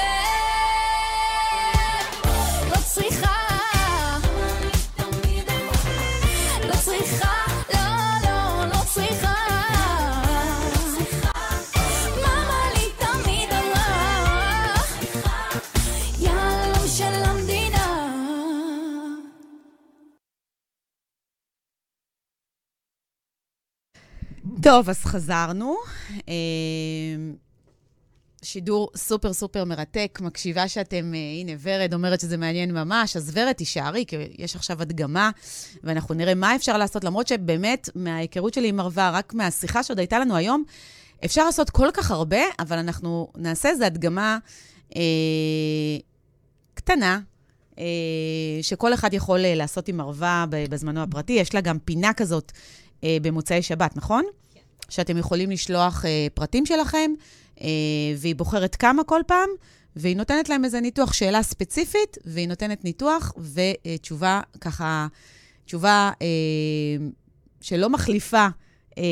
לא 2.70 2.76
צריכה 2.84 3.25
טוב, 24.66 24.90
אז 24.90 25.04
חזרנו. 25.04 25.76
אה, 26.28 26.34
שידור 28.42 28.90
סופר 28.96 29.32
סופר 29.32 29.64
מרתק, 29.64 30.18
מקשיבה 30.22 30.68
שאתם, 30.68 31.14
אה, 31.14 31.18
הנה, 31.40 31.52
ורד 31.62 31.94
אומרת 31.94 32.20
שזה 32.20 32.36
מעניין 32.36 32.74
ממש, 32.74 33.16
אז 33.16 33.30
ורד, 33.34 33.52
תישארי, 33.52 34.04
כי 34.08 34.16
יש 34.38 34.56
עכשיו 34.56 34.82
הדגמה, 34.82 35.30
ואנחנו 35.84 36.14
נראה 36.14 36.34
מה 36.34 36.56
אפשר 36.56 36.78
לעשות, 36.78 37.04
למרות 37.04 37.26
שבאמת, 37.28 37.88
מההיכרות 37.94 38.54
שלי 38.54 38.68
עם 38.68 38.80
ערווה, 38.80 39.10
רק 39.10 39.34
מהשיחה 39.34 39.82
שעוד 39.82 39.98
הייתה 39.98 40.18
לנו 40.18 40.36
היום, 40.36 40.64
אפשר 41.24 41.44
לעשות 41.44 41.70
כל 41.70 41.88
כך 41.94 42.10
הרבה, 42.10 42.40
אבל 42.58 42.78
אנחנו 42.78 43.32
נעשה 43.36 43.68
איזו 43.68 43.84
הדגמה 43.84 44.38
אה, 44.96 45.02
קטנה, 46.74 47.20
אה, 47.78 47.84
שכל 48.62 48.94
אחד 48.94 49.14
יכול 49.14 49.44
אה, 49.44 49.54
לעשות 49.54 49.88
עם 49.88 50.00
ערווה 50.00 50.44
בזמנו 50.50 51.02
הפרטי. 51.02 51.32
יש 51.32 51.54
לה 51.54 51.60
גם 51.60 51.78
פינה 51.78 52.12
כזאת 52.12 52.52
אה, 53.04 53.16
במוצאי 53.22 53.62
שבת, 53.62 53.96
נכון? 53.96 54.24
שאתם 54.88 55.16
יכולים 55.16 55.50
לשלוח 55.50 56.04
אה, 56.04 56.26
פרטים 56.34 56.66
שלכם, 56.66 57.10
אה, 57.60 57.66
והיא 58.16 58.36
בוחרת 58.36 58.76
כמה 58.76 59.04
כל 59.04 59.20
פעם, 59.26 59.48
והיא 59.96 60.16
נותנת 60.16 60.48
להם 60.48 60.64
איזה 60.64 60.80
ניתוח, 60.80 61.12
שאלה 61.12 61.42
ספציפית, 61.42 62.18
והיא 62.24 62.48
נותנת 62.48 62.84
ניתוח 62.84 63.32
ותשובה 63.38 64.40
ככה, 64.60 65.06
תשובה 65.64 66.12
אה, 66.22 66.26
שלא 67.60 67.90
מחליפה 67.90 68.46
אה, 68.98 69.02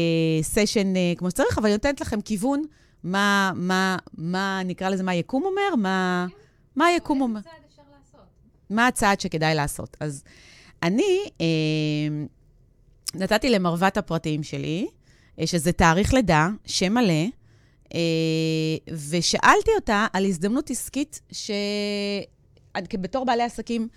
סשן 0.43 0.97
אה, 0.97 1.13
כמו 1.17 1.31
שצריך, 1.31 1.59
אבל 1.59 1.67
היא 1.67 1.73
נותנת 1.73 2.01
לכם 2.01 2.21
כיוון 2.21 2.63
מה, 3.05 3.53
מה, 3.55 3.97
מה, 4.19 4.61
נקרא 4.65 4.89
לזה, 4.89 5.03
מה 5.03 5.13
היקום 5.13 5.45
אומר? 5.45 5.77
מה, 5.77 6.27
מה 6.77 6.87
היקום 6.87 7.21
אומר? 7.21 7.41
מה 8.71 8.87
הצעד 8.87 9.21
שכדאי 9.21 9.55
לעשות? 9.55 9.97
אז 10.01 10.25
אני 10.83 11.25
אה, 11.41 11.47
נתתי 13.15 13.51
למרוות 13.51 13.97
הפרטים 13.97 14.43
שלי, 14.43 14.87
שזה 15.45 15.73
תאריך 15.73 16.15
לידה, 16.15 16.49
שם 16.67 16.95
מלא, 16.95 17.25
אה, 17.95 17.99
ושאלתי 19.11 19.71
אותה 19.77 20.07
על 20.13 20.25
הזדמנות 20.25 20.71
עסקית 20.71 21.21
ש... 21.33 21.51
בתור 23.01 23.25
בעלי 23.25 23.43
עסקים, 23.43 23.89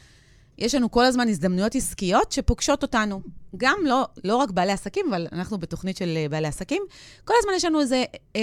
יש 0.58 0.76
לנו 0.76 0.92
כל 0.92 1.06
הזמן 1.06 1.28
הזדמנויות 1.30 1.76
עסקיות 1.76 2.32
שפוגשות 2.32 2.84
אותנו. 2.84 3.22
גם 3.58 3.78
לא, 3.86 4.06
לא 4.24 4.36
רק 4.36 4.52
בעלי 4.52 4.72
עסקים, 4.72 5.06
אבל 5.10 5.28
אנחנו 5.32 5.58
בתוכנית 5.58 5.98
של 5.98 6.14
אה, 6.18 6.30
בעלי 6.30 6.48
עסקים. 6.48 6.84
כל 7.26 7.34
הזמן 7.40 7.54
יש 7.56 7.66
לנו 7.66 7.82
איזה 7.82 8.04
אה, 8.36 8.42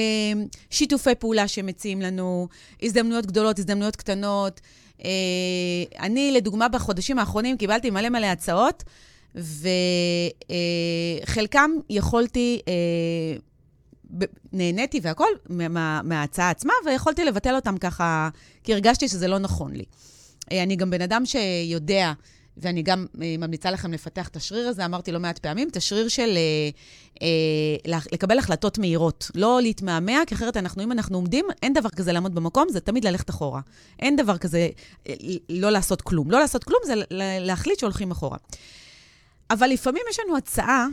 שיתופי 0.71 1.15
פעולה 1.15 1.49
שמציעים 1.49 2.03
לנו, 2.03 2.49
הזדמנויות 2.83 3.27
גדולות, 3.27 3.59
הזדמנויות 3.59 3.97
קטנות. 3.97 4.61
אה, 5.05 5.11
אני, 6.01 6.33
לדוגמה, 6.33 6.69
בחודשים 6.69 7.19
האחרונים 7.19 7.57
קיבלתי 7.57 7.91
מלא 7.91 8.09
מלא 8.09 8.27
הצעות, 8.27 8.85
וחלקם 11.25 11.71
יכולתי, 11.91 12.61
אה, 12.69 12.73
נהניתי 14.53 15.01
והכול 15.03 15.29
מה, 15.49 16.01
מההצעה 16.05 16.51
עצמה, 16.51 16.73
ויכולתי 16.87 17.25
לבטל 17.25 17.55
אותם 17.55 17.77
ככה, 17.79 18.29
כי 18.65 18.73
הרגשתי 18.73 19.09
שזה 19.09 19.29
לא 19.29 19.39
נכון 19.39 19.73
לי. 19.73 19.85
אה, 20.53 20.63
אני 20.63 20.77
גם 20.77 20.91
בן 20.91 21.01
אדם 21.03 21.23
שיודע, 21.27 22.13
ואני 22.57 22.83
גם 22.83 23.07
אה, 23.23 23.35
ממליצה 23.39 23.71
לכם 23.71 23.93
לפתח 23.93 24.29
את 24.29 24.37
השריר 24.37 24.69
הזה, 24.69 24.85
אמרתי 24.85 25.13
לא 25.13 25.21
מעט 25.21 25.39
פעמים, 25.39 25.69
את 25.69 25.77
השריר 25.77 26.09
של 26.09 26.31
אה, 26.37 26.69
אה, 27.23 28.03
לקבל 28.13 28.39
החלטות 28.39 28.79
מהירות. 28.79 29.31
לא 29.35 29.63
להתמהמה, 29.63 30.23
כי 30.27 30.35
אחרת 30.35 30.57
אנחנו, 30.57 30.83
אם 30.83 30.93
אנחנו 30.93 31.19
עומדים, 31.19 31.45
אין 31.63 31.73
דבר 31.73 31.89
כזה 31.89 32.13
לעמוד 32.13 32.35
במקום, 32.35 32.69
זה 32.71 32.81
תמיד 32.81 33.05
ללכת 33.07 33.31
אחורה. 33.31 33.61
אין 33.99 34.17
דבר 34.17 34.39
כזה 34.39 34.69
אה, 35.09 35.15
לא 35.49 35.71
לעשות 35.71 36.03
כלום. 36.03 36.31
לא 36.31 36.39
לעשות 36.41 36.65
כלום 36.65 36.79
זה 36.87 36.95
לה- 37.11 37.39
להחליט 37.41 37.79
שהולכים 37.79 38.11
אחורה. 38.11 38.39
אבל 39.51 39.69
לפעמים 39.69 40.03
יש 40.11 40.21
לנו 40.21 40.37
הצעה 40.37 40.87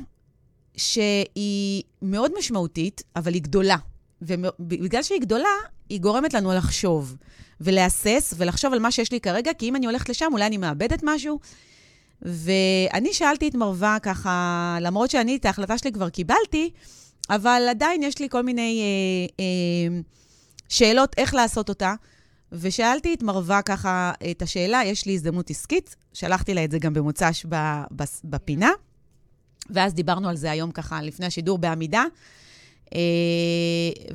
שהיא 0.78 1.84
מאוד 2.02 2.32
משמעותית, 2.38 3.04
אבל 3.16 3.34
היא 3.34 3.41
גדולה. 3.41 3.78
ובגלל 4.22 5.04
שהיא 5.04 5.22
גדולה, 5.22 5.49
היא 5.89 6.02
גורמת 6.02 6.34
לנו 6.34 6.54
לחשוב 6.54 7.16
ולהסס 7.62 8.34
ולחשוב 8.38 8.74
על 8.74 8.80
מה 8.80 8.91
שיש 8.91 9.12
לי 9.12 9.20
כרגע, 9.20 9.54
כי 9.54 9.70
אם 9.70 9.76
אני 9.76 9.86
הולכת 9.86 10.10
לשם, 10.10 10.30
אולי 10.32 10.45
אני 10.45 10.58
מאבדת 10.58 10.99
משהו. 11.04 11.39
ואני 12.22 13.14
שאלתי 13.14 13.47
את 13.47 13.56
מרווה 13.56 13.97
ככה, 14.02 14.78
למרות 14.82 15.10
שאני 15.10 15.36
את 15.36 15.45
ההחלטה 15.45 15.78
שלי 15.78 15.91
כבר 15.91 16.10
קיבלתי, 16.10 16.70
אבל 17.30 17.68
עדיין 17.70 18.04
יש 18.04 18.20
לי 18.20 18.30
כל 18.30 18.41
מיני 18.41 18.82
אה, 18.82 19.43
אה, 19.43 20.02
שאלות 20.70 21.16
איך 21.18 21.34
לעשות 21.34 21.70
אותה. 21.70 21.93
ושאלתי 22.52 23.14
את 23.14 23.24
מרווה 23.24 23.62
ככה 23.62 24.12
את 24.32 24.41
השאלה, 24.41 24.82
יש 24.86 25.06
לי 25.06 25.14
הזדמנות 25.14 25.49
עסקית, 25.49 25.95
שלחתי 26.14 26.54
לה 26.54 26.64
את 26.64 26.72
זה 26.72 26.80
גם 26.80 26.93
במוצ"ש 26.93 27.45
בפינה, 28.24 28.70
ואז 29.70 29.93
דיברנו 29.93 30.30
על 30.30 30.36
זה 30.36 30.52
היום 30.52 30.72
ככה 30.72 31.02
לפני 31.02 31.26
השידור 31.26 31.58
בעמידה. 31.58 32.04
אה, 32.93 32.99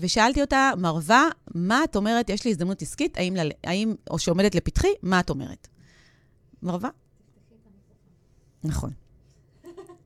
ושאלתי 0.01 0.41
אותה, 0.41 0.71
מרווה, 0.79 1.29
מה 1.55 1.85
את 1.85 1.97
אומרת, 1.97 2.31
יש 2.31 2.45
לי 2.45 2.51
הזדמנות 2.51 2.83
עסקית, 2.83 3.17
האם, 3.17 3.35
האם 3.65 3.95
או 4.11 4.19
שעומדת 4.19 4.55
לפתחי, 4.55 4.89
מה 5.03 5.21
את 5.21 5.31
אומרת? 5.31 5.69
מרווה? 6.63 6.91
נכון. 8.65 8.91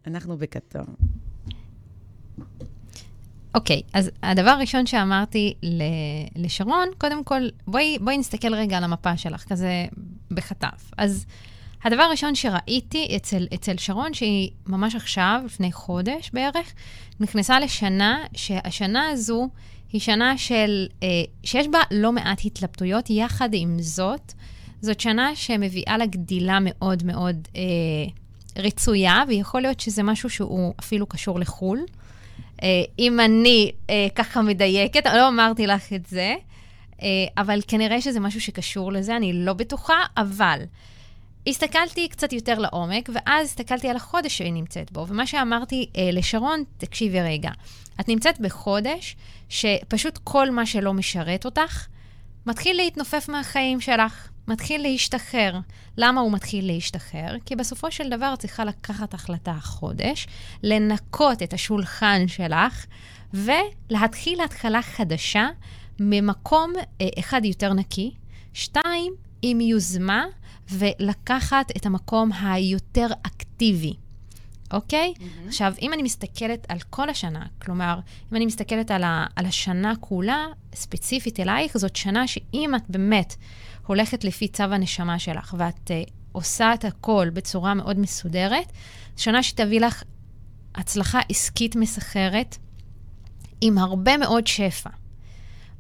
אנחנו 0.06 0.36
בכתום. 0.36 0.84
אוקיי, 3.54 3.82
אז 3.92 4.10
הדבר 4.22 4.50
הראשון 4.50 4.86
שאמרתי 4.86 5.54
לשרון, 6.36 6.88
קודם 6.98 7.24
כל, 7.24 7.40
בואי, 7.66 7.98
בואי 8.00 8.18
נסתכל 8.18 8.54
רגע 8.54 8.76
על 8.76 8.84
המפה 8.84 9.16
שלך, 9.16 9.44
כזה 9.48 9.86
בחטף. 10.30 10.90
אז 10.98 11.26
הדבר 11.84 12.02
הראשון 12.02 12.34
שראיתי 12.34 13.16
אצל, 13.16 13.46
אצל 13.54 13.76
שרון, 13.76 14.14
שהיא 14.14 14.50
ממש 14.66 14.94
עכשיו, 14.94 15.42
לפני 15.44 15.72
חודש 15.72 16.30
בערך, 16.32 16.72
נכנסה 17.20 17.60
לשנה, 17.60 18.24
שהשנה 18.34 19.08
הזו 19.08 19.48
היא 19.92 20.00
שנה 20.00 20.38
של, 20.38 20.86
אה, 21.02 21.08
שיש 21.44 21.68
בה 21.68 21.78
לא 21.90 22.12
מעט 22.12 22.40
התלבטויות, 22.44 23.10
יחד 23.10 23.48
עם 23.52 23.76
זאת, 23.80 24.32
זאת 24.80 25.00
שנה 25.00 25.36
שמביאה 25.36 25.98
לה 25.98 26.06
גדילה 26.06 26.58
מאוד 26.62 27.04
מאוד 27.04 27.48
אה, 27.56 27.62
רצויה, 28.62 29.22
ויכול 29.28 29.60
להיות 29.60 29.80
שזה 29.80 30.02
משהו 30.02 30.30
שהוא 30.30 30.74
אפילו 30.80 31.06
קשור 31.06 31.40
לחו"ל. 31.40 31.78
אה, 32.62 32.68
אם 32.98 33.20
אני 33.20 33.72
אה, 33.90 34.06
ככה 34.14 34.42
מדייקת, 34.42 35.06
לא 35.06 35.28
אמרתי 35.28 35.66
לך 35.66 35.92
את 35.92 36.06
זה, 36.06 36.34
אה, 37.02 37.08
אבל 37.38 37.60
כנראה 37.68 38.00
שזה 38.00 38.20
משהו 38.20 38.40
שקשור 38.40 38.92
לזה, 38.92 39.16
אני 39.16 39.32
לא 39.32 39.52
בטוחה, 39.52 40.04
אבל 40.16 40.60
הסתכלתי 41.46 42.08
קצת 42.08 42.32
יותר 42.32 42.58
לעומק, 42.58 43.10
ואז 43.14 43.46
הסתכלתי 43.46 43.88
על 43.88 43.96
החודש 43.96 44.38
שהיא 44.38 44.52
נמצאת 44.52 44.92
בו, 44.92 45.06
ומה 45.08 45.26
שאמרתי 45.26 45.90
אה, 45.96 46.10
לשרון, 46.12 46.64
תקשיבי 46.78 47.20
רגע, 47.20 47.50
את 48.00 48.08
נמצאת 48.08 48.40
בחודש 48.40 49.16
שפשוט 49.48 50.18
כל 50.24 50.50
מה 50.50 50.66
שלא 50.66 50.94
משרת 50.94 51.44
אותך, 51.44 51.86
מתחיל 52.46 52.76
להתנופף 52.76 53.28
מהחיים 53.28 53.80
שלך, 53.80 54.28
מתחיל 54.50 54.82
להשתחרר. 54.82 55.58
למה 55.96 56.20
הוא 56.20 56.32
מתחיל 56.32 56.66
להשתחרר? 56.66 57.36
כי 57.46 57.56
בסופו 57.56 57.90
של 57.90 58.08
דבר 58.08 58.36
צריכה 58.36 58.64
לקחת 58.64 59.14
החלטה 59.14 59.50
החודש, 59.50 60.26
לנקות 60.62 61.42
את 61.42 61.52
השולחן 61.52 62.28
שלך, 62.28 62.86
ולהתחיל 63.34 64.40
התחלה 64.40 64.82
חדשה 64.82 65.48
ממקום 66.00 66.72
אה, 67.00 67.08
אחד 67.18 67.44
יותר 67.44 67.72
נקי, 67.72 68.14
שתיים, 68.52 69.14
עם 69.42 69.60
יוזמה, 69.60 70.24
ולקחת 70.70 71.76
את 71.76 71.86
המקום 71.86 72.30
היותר 72.32 73.06
אקטיבי. 73.22 73.94
אוקיי? 74.72 75.14
Mm-hmm. 75.16 75.48
עכשיו, 75.48 75.74
אם 75.82 75.92
אני 75.92 76.02
מסתכלת 76.02 76.66
על 76.68 76.78
כל 76.90 77.10
השנה, 77.10 77.46
כלומר, 77.62 77.98
אם 78.32 78.36
אני 78.36 78.46
מסתכלת 78.46 78.90
על, 78.90 79.02
ה, 79.04 79.26
על 79.36 79.46
השנה 79.46 79.92
כולה, 80.00 80.46
ספציפית 80.74 81.40
אלייך, 81.40 81.78
זאת 81.78 81.96
שנה 81.96 82.26
שאם 82.26 82.74
את 82.76 82.82
באמת 82.88 83.34
הולכת 83.86 84.24
לפי 84.24 84.48
צו 84.48 84.62
הנשמה 84.62 85.18
שלך, 85.18 85.54
ואת 85.58 85.90
uh, 85.90 86.10
עושה 86.32 86.74
את 86.74 86.84
הכל 86.84 87.28
בצורה 87.32 87.74
מאוד 87.74 87.98
מסודרת, 87.98 88.72
שנה 89.16 89.42
שתביא 89.42 89.80
לך 89.80 90.02
הצלחה 90.74 91.20
עסקית 91.28 91.76
מסחרת, 91.76 92.56
עם 93.60 93.78
הרבה 93.78 94.16
מאוד 94.16 94.46
שפע. 94.46 94.90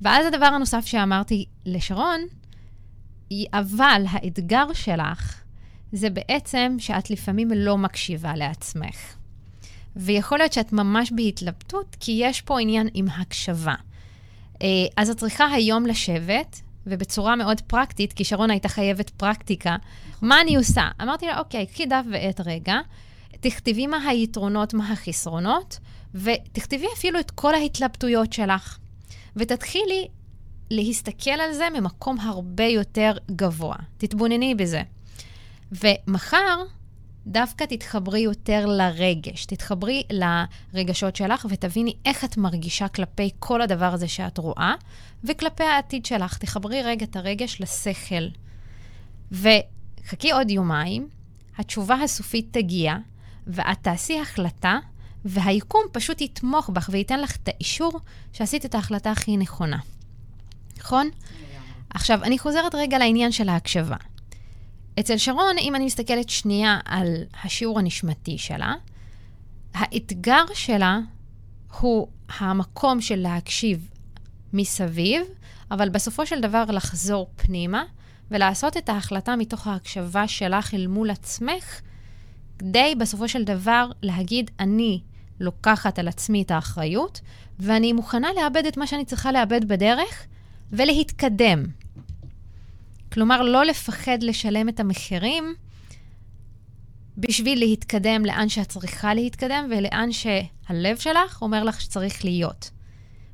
ואז 0.02 0.26
הדבר 0.26 0.46
הנוסף 0.46 0.86
שאמרתי 0.86 1.44
לשרון, 1.66 2.20
אבל 3.52 4.02
האתגר 4.10 4.72
שלך 4.72 5.42
זה 5.92 6.10
בעצם 6.10 6.76
שאת 6.78 7.10
לפעמים 7.10 7.50
לא 7.54 7.78
מקשיבה 7.78 8.36
לעצמך. 8.36 9.16
ויכול 9.96 10.38
להיות 10.38 10.52
שאת 10.52 10.72
ממש 10.72 11.12
בהתלבטות, 11.12 11.96
כי 12.00 12.18
יש 12.20 12.40
פה 12.40 12.60
עניין 12.60 12.88
עם 12.94 13.08
הקשבה. 13.08 13.74
אה, 14.62 14.68
אז 14.96 15.10
את 15.10 15.16
צריכה 15.16 15.46
היום 15.46 15.86
לשבת, 15.86 16.60
ובצורה 16.86 17.36
מאוד 17.36 17.60
פרקטית, 17.60 18.12
כי 18.12 18.24
שרון 18.24 18.50
הייתה 18.50 18.68
חייבת 18.68 19.10
פרקטיקה, 19.10 19.76
מה 20.22 20.40
אני 20.40 20.56
עושה? 20.56 20.88
אמרתי 21.02 21.26
לה, 21.26 21.38
אוקיי, 21.38 21.66
קחי 21.66 21.86
דף 21.86 22.04
ועט 22.12 22.40
רגע, 22.46 22.78
תכתבי 23.40 23.86
מה 23.86 24.08
היתרונות, 24.08 24.74
מה 24.74 24.92
החסרונות, 24.92 25.78
ותכתבי 26.14 26.86
אפילו 26.94 27.20
את 27.20 27.30
כל 27.30 27.54
ההתלבטויות 27.54 28.32
שלך. 28.32 28.78
ותתחילי 29.36 30.08
להסתכל 30.70 31.30
על 31.30 31.52
זה 31.52 31.68
ממקום 31.74 32.20
הרבה 32.20 32.64
יותר 32.64 33.12
גבוה. 33.30 33.76
תתבונני 33.98 34.54
בזה. 34.54 34.82
ומחר, 35.72 36.62
דווקא 37.26 37.64
תתחברי 37.64 38.20
יותר 38.20 38.66
לרגש, 38.66 39.44
תתחברי 39.46 40.02
לרגשות 40.74 41.16
שלך 41.16 41.46
ותביני 41.50 41.94
איך 42.04 42.24
את 42.24 42.36
מרגישה 42.36 42.88
כלפי 42.88 43.30
כל 43.38 43.62
הדבר 43.62 43.84
הזה 43.84 44.08
שאת 44.08 44.38
רואה, 44.38 44.74
וכלפי 45.24 45.64
העתיד 45.64 46.06
שלך. 46.06 46.38
תחברי 46.38 46.82
רגע 46.82 47.04
את 47.04 47.16
הרגש 47.16 47.60
לשכל. 47.60 48.28
וחכי 49.32 50.32
עוד 50.32 50.50
יומיים, 50.50 51.08
התשובה 51.58 51.94
הסופית 51.94 52.48
תגיע, 52.50 52.96
ואת 53.46 53.78
תעשי 53.82 54.20
החלטה, 54.20 54.78
והיקום 55.24 55.82
פשוט 55.92 56.20
יתמוך 56.20 56.70
בך 56.70 56.88
וייתן 56.92 57.20
לך 57.20 57.36
את 57.36 57.48
האישור 57.48 58.00
שעשית 58.32 58.64
את 58.64 58.74
ההחלטה 58.74 59.10
הכי 59.10 59.36
נכונה. 59.36 59.78
נכון? 60.78 61.10
עכשיו, 61.90 62.24
אני 62.24 62.38
חוזרת 62.38 62.74
רגע 62.74 62.98
לעניין 62.98 63.32
של 63.32 63.48
ההקשבה. 63.48 63.96
אצל 64.98 65.16
שרון, 65.16 65.58
אם 65.60 65.74
אני 65.74 65.84
מסתכלת 65.84 66.28
שנייה 66.28 66.78
על 66.84 67.14
השיעור 67.44 67.78
הנשמתי 67.78 68.38
שלה, 68.38 68.74
האתגר 69.74 70.44
שלה 70.54 70.98
הוא 71.80 72.08
המקום 72.38 73.00
של 73.00 73.16
להקשיב 73.16 73.88
מסביב, 74.52 75.22
אבל 75.70 75.88
בסופו 75.88 76.26
של 76.26 76.40
דבר 76.40 76.64
לחזור 76.68 77.30
פנימה 77.36 77.84
ולעשות 78.30 78.76
את 78.76 78.88
ההחלטה 78.88 79.36
מתוך 79.36 79.66
ההקשבה 79.66 80.28
שלך 80.28 80.74
אל 80.74 80.86
מול 80.86 81.10
עצמך, 81.10 81.80
כדי 82.58 82.94
בסופו 82.98 83.28
של 83.28 83.44
דבר 83.44 83.90
להגיד, 84.02 84.50
אני 84.60 85.00
לוקחת 85.40 85.98
על 85.98 86.08
עצמי 86.08 86.42
את 86.42 86.50
האחריות, 86.50 87.20
ואני 87.58 87.92
מוכנה 87.92 88.28
לאבד 88.36 88.66
את 88.66 88.76
מה 88.76 88.86
שאני 88.86 89.04
צריכה 89.04 89.32
לאבד 89.32 89.68
בדרך 89.68 90.26
ולהתקדם. 90.72 91.64
כלומר, 93.12 93.42
לא 93.42 93.64
לפחד 93.64 94.22
לשלם 94.22 94.68
את 94.68 94.80
המחירים 94.80 95.54
בשביל 97.18 97.58
להתקדם 97.58 98.24
לאן 98.24 98.48
שאת 98.48 98.68
צריכה 98.68 99.14
להתקדם 99.14 99.70
ולאן 99.70 100.08
שהלב 100.12 100.96
שלך 100.96 101.42
אומר 101.42 101.64
לך 101.64 101.80
שצריך 101.80 102.24
להיות. 102.24 102.70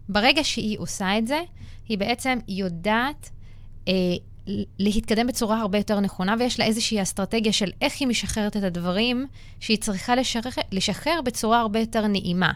ברגע 0.08 0.44
שהיא 0.44 0.78
עושה 0.78 1.18
את 1.18 1.26
זה, 1.26 1.40
היא 1.88 1.98
בעצם 1.98 2.38
יודעת 2.48 3.30
אה, 3.88 3.92
להתקדם 4.78 5.26
בצורה 5.26 5.60
הרבה 5.60 5.78
יותר 5.78 6.00
נכונה, 6.00 6.34
ויש 6.38 6.58
לה 6.58 6.64
איזושהי 6.64 7.02
אסטרטגיה 7.02 7.52
של 7.52 7.70
איך 7.82 7.94
היא 8.00 8.08
משחררת 8.08 8.56
את 8.56 8.62
הדברים 8.62 9.26
שהיא 9.60 9.78
צריכה 9.78 10.16
לשחרר, 10.16 10.62
לשחרר 10.72 11.20
בצורה 11.24 11.60
הרבה 11.60 11.80
יותר 11.80 12.06
נעימה. 12.06 12.52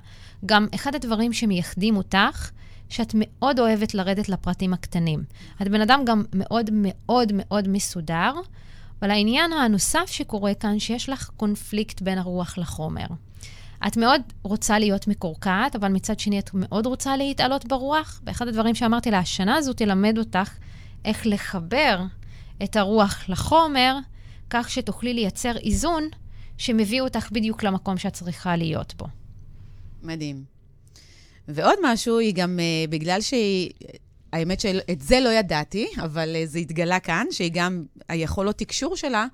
גם 0.46 0.66
אחד 0.74 0.94
הדברים 0.94 1.32
שמייחדים 1.32 1.96
אותך, 1.96 2.50
שאת 2.90 3.12
מאוד 3.14 3.60
אוהבת 3.60 3.94
לרדת 3.94 4.28
לפרטים 4.28 4.72
הקטנים. 4.72 5.24
את 5.62 5.68
בן 5.68 5.80
אדם 5.80 6.00
גם 6.06 6.24
מאוד 6.34 6.70
מאוד 6.72 7.32
מאוד 7.34 7.68
מסודר, 7.68 8.32
אבל 9.02 9.10
העניין 9.10 9.52
הנוסף 9.52 10.06
שקורה 10.06 10.54
כאן, 10.54 10.78
שיש 10.78 11.08
לך 11.08 11.30
קונפליקט 11.36 12.02
בין 12.02 12.18
הרוח 12.18 12.58
לחומר. 12.58 13.06
את 13.86 13.96
מאוד 13.96 14.22
רוצה 14.42 14.78
להיות 14.78 15.08
מקורקעת, 15.08 15.76
אבל 15.76 15.88
מצד 15.88 16.20
שני 16.20 16.38
את 16.38 16.50
מאוד 16.54 16.86
רוצה 16.86 17.16
להתעלות 17.16 17.64
ברוח. 17.64 18.20
ואחד 18.26 18.48
הדברים 18.48 18.74
שאמרתי 18.74 19.10
לה, 19.10 19.18
השנה 19.18 19.56
הזו 19.56 19.72
תלמד 19.72 20.18
אותך 20.18 20.50
איך 21.04 21.26
לחבר 21.26 22.02
את 22.62 22.76
הרוח 22.76 23.24
לחומר, 23.28 23.96
כך 24.50 24.70
שתוכלי 24.70 25.14
לייצר 25.14 25.56
איזון 25.56 26.08
שמביא 26.58 27.00
אותך 27.00 27.30
בדיוק 27.32 27.62
למקום 27.62 27.98
שאת 27.98 28.12
צריכה 28.12 28.56
להיות 28.56 28.94
בו. 28.98 29.06
מדהים. 30.02 30.59
ועוד 31.54 31.78
משהו, 31.82 32.18
היא 32.18 32.34
גם, 32.34 32.58
uh, 32.58 32.90
בגלל 32.90 33.20
שהיא... 33.20 33.70
האמת 34.32 34.60
שאת 34.60 35.00
זה 35.00 35.20
לא 35.20 35.28
ידעתי, 35.28 35.86
אבל 35.98 36.36
uh, 36.36 36.48
זה 36.48 36.58
התגלה 36.58 37.00
כאן, 37.00 37.26
שהיא 37.30 37.50
גם, 37.54 37.84
היכולות 38.08 38.58
תקשור 38.58 38.96
שלה, 38.96 39.26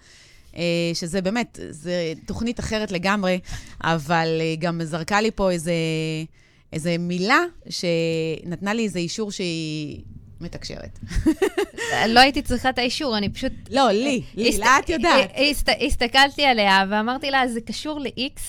uh, 0.52 0.56
שזה 0.94 1.22
באמת, 1.22 1.58
זה 1.70 2.12
תוכנית 2.26 2.60
אחרת 2.60 2.90
לגמרי, 2.90 3.38
אבל 3.84 4.28
uh, 4.40 4.60
גם 4.60 4.80
זרקה 4.84 5.20
לי 5.20 5.30
פה 5.30 5.50
איזה, 5.50 5.72
איזה 6.72 6.98
מילה 6.98 7.40
שנתנה 7.68 8.74
לי 8.74 8.84
איזה 8.84 8.98
אישור 8.98 9.32
שהיא 9.32 10.02
מתקשרת. 10.40 10.98
לא 12.14 12.20
הייתי 12.20 12.42
צריכה 12.42 12.70
את 12.70 12.78
האישור, 12.78 13.16
אני 13.16 13.28
פשוט... 13.28 13.52
לא, 13.70 13.90
לי, 13.90 14.22
לי, 14.34 14.58
לה 14.58 14.78
את 14.84 14.88
יודעת. 14.88 15.30
הסתכלתי 15.86 16.44
עליה 16.44 16.84
ואמרתי 16.90 17.30
לה, 17.30 17.48
זה 17.48 17.60
קשור 17.60 18.00
ל-X. 18.00 18.40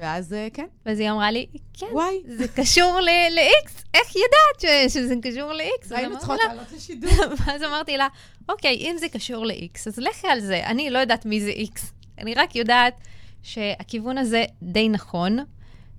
ואז 0.00 0.34
כן. 0.52 0.66
ואז 0.86 1.00
היא 1.00 1.10
אמרה 1.10 1.30
לי, 1.30 1.46
כן, 1.74 1.86
וואי. 1.92 2.16
זה 2.26 2.48
קשור 2.48 3.00
ל-X, 3.00 3.70
איך 3.94 4.16
ידעת 4.16 4.90
שזה 4.90 5.14
קשור 5.22 5.52
ל-X? 5.52 5.94
היינו 5.96 6.18
צריכות 6.18 6.40
לעלות 6.46 6.72
לשידור. 6.72 7.10
ואז 7.46 7.62
אמרתי 7.62 7.96
לה, 7.96 8.08
אוקיי, 8.48 8.76
אם 8.76 8.96
זה 8.98 9.08
קשור 9.08 9.46
ל-X, 9.46 9.78
אז 9.86 9.98
לכי 9.98 10.28
על 10.28 10.40
זה. 10.40 10.66
אני 10.66 10.90
לא 10.90 10.98
יודעת 10.98 11.26
מי 11.26 11.40
זה 11.40 11.52
X. 11.74 11.80
אני 12.18 12.34
רק 12.34 12.56
יודעת 12.56 12.94
שהכיוון 13.42 14.18
הזה 14.18 14.44
די 14.62 14.88
נכון, 14.88 15.38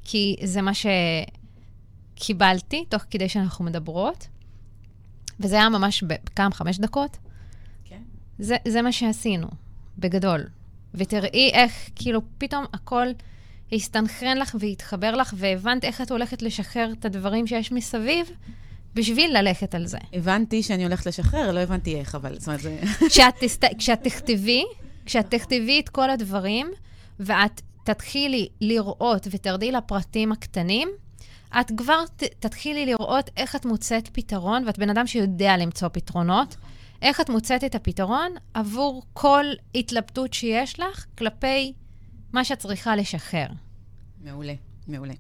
כי 0.03 0.35
זה 0.43 0.61
מה 0.61 0.71
שקיבלתי 2.15 2.85
תוך 2.89 3.03
כדי 3.11 3.29
שאנחנו 3.29 3.65
מדברות. 3.65 4.27
וזה 5.39 5.55
היה 5.55 5.69
ממש 5.69 6.03
בכמה, 6.03 6.51
חמש 6.51 6.79
דקות? 6.79 7.17
כן. 7.85 8.01
זה, 8.39 8.55
זה 8.67 8.81
מה 8.81 8.91
שעשינו, 8.91 9.47
בגדול. 9.97 10.43
ותראי 10.93 11.49
איך, 11.53 11.89
כאילו, 11.95 12.21
פתאום 12.37 12.65
הכל 12.73 13.07
הסתנכרן 13.73 14.37
לך 14.37 14.55
והתחבר 14.59 15.15
לך, 15.15 15.33
והבנת 15.37 15.83
איך 15.83 16.01
את 16.01 16.11
הולכת 16.11 16.41
לשחרר 16.41 16.91
את 16.99 17.05
הדברים 17.05 17.47
שיש 17.47 17.71
מסביב, 17.71 18.31
בשביל 18.93 19.37
ללכת 19.37 19.75
על 19.75 19.85
זה. 19.85 19.97
הבנתי 20.13 20.63
שאני 20.63 20.83
הולכת 20.83 21.05
לשחרר, 21.05 21.51
לא 21.51 21.59
הבנתי 21.59 21.95
איך, 21.99 22.15
אבל 22.15 22.39
זאת 22.39 22.47
אומרת, 22.47 22.61
זה... 22.61 22.79
כשאת, 23.09 23.33
תסת... 23.39 23.65
כשאת 23.77 24.03
תכתבי, 24.03 24.63
כשאת 25.05 25.29
תכתבי 25.29 25.79
את 25.79 25.89
כל 25.89 26.09
הדברים, 26.09 26.71
ואת 27.19 27.61
תתחילי 27.83 28.47
לראות 28.61 29.27
ותרדי 29.31 29.71
לפרטים 29.71 30.31
הקטנים, 30.31 30.89
את 31.59 31.71
כבר 31.77 32.03
ת, 32.15 32.23
תתחילי 32.23 32.85
לראות 32.85 33.29
איך 33.37 33.55
את 33.55 33.65
מוצאת 33.65 34.09
פתרון, 34.13 34.63
ואת 34.67 34.79
בן 34.79 34.89
אדם 34.89 35.07
שיודע 35.07 35.57
למצוא 35.57 35.87
פתרונות, 35.87 36.55
איך 37.01 37.21
את 37.21 37.29
מוצאת 37.29 37.63
את 37.63 37.75
הפתרון 37.75 38.31
עבור 38.53 39.03
כל 39.13 39.45
התלבטות 39.75 40.33
שיש 40.33 40.79
לך 40.79 41.05
כלפי 41.17 41.73
מה 42.33 42.45
שאת 42.45 42.59
צריכה 42.59 42.95
לשחרר. 42.95 43.47
מעולה, 44.23 44.53
מעולה. 44.87 45.13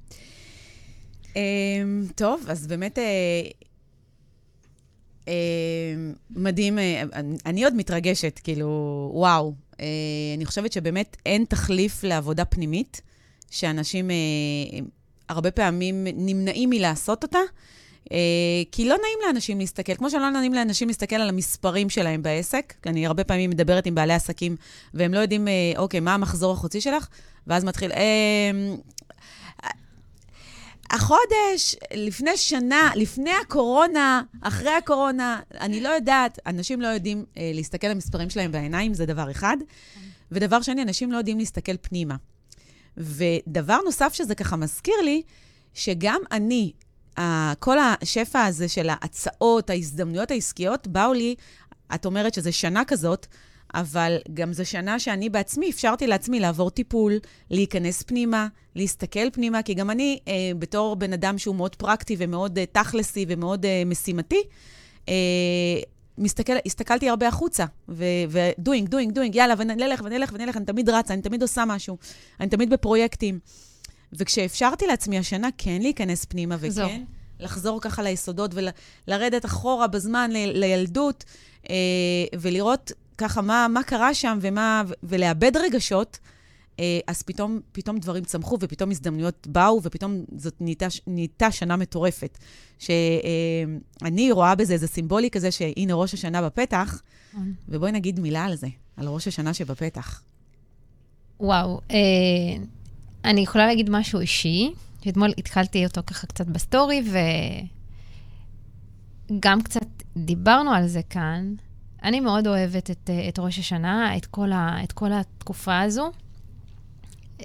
Um, 1.23 1.35
טוב, 2.15 2.45
אז 2.49 2.67
באמת 2.67 2.97
uh, 5.25 5.29
מדהים, 6.29 6.77
uh, 6.77 6.81
אני 7.45 7.63
עוד 7.63 7.75
מתרגשת, 7.75 8.39
כאילו, 8.43 9.11
וואו. 9.13 9.53
Uh, 9.71 9.77
אני 10.37 10.45
חושבת 10.45 10.73
שבאמת 10.73 11.17
אין 11.25 11.45
תחליף 11.49 12.03
לעבודה 12.03 12.45
פנימית, 12.45 13.01
שאנשים... 13.51 14.09
הרבה 15.31 15.51
פעמים 15.51 16.03
נמנעים 16.03 16.69
מלעשות 16.69 17.23
אותה, 17.23 17.39
כי 18.71 18.85
לא 18.85 18.95
נעים 18.95 19.19
לאנשים 19.25 19.59
להסתכל, 19.59 19.95
כמו 19.95 20.09
שלא 20.09 20.29
נעים 20.29 20.53
לאנשים 20.53 20.87
להסתכל 20.87 21.15
על 21.15 21.29
המספרים 21.29 21.89
שלהם 21.89 22.23
בעסק, 22.23 22.73
אני 22.85 23.05
הרבה 23.05 23.23
פעמים 23.23 23.49
מדברת 23.49 23.85
עם 23.85 23.95
בעלי 23.95 24.13
עסקים, 24.13 24.55
והם 24.93 25.13
לא 25.13 25.19
יודעים, 25.19 25.47
אה, 25.47 25.53
אוקיי, 25.77 25.99
מה 25.99 26.13
המחזור 26.13 26.53
החוצי 26.53 26.81
שלך? 26.81 27.07
ואז 27.47 27.63
מתחיל, 27.63 27.91
אה, 27.91 28.51
החודש, 30.91 31.75
לפני 31.93 32.37
שנה, 32.37 32.91
לפני 32.95 33.31
הקורונה, 33.41 34.21
אחרי 34.41 34.71
הקורונה, 34.71 35.39
אני 35.59 35.81
לא 35.81 35.89
יודעת, 35.89 36.39
אנשים 36.45 36.81
לא 36.81 36.87
יודעים 36.87 37.25
אה, 37.37 37.51
להסתכל 37.53 37.87
על 37.87 37.93
המספרים 37.93 38.29
שלהם 38.29 38.51
בעיניים, 38.51 38.93
זה 38.93 39.05
דבר 39.05 39.31
אחד. 39.31 39.57
ודבר 40.31 40.61
שני, 40.61 40.81
אנשים 40.81 41.11
לא 41.11 41.17
יודעים 41.17 41.37
להסתכל 41.37 41.77
פנימה. 41.81 42.15
ודבר 42.97 43.77
נוסף 43.85 44.13
שזה 44.13 44.35
ככה 44.35 44.55
מזכיר 44.55 45.01
לי, 45.03 45.21
שגם 45.73 46.21
אני, 46.31 46.71
כל 47.59 47.77
השפע 47.79 48.45
הזה 48.45 48.67
של 48.67 48.89
ההצעות, 48.89 49.69
ההזדמנויות 49.69 50.31
העסקיות, 50.31 50.87
באו 50.87 51.13
לי, 51.13 51.35
את 51.95 52.05
אומרת 52.05 52.33
שזה 52.33 52.51
שנה 52.51 52.85
כזאת, 52.85 53.27
אבל 53.73 54.17
גם 54.33 54.53
זו 54.53 54.65
שנה 54.65 54.99
שאני 54.99 55.29
בעצמי 55.29 55.69
אפשרתי 55.69 56.07
לעצמי 56.07 56.39
לעבור 56.39 56.69
טיפול, 56.69 57.19
להיכנס 57.49 58.03
פנימה, 58.03 58.47
להסתכל 58.75 59.29
פנימה, 59.33 59.63
כי 59.63 59.73
גם 59.73 59.89
אני, 59.89 60.19
אה, 60.27 60.33
בתור 60.59 60.95
בן 60.95 61.13
אדם 61.13 61.37
שהוא 61.37 61.55
מאוד 61.55 61.75
פרקטי 61.75 62.15
ומאוד 62.19 62.57
אה, 62.57 62.65
תכלסי 62.65 63.25
ומאוד 63.27 63.65
אה, 63.65 63.83
משימתי, 63.85 64.41
אה, 65.09 65.13
מסתכל, 66.17 66.53
הסתכלתי 66.65 67.09
הרבה 67.09 67.27
החוצה, 67.27 67.65
ו 67.89 68.03
doing, 68.03 68.89
doing, 68.89 69.13
doing, 69.13 69.35
יאללה, 69.35 69.53
ונלך, 69.57 70.01
ונלך, 70.05 70.31
ונלך, 70.33 70.57
אני 70.57 70.65
תמיד 70.65 70.89
רצה, 70.89 71.13
אני 71.13 71.21
תמיד 71.21 71.41
עושה 71.41 71.65
משהו, 71.65 71.97
אני 72.39 72.49
תמיד 72.49 72.69
בפרויקטים. 72.69 73.39
וכשאפשרתי 74.13 74.87
לעצמי 74.87 75.17
השנה 75.17 75.49
כן 75.57 75.81
להיכנס 75.81 76.25
פנימה, 76.25 76.55
וכן 76.59 76.69
זו. 76.69 76.87
לחזור 77.39 77.81
ככה 77.81 78.01
ליסודות 78.01 78.51
ולרדת 79.07 79.45
אחורה 79.45 79.87
בזמן 79.87 80.31
ל, 80.31 80.59
לילדות, 80.59 81.23
אה, 81.69 81.75
ולראות 82.39 82.91
ככה 83.17 83.41
מה, 83.41 83.67
מה 83.69 83.83
קרה 83.83 84.13
שם 84.13 84.37
ומה, 84.41 84.83
ולאבד 85.03 85.57
רגשות, 85.57 86.19
אה, 86.79 86.99
אז 87.07 87.21
פתאום, 87.21 87.59
פתאום 87.71 87.99
דברים 87.99 88.23
צמחו 88.23 88.57
ופתאום 88.59 88.91
הזדמנויות 88.91 89.47
באו, 89.47 89.79
ופתאום 89.83 90.23
זאת 90.37 90.55
נהייתה, 90.59 90.87
נהייתה 91.07 91.51
שנה 91.51 91.75
מטורפת. 91.75 92.37
שאני 92.79 94.29
אה, 94.29 94.33
רואה 94.33 94.55
בזה 94.55 94.73
איזה 94.73 94.87
סימבולי 94.87 95.29
כזה, 95.29 95.51
שהנה 95.51 95.93
ראש 95.93 96.13
השנה 96.13 96.41
בפתח, 96.41 97.01
ובואי 97.69 97.91
נגיד 97.91 98.19
מילה 98.19 98.45
על 98.45 98.55
זה, 98.55 98.67
על 98.97 99.07
ראש 99.07 99.27
השנה 99.27 99.53
שבפתח. 99.53 100.21
וואו, 101.39 101.81
אה, 101.91 101.97
אני 103.25 103.41
יכולה 103.41 103.67
להגיד 103.67 103.89
משהו 103.89 104.19
אישי, 104.19 104.71
שאתמול 105.03 105.31
התחלתי 105.37 105.85
אותו 105.85 106.01
ככה 106.07 106.27
קצת 106.27 106.47
בסטורי, 106.47 107.03
וגם 109.31 109.61
קצת 109.61 109.85
דיברנו 110.17 110.71
על 110.71 110.87
זה 110.87 111.01
כאן. 111.09 111.53
אני 112.03 112.19
מאוד 112.19 112.47
אוהבת 112.47 112.91
את, 112.91 113.09
אה, 113.09 113.29
את 113.29 113.39
ראש 113.39 113.59
השנה, 113.59 114.17
את 114.17 114.25
כל, 114.25 114.51
ה, 114.51 114.83
את 114.83 114.91
כל 114.91 115.11
התקופה 115.13 115.81
הזו, 115.81 116.11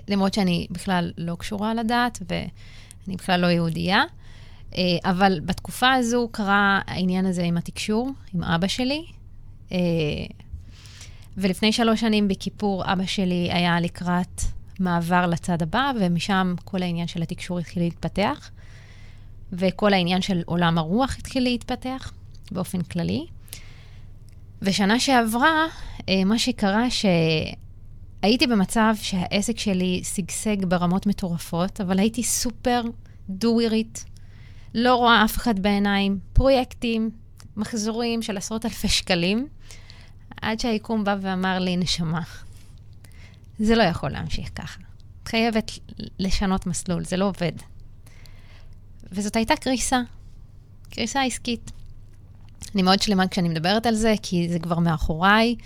למרות 0.08 0.34
שאני 0.34 0.66
בכלל 0.70 1.12
לא 1.18 1.36
קשורה 1.38 1.74
לדת, 1.74 2.18
ואני 2.28 3.16
בכלל 3.16 3.40
לא 3.40 3.46
יהודייה. 3.46 4.04
אה, 4.76 4.82
אבל 5.04 5.40
בתקופה 5.40 5.92
הזו 5.92 6.28
קרה 6.32 6.80
העניין 6.86 7.26
הזה 7.26 7.42
עם 7.42 7.56
התקשור, 7.56 8.10
עם 8.34 8.42
אבא 8.42 8.66
שלי. 8.66 9.04
אה, 9.72 9.78
ולפני 11.36 11.72
שלוש 11.72 12.00
שנים 12.00 12.28
בכיפור, 12.28 12.92
אבא 12.92 13.06
שלי 13.06 13.48
היה 13.52 13.80
לקראת 13.80 14.42
מעבר 14.80 15.26
לצד 15.26 15.62
הבא, 15.62 15.92
ומשם 16.00 16.54
כל 16.64 16.82
העניין 16.82 17.06
של 17.06 17.22
התקשור 17.22 17.58
התחיל 17.58 17.82
להתפתח, 17.82 18.50
וכל 19.52 19.92
העניין 19.92 20.22
של 20.22 20.42
עולם 20.46 20.78
הרוח 20.78 21.16
התחיל 21.18 21.42
להתפתח 21.42 22.12
באופן 22.50 22.82
כללי. 22.82 23.26
ושנה 24.62 25.00
שעברה, 25.00 25.66
אה, 26.08 26.24
מה 26.24 26.38
שקרה 26.38 26.86
שהייתי 26.90 28.46
במצב 28.46 28.94
שהעסק 29.00 29.58
שלי 29.58 30.00
שגשג 30.04 30.64
ברמות 30.64 31.06
מטורפות, 31.06 31.80
אבל 31.80 31.98
הייתי 31.98 32.22
סופר 32.22 32.82
דווירית, 33.28 34.04
לא 34.74 34.94
רואה 34.94 35.24
אף 35.24 35.36
אחד 35.36 35.58
בעיניים, 35.58 36.18
פרויקטים, 36.32 37.10
מחזורים 37.56 38.22
של 38.22 38.36
עשרות 38.36 38.64
אלפי 38.64 38.88
שקלים, 38.88 39.48
עד 40.42 40.60
שהיקום 40.60 41.04
בא 41.04 41.16
ואמר 41.20 41.58
לי, 41.58 41.76
נשמה, 41.76 42.20
זה 43.58 43.74
לא 43.74 43.82
יכול 43.82 44.10
להמשיך 44.10 44.50
ככה. 44.54 44.80
את 45.22 45.28
חייבת 45.28 45.70
לשנות 46.18 46.66
מסלול, 46.66 47.04
זה 47.04 47.16
לא 47.16 47.24
עובד. 47.24 47.52
וזאת 49.12 49.36
הייתה 49.36 49.56
קריסה, 49.56 50.00
קריסה 50.90 51.22
עסקית. 51.22 51.70
אני 52.74 52.82
מאוד 52.82 53.02
שלמה 53.02 53.28
כשאני 53.28 53.48
מדברת 53.48 53.86
על 53.86 53.94
זה, 53.94 54.14
כי 54.22 54.48
זה 54.48 54.58
כבר 54.58 54.78
מאחוריי. 54.78 55.56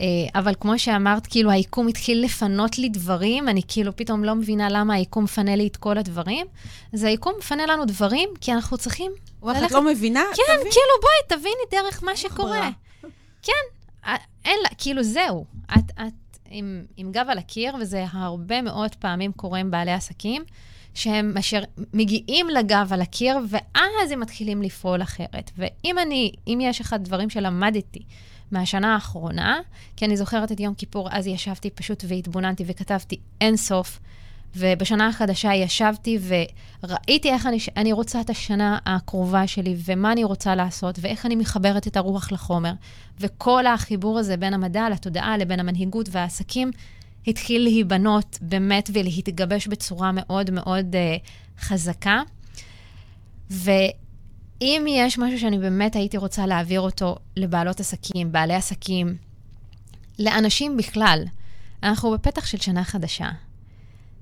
אה, 0.00 0.06
אבל 0.34 0.54
כמו 0.60 0.78
שאמרת, 0.78 1.26
כאילו 1.26 1.50
היקום 1.50 1.88
התחיל 1.88 2.24
לפנות 2.24 2.78
לי 2.78 2.88
דברים, 2.88 3.48
אני 3.48 3.60
כאילו 3.68 3.96
פתאום 3.96 4.24
לא 4.24 4.34
מבינה 4.34 4.68
למה 4.70 4.94
היקום 4.94 5.24
מפנה 5.24 5.56
לי 5.56 5.66
את 5.66 5.76
כל 5.76 5.98
הדברים. 5.98 6.46
אז 6.92 7.02
היקום 7.02 7.32
מפנה 7.38 7.66
לנו 7.66 7.84
דברים, 7.84 8.28
כי 8.40 8.52
אנחנו 8.52 8.78
צריכים 8.78 9.12
וואי, 9.42 9.66
את 9.66 9.72
לא 9.72 9.82
מבינה? 9.82 10.22
כן, 10.34 10.42
תבין. 10.46 10.72
כאילו 10.72 10.94
בואי, 11.02 11.38
תביני 11.38 11.82
דרך 11.82 12.04
מה 12.04 12.16
שקורה. 12.16 12.70
כן, 13.42 13.52
אין 14.44 14.58
לה, 14.62 14.68
כאילו 14.78 15.02
זהו. 15.02 15.44
את, 15.78 15.90
את 16.06 16.12
עם, 16.54 16.84
עם 16.96 17.12
גב 17.12 17.26
על 17.28 17.38
הקיר, 17.38 17.74
וזה 17.80 18.04
הרבה 18.12 18.62
מאוד 18.62 18.94
פעמים 18.94 19.32
קורה 19.32 19.58
עם 19.58 19.70
בעלי 19.70 19.92
עסקים, 19.92 20.44
שהם 20.94 21.34
אשר 21.38 21.60
מגיעים 21.92 22.48
לגב 22.48 22.88
על 22.92 23.00
הקיר, 23.00 23.38
ואז 23.48 24.10
הם 24.10 24.20
מתחילים 24.20 24.62
לפעול 24.62 25.02
אחרת. 25.02 25.50
ואם 25.56 25.98
אני, 25.98 26.32
אם 26.46 26.58
יש 26.62 26.80
אחד 26.80 27.04
דברים 27.04 27.30
שלמדתי 27.30 28.02
מהשנה 28.50 28.94
האחרונה, 28.94 29.60
כי 29.96 30.04
אני 30.04 30.16
זוכרת 30.16 30.52
את 30.52 30.60
יום 30.60 30.74
כיפור, 30.74 31.08
אז 31.12 31.26
ישבתי 31.26 31.70
פשוט 31.70 32.04
והתבוננתי 32.08 32.64
וכתבתי 32.66 33.20
אין 33.40 33.56
סוף. 33.56 34.00
ובשנה 34.56 35.08
החדשה 35.08 35.54
ישבתי 35.54 36.18
וראיתי 36.82 37.30
איך 37.30 37.46
אני, 37.46 37.58
אני 37.76 37.92
רוצה 37.92 38.20
את 38.20 38.30
השנה 38.30 38.78
הקרובה 38.86 39.46
שלי, 39.46 39.76
ומה 39.84 40.12
אני 40.12 40.24
רוצה 40.24 40.54
לעשות, 40.54 40.98
ואיך 41.00 41.26
אני 41.26 41.36
מחברת 41.36 41.86
את 41.86 41.96
הרוח 41.96 42.32
לחומר. 42.32 42.72
וכל 43.20 43.66
החיבור 43.66 44.18
הזה 44.18 44.36
בין 44.36 44.54
המדע 44.54 44.88
לתודעה 44.88 45.38
לבין 45.38 45.60
המנהיגות 45.60 46.08
והעסקים, 46.12 46.70
התחיל 47.26 47.62
להיבנות 47.62 48.38
באמת 48.40 48.90
ולהתגבש 48.92 49.66
בצורה 49.66 50.10
מאוד 50.14 50.50
מאוד 50.50 50.94
uh, 50.94 51.60
חזקה. 51.60 52.22
ואם 53.50 54.84
יש 54.88 55.18
משהו 55.18 55.38
שאני 55.38 55.58
באמת 55.58 55.96
הייתי 55.96 56.16
רוצה 56.16 56.46
להעביר 56.46 56.80
אותו 56.80 57.16
לבעלות 57.36 57.80
עסקים, 57.80 58.32
בעלי 58.32 58.54
עסקים, 58.54 59.16
לאנשים 60.18 60.76
בכלל, 60.76 61.24
אנחנו 61.82 62.10
בפתח 62.10 62.46
של 62.46 62.58
שנה 62.58 62.84
חדשה. 62.84 63.28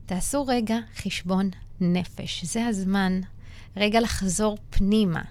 תעשו 0.06 0.46
רגע 0.46 0.76
חשבון 0.96 1.50
נפש. 1.80 2.44
זה 2.44 2.66
הזמן 2.66 3.20
רגע 3.76 4.00
לחזור 4.00 4.58
פנימה. 4.70 5.22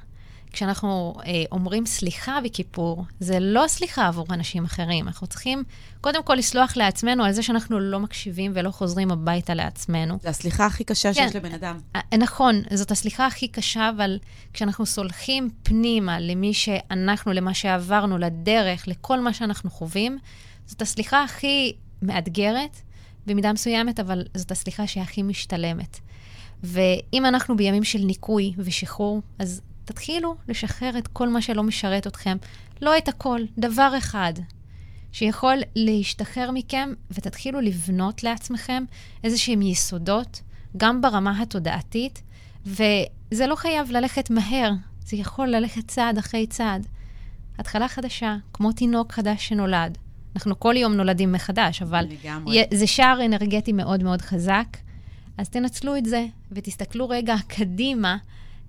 כשאנחנו 0.52 1.16
אה, 1.26 1.44
אומרים 1.52 1.86
סליחה 1.86 2.40
בכיפור, 2.44 3.06
זה 3.20 3.40
לא 3.40 3.68
סליחה 3.68 4.08
עבור 4.08 4.26
אנשים 4.30 4.66
אחרים. 4.66 5.08
אנחנו 5.08 5.28
צריכים 5.28 5.64
קודם 6.02 6.24
כל 6.24 6.36
לסלוח 6.36 6.78
לעצמנו 6.78 7.24
על 7.24 7.32
זה 7.32 7.44
שאנחנו 7.44 7.80
לא 7.80 8.00
מקשיבים 8.00 8.52
ולא 8.56 8.72
חוזרים 8.72 9.12
הביתה 9.12 9.54
לעצמנו. 9.54 10.18
זה 10.22 10.30
הסליחה 10.30 10.66
הכי 10.66 10.84
קשה 10.84 11.14
כן, 11.14 11.28
שיש 11.28 11.36
לבן 11.36 11.54
אדם. 11.54 11.80
אה, 11.96 12.18
נכון, 12.18 12.62
זאת 12.74 12.92
הסליחה 12.92 13.28
הכי 13.28 13.48
קשה, 13.48 13.90
אבל 13.96 14.20
כשאנחנו 14.54 14.86
סולחים 14.86 15.50
פנימה 15.64 16.20
למי 16.20 16.54
שאנחנו, 16.54 17.34
למה 17.34 17.54
שעברנו, 17.54 18.18
לדרך, 18.18 18.88
לכל 18.88 19.20
מה 19.20 19.34
שאנחנו 19.34 19.70
חווים, 19.70 20.18
זאת 20.66 20.82
הסליחה 20.82 21.24
הכי 21.24 21.74
מאתגרת, 22.02 22.82
במידה 23.26 23.54
מסוימת, 23.54 24.00
אבל 24.00 24.24
זאת 24.34 24.52
הסליחה 24.52 24.88
שהכי 24.88 25.24
משתלמת. 25.24 26.00
ואם 26.64 27.26
אנחנו 27.26 27.56
בימים 27.56 27.84
של 27.84 28.00
ניקוי 28.00 28.54
ושחרור, 28.58 29.22
אז 29.40 29.62
תתחילו 29.86 30.36
לשחרר 30.48 30.98
את 30.98 31.08
כל 31.08 31.30
מה 31.30 31.42
שלא 31.42 31.64
משרת 31.64 32.08
אתכם. 32.08 32.38
לא 32.82 32.98
את 32.98 33.08
הכל, 33.08 33.42
דבר 33.58 33.94
אחד 33.98 34.34
שיכול 35.12 35.56
להשתחרר 35.76 36.52
מכם, 36.52 36.94
ותתחילו 37.12 37.62
לבנות 37.62 38.24
לעצמכם 38.24 38.84
איזה 39.24 39.38
שהם 39.38 39.62
יסודות, 39.62 40.42
גם 40.78 41.02
ברמה 41.02 41.42
התודעתית, 41.42 42.22
וזה 42.66 43.48
לא 43.48 43.56
חייב 43.56 43.92
ללכת 43.92 44.30
מהר, 44.30 44.72
זה 45.06 45.18
יכול 45.18 45.48
ללכת 45.48 45.88
צעד 45.88 46.18
אחרי 46.18 46.48
צעד. 46.48 46.88
התחלה 47.58 47.88
חדשה, 47.88 48.36
כמו 48.54 48.72
תינוק 48.72 49.12
חדש 49.12 49.48
שנולד. 49.48 49.98
אנחנו 50.36 50.60
כל 50.60 50.74
יום 50.78 50.94
נולדים 50.94 51.32
מחדש, 51.32 51.82
אבל 51.82 52.06
לגמרי. 52.10 52.64
זה 52.74 52.88
שער 52.88 53.26
אנרגטי 53.26 53.74
מאוד 53.74 54.04
מאוד 54.04 54.22
חזק. 54.22 54.78
אז 55.38 55.50
תנצלו 55.50 55.98
את 55.98 56.06
זה, 56.06 56.26
ותסתכלו 56.52 57.10
רגע 57.10 57.36
קדימה, 57.48 58.18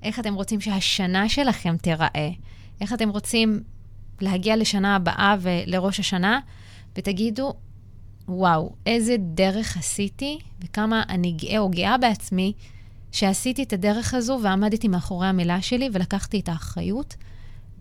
איך 0.02 0.20
אתם 0.20 0.34
רוצים 0.34 0.60
שהשנה 0.60 1.28
שלכם 1.28 1.76
תיראה, 1.76 2.30
איך 2.80 2.92
אתם 2.92 3.08
רוצים 3.08 3.62
להגיע 4.20 4.56
לשנה 4.56 4.96
הבאה 4.96 5.36
ולראש 5.40 6.00
השנה, 6.00 6.40
ותגידו, 6.96 7.54
וואו, 8.28 8.72
איזה 8.86 9.16
דרך 9.18 9.76
עשיתי, 9.76 10.38
וכמה 10.60 11.02
אני 11.08 11.32
גאה 11.32 11.58
או 11.58 11.68
גאה 11.68 11.98
בעצמי 11.98 12.52
שעשיתי 13.12 13.62
את 13.62 13.72
הדרך 13.72 14.14
הזו 14.14 14.38
ועמדתי 14.42 14.88
מאחורי 14.88 15.26
המילה 15.26 15.62
שלי 15.62 15.88
ולקחתי 15.92 16.40
את 16.40 16.48
האחריות 16.48 17.16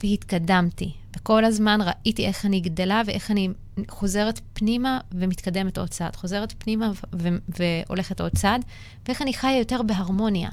והתקדמתי. 0.03 0.91
וכל 1.15 1.45
הזמן 1.45 1.79
ראיתי 1.81 2.25
איך 2.25 2.45
אני 2.45 2.59
גדלה 2.59 3.01
ואיך 3.05 3.31
אני 3.31 3.49
חוזרת 3.89 4.41
פנימה 4.53 4.99
ומתקדמת 5.11 5.77
עוד 5.77 5.89
צעד, 5.89 6.15
חוזרת 6.15 6.53
פנימה 6.57 6.91
ו- 7.13 7.27
והולכת 7.59 8.21
עוד 8.21 8.31
צעד, 8.31 8.65
ואיך 9.07 9.21
אני 9.21 9.33
חיה 9.33 9.57
יותר 9.57 9.81
בהרמוניה. 9.81 10.49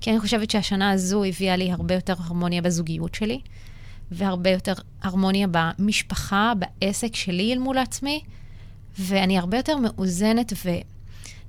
כי 0.00 0.10
אני 0.10 0.20
חושבת 0.20 0.50
שהשנה 0.50 0.90
הזו 0.90 1.24
הביאה 1.24 1.56
לי 1.56 1.72
הרבה 1.72 1.94
יותר 1.94 2.14
הרמוניה 2.18 2.62
בזוגיות 2.62 3.14
שלי, 3.14 3.40
והרבה 4.10 4.50
יותר 4.50 4.72
הרמוניה 5.02 5.46
במשפחה, 5.50 6.52
בעסק 6.58 7.16
שלי 7.16 7.52
אל 7.52 7.58
מול 7.58 7.78
עצמי, 7.78 8.20
ואני 8.98 9.38
הרבה 9.38 9.56
יותר 9.56 9.76
מאוזנת 9.76 10.52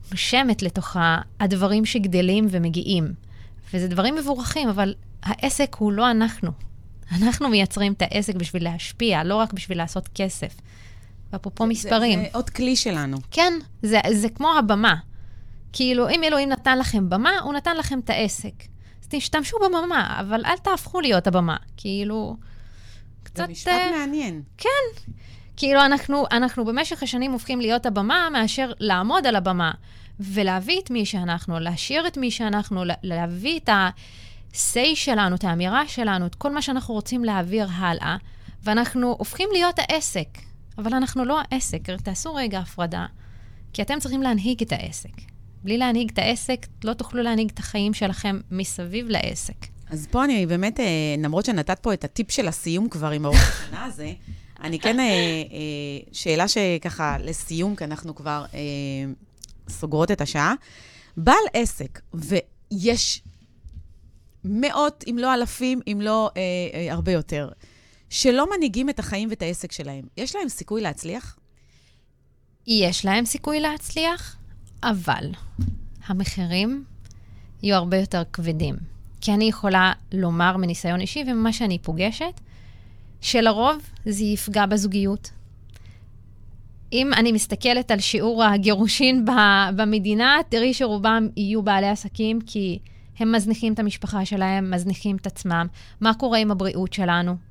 ונושמת 0.09 0.61
לתוך 0.61 0.97
הדברים 1.39 1.85
שגדלים 1.85 2.47
ומגיעים. 2.49 3.13
וזה 3.73 3.87
דברים 3.87 4.15
מבורכים, 4.15 4.69
אבל 4.69 4.93
העסק 5.23 5.75
הוא 5.79 5.91
לא 5.91 6.11
אנחנו. 6.11 6.51
אנחנו 7.11 7.49
מייצרים 7.49 7.93
את 7.93 8.01
העסק 8.01 8.35
בשביל 8.35 8.63
להשפיע, 8.63 9.23
לא 9.23 9.35
רק 9.35 9.53
בשביל 9.53 9.77
לעשות 9.77 10.09
כסף. 10.15 10.55
ואפרופו 11.33 11.65
מספרים. 11.65 12.19
זה, 12.19 12.25
זה 12.25 12.37
עוד 12.37 12.49
כלי 12.49 12.75
שלנו. 12.75 13.17
כן, 13.31 13.53
זה, 13.81 13.99
זה 14.11 14.29
כמו 14.29 14.57
הבמה. 14.57 14.95
כאילו, 15.73 16.09
אם 16.09 16.23
אלוהים 16.23 16.49
נתן 16.49 16.77
לכם 16.79 17.09
במה, 17.09 17.39
הוא 17.43 17.53
נתן 17.53 17.77
לכם 17.77 17.99
את 17.99 18.09
העסק. 18.09 18.53
אז 19.01 19.07
תשתמשו 19.09 19.57
בבמה, 19.59 20.17
אבל 20.19 20.45
אל 20.45 20.57
תהפכו 20.57 21.01
להיות 21.01 21.27
הבמה. 21.27 21.57
כאילו, 21.77 22.35
קצת... 23.23 23.35
זה 23.45 23.51
משפט 23.51 23.71
אה, 23.71 23.91
מעניין. 23.99 24.41
כאילו, 25.57 25.85
אנחנו, 25.85 26.25
אנחנו 26.31 26.65
במשך 26.65 27.03
השנים 27.03 27.31
הופכים 27.31 27.61
להיות 27.61 27.85
הבמה 27.85 28.27
מאשר 28.31 28.71
לעמוד 28.79 29.27
על 29.27 29.35
הבמה 29.35 29.71
ולהביא 30.19 30.79
את 30.83 30.91
מי 30.91 31.05
שאנחנו, 31.05 31.59
להשאיר 31.59 32.07
את 32.07 32.17
מי 32.17 32.31
שאנחנו, 32.31 32.85
לה- 32.85 32.93
להביא 33.03 33.59
את 33.59 33.69
ה-say 33.69 34.95
שלנו, 34.95 35.35
את 35.35 35.43
האמירה 35.43 35.87
שלנו, 35.87 36.25
את 36.25 36.35
כל 36.35 36.51
מה 36.53 36.61
שאנחנו 36.61 36.93
רוצים 36.93 37.23
להעביר 37.23 37.67
הלאה, 37.71 38.17
ואנחנו 38.63 39.15
הופכים 39.19 39.49
להיות 39.53 39.75
העסק. 39.79 40.27
אבל 40.79 40.93
אנחנו 40.93 41.25
לא 41.25 41.39
העסק, 41.51 41.89
תעשו 41.89 42.35
רגע 42.35 42.59
הפרדה, 42.59 43.05
כי 43.73 43.81
אתם 43.81 43.99
צריכים 43.99 44.21
להנהיג 44.21 44.63
את 44.63 44.71
העסק. 44.71 45.11
בלי 45.63 45.77
להנהיג 45.77 46.09
את 46.11 46.17
העסק, 46.17 46.67
לא 46.83 46.93
תוכלו 46.93 47.23
להנהיג 47.23 47.49
את 47.53 47.59
החיים 47.59 47.93
שלכם 47.93 48.39
מסביב 48.51 49.07
לעסק. 49.09 49.65
אז 49.89 50.07
פה 50.11 50.23
אני 50.25 50.45
באמת, 50.45 50.79
אה, 50.79 50.85
למרות 51.17 51.45
שנתת 51.45 51.79
פה 51.79 51.93
את 51.93 52.03
הטיפ 52.03 52.31
של 52.31 52.47
הסיום 52.47 52.89
כבר 52.89 53.09
עם 53.09 53.25
האורך 53.25 53.63
השנה 53.65 53.85
הזה, 53.85 54.13
אני 54.61 54.79
כן, 54.79 54.99
אה, 54.99 55.05
אה, 55.05 55.09
שאלה 56.11 56.47
שככה 56.47 57.17
לסיום, 57.19 57.75
כי 57.75 57.83
אנחנו 57.83 58.15
כבר 58.15 58.45
סוגרות 59.69 60.11
את 60.11 60.21
השעה. 60.21 60.53
בעל 61.17 61.35
עסק, 61.53 62.01
ויש 62.13 63.21
מאות, 64.43 65.03
אם 65.09 65.17
לא 65.19 65.33
אלפים, 65.33 65.79
אם 65.87 66.01
לא 66.03 66.29
הרבה 66.89 67.11
יותר, 67.11 67.49
שלא 68.09 68.47
מנהיגים 68.55 68.89
את 68.89 68.99
החיים 68.99 69.29
ואת 69.29 69.41
העסק 69.41 69.71
שלהם, 69.71 70.03
יש 70.17 70.35
להם 70.35 70.49
סיכוי 70.49 70.81
להצליח? 70.81 71.37
יש 72.67 73.05
להם 73.05 73.25
סיכוי 73.25 73.59
להצליח, 73.59 74.35
אבל 74.83 75.31
המחירים 76.05 76.83
יהיו 77.63 77.75
הרבה 77.75 77.97
יותר 77.97 78.23
כבדים. 78.33 78.75
כי 79.21 79.33
אני 79.33 79.45
יכולה 79.45 79.93
לומר 80.11 80.57
מניסיון 80.57 81.01
אישי 81.01 81.23
וממה 81.27 81.53
שאני 81.53 81.79
פוגשת, 81.79 82.39
שלרוב 83.21 83.77
זה 84.05 84.23
יפגע 84.23 84.65
בזוגיות. 84.65 85.31
אם 86.93 87.13
אני 87.13 87.31
מסתכלת 87.31 87.91
על 87.91 87.99
שיעור 87.99 88.43
הגירושין 88.43 89.25
במדינה, 89.75 90.37
תראי 90.49 90.73
שרובם 90.73 91.27
יהיו 91.37 91.63
בעלי 91.63 91.87
עסקים 91.87 92.41
כי 92.41 92.79
הם 93.19 93.31
מזניחים 93.31 93.73
את 93.73 93.79
המשפחה 93.79 94.25
שלהם, 94.25 94.71
מזניחים 94.71 95.15
את 95.15 95.27
עצמם. 95.27 95.67
מה 96.01 96.13
קורה 96.13 96.37
עם 96.37 96.51
הבריאות 96.51 96.93
שלנו? 96.93 97.48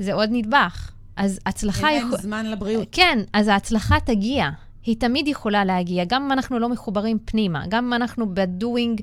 זה 0.00 0.14
עוד 0.14 0.28
נדבך. 0.32 0.90
אז 1.16 1.40
הצלחה... 1.46 1.88
אין 1.88 1.96
להם 1.98 2.06
יכול- 2.06 2.18
זמן 2.18 2.46
לבריאות. 2.46 2.88
כן, 2.92 3.18
אז 3.32 3.48
ההצלחה 3.48 4.00
תגיע. 4.00 4.48
היא 4.86 4.96
תמיד 5.00 5.28
יכולה 5.28 5.64
להגיע, 5.64 6.04
גם 6.04 6.22
אם 6.22 6.32
אנחנו 6.32 6.58
לא 6.58 6.68
מחוברים 6.68 7.18
פנימה, 7.24 7.66
גם 7.68 7.84
אם 7.84 7.92
אנחנו 7.92 8.34
בדואינג, 8.34 9.00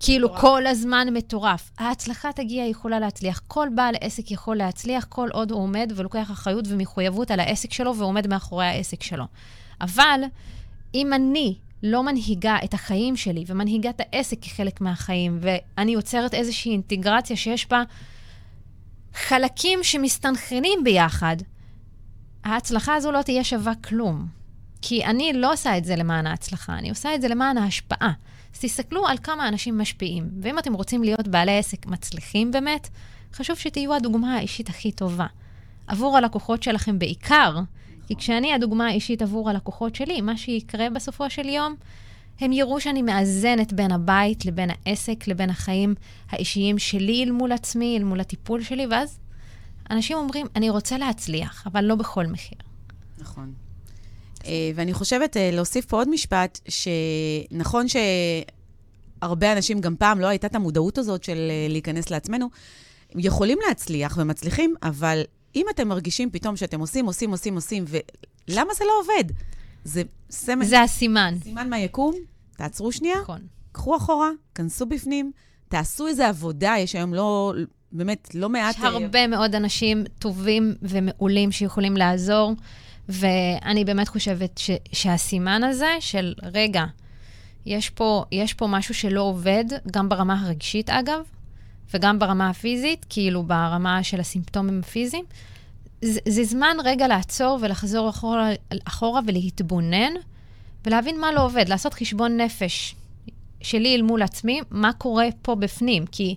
כאילו 0.00 0.28
מטורף. 0.28 0.40
כל 0.40 0.66
הזמן 0.66 1.08
מטורף. 1.12 1.70
ההצלחה 1.78 2.32
תגיע, 2.32 2.62
היא 2.62 2.70
יכולה 2.70 3.00
להצליח. 3.00 3.40
כל 3.48 3.68
בעל 3.74 3.94
עסק 4.00 4.30
יכול 4.30 4.56
להצליח 4.56 5.06
כל 5.08 5.28
עוד 5.32 5.50
הוא 5.50 5.60
עומד 5.60 5.92
ולוקח 5.96 6.30
אחריות 6.30 6.64
ומחויבות 6.68 7.30
על 7.30 7.40
העסק 7.40 7.72
שלו 7.72 7.96
ועומד 7.96 8.26
מאחורי 8.26 8.66
העסק 8.66 9.02
שלו. 9.02 9.24
אבל 9.80 10.20
אם 10.94 11.12
אני 11.12 11.54
לא 11.82 12.02
מנהיגה 12.02 12.56
את 12.64 12.74
החיים 12.74 13.16
שלי 13.16 13.44
ומנהיגה 13.46 13.90
את 13.90 14.00
העסק 14.00 14.36
כחלק 14.42 14.80
מהחיים, 14.80 15.38
ואני 15.40 15.92
יוצרת 15.92 16.34
איזושהי 16.34 16.72
אינטגרציה 16.72 17.36
שיש 17.36 17.68
בה 17.70 17.82
חלקים 19.14 19.78
שמסתנכרנים 19.82 20.84
ביחד, 20.84 21.36
ההצלחה 22.44 22.94
הזו 22.94 23.12
לא 23.12 23.22
תהיה 23.22 23.44
שווה 23.44 23.74
כלום. 23.74 24.26
כי 24.82 25.04
אני 25.04 25.32
לא 25.32 25.52
עושה 25.52 25.78
את 25.78 25.84
זה 25.84 25.96
למען 25.96 26.26
ההצלחה, 26.26 26.78
אני 26.78 26.90
עושה 26.90 27.14
את 27.14 27.20
זה 27.20 27.28
למען 27.28 27.58
ההשפעה. 27.58 28.12
אז 28.54 28.60
תסתכלו 28.60 29.06
על 29.06 29.18
כמה 29.18 29.48
אנשים 29.48 29.78
משפיעים. 29.78 30.30
ואם 30.40 30.58
אתם 30.58 30.74
רוצים 30.74 31.04
להיות 31.04 31.28
בעלי 31.28 31.58
עסק 31.58 31.86
מצליחים 31.86 32.50
באמת, 32.50 32.88
חשוב 33.32 33.56
שתהיו 33.56 33.94
הדוגמה 33.94 34.36
האישית 34.36 34.68
הכי 34.68 34.92
טובה. 34.92 35.26
עבור 35.86 36.16
הלקוחות 36.16 36.62
שלכם 36.62 36.98
בעיקר, 36.98 37.58
כי 38.06 38.16
כשאני 38.16 38.54
הדוגמה 38.54 38.86
האישית 38.86 39.22
עבור 39.22 39.50
הלקוחות 39.50 39.94
שלי, 39.94 40.20
מה 40.20 40.36
שיקרה 40.36 40.90
בסופו 40.90 41.30
של 41.30 41.48
יום, 41.48 41.74
הם 42.40 42.52
יראו 42.52 42.80
שאני 42.80 43.02
מאזנת 43.02 43.72
בין 43.72 43.92
הבית 43.92 44.44
לבין 44.44 44.70
העסק, 44.70 45.28
לבין 45.28 45.50
החיים 45.50 45.94
האישיים 46.30 46.78
שלי 46.78 47.24
אל 47.24 47.30
מול 47.30 47.52
עצמי, 47.52 47.98
אל 47.98 48.04
מול 48.04 48.20
הטיפול 48.20 48.62
שלי, 48.62 48.86
ואז 48.86 49.18
אנשים 49.90 50.16
אומרים, 50.16 50.46
אני 50.56 50.70
רוצה 50.70 50.98
להצליח, 50.98 51.66
אבל 51.66 51.84
לא 51.84 51.94
בכל 51.94 52.26
מחיר. 52.26 52.58
נכון. 53.18 53.52
אה, 54.46 54.70
ואני 54.74 54.94
חושבת 54.94 55.36
אה, 55.36 55.50
להוסיף 55.52 55.84
פה 55.84 55.96
עוד 55.96 56.08
משפט, 56.08 56.60
שנכון 56.68 57.86
שהרבה 57.88 59.52
אנשים, 59.52 59.80
גם 59.80 59.96
פעם 59.96 60.20
לא 60.20 60.26
הייתה 60.26 60.46
את 60.46 60.54
המודעות 60.54 60.98
הזאת 60.98 61.24
של 61.24 61.50
אה, 61.50 61.66
להיכנס 61.68 62.10
לעצמנו, 62.10 62.50
יכולים 63.14 63.58
להצליח 63.68 64.18
ומצליחים, 64.20 64.74
אבל 64.82 65.22
אם 65.56 65.66
אתם 65.74 65.88
מרגישים 65.88 66.30
פתאום 66.30 66.56
שאתם 66.56 66.80
עושים, 66.80 67.06
עושים, 67.06 67.30
עושים, 67.30 67.54
עושים, 67.54 67.84
ולמה 67.88 68.74
זה 68.74 68.84
לא 68.84 68.92
עובד? 69.00 69.32
זה 69.84 70.02
סמל, 70.30 70.64
זה 70.64 70.82
הסימן. 70.82 71.34
סימן 71.42 71.70
מהיקום, 71.70 72.14
תעצרו 72.56 72.92
שנייה, 72.92 73.20
נכון. 73.22 73.40
קחו 73.72 73.96
אחורה, 73.96 74.30
כנסו 74.54 74.86
בפנים, 74.86 75.32
תעשו 75.68 76.06
איזו 76.06 76.22
עבודה, 76.22 76.74
יש 76.78 76.94
היום 76.94 77.14
לא, 77.14 77.54
באמת, 77.92 78.34
לא 78.34 78.48
מעט... 78.48 78.74
יש 78.78 78.84
הרבה 78.84 79.26
מאוד 79.26 79.54
אנשים 79.54 80.04
טובים 80.18 80.74
ומעולים 80.82 81.52
שיכולים 81.52 81.96
לעזור, 81.96 82.52
ואני 83.08 83.84
באמת 83.84 84.08
חושבת 84.08 84.58
ש, 84.58 84.70
שהסימן 84.92 85.64
הזה 85.64 85.90
של, 86.00 86.34
רגע, 86.42 86.84
יש 87.66 87.90
פה, 87.90 88.24
יש 88.32 88.54
פה 88.54 88.66
משהו 88.66 88.94
שלא 88.94 89.22
עובד, 89.22 89.64
גם 89.92 90.08
ברמה 90.08 90.40
הרגשית 90.40 90.90
אגב, 90.90 91.20
וגם 91.94 92.18
ברמה 92.18 92.50
הפיזית, 92.50 93.06
כאילו 93.08 93.42
ברמה 93.42 94.02
של 94.02 94.20
הסימפטומים 94.20 94.80
הפיזיים, 94.80 95.24
זה, 96.02 96.20
זה 96.28 96.44
זמן 96.44 96.76
רגע 96.84 97.08
לעצור 97.08 97.58
ולחזור 97.62 98.08
אחורה, 98.08 98.50
אחורה 98.84 99.20
ולהתבונן, 99.26 100.12
ולהבין 100.84 101.20
מה 101.20 101.32
לא 101.32 101.44
עובד, 101.44 101.68
לעשות 101.68 101.94
חשבון 101.94 102.36
נפש 102.36 102.94
שלי 103.60 103.94
אל 103.94 104.02
מול 104.02 104.22
עצמי, 104.22 104.60
מה 104.70 104.92
קורה 104.92 105.28
פה 105.42 105.54
בפנים, 105.54 106.06
כי 106.06 106.34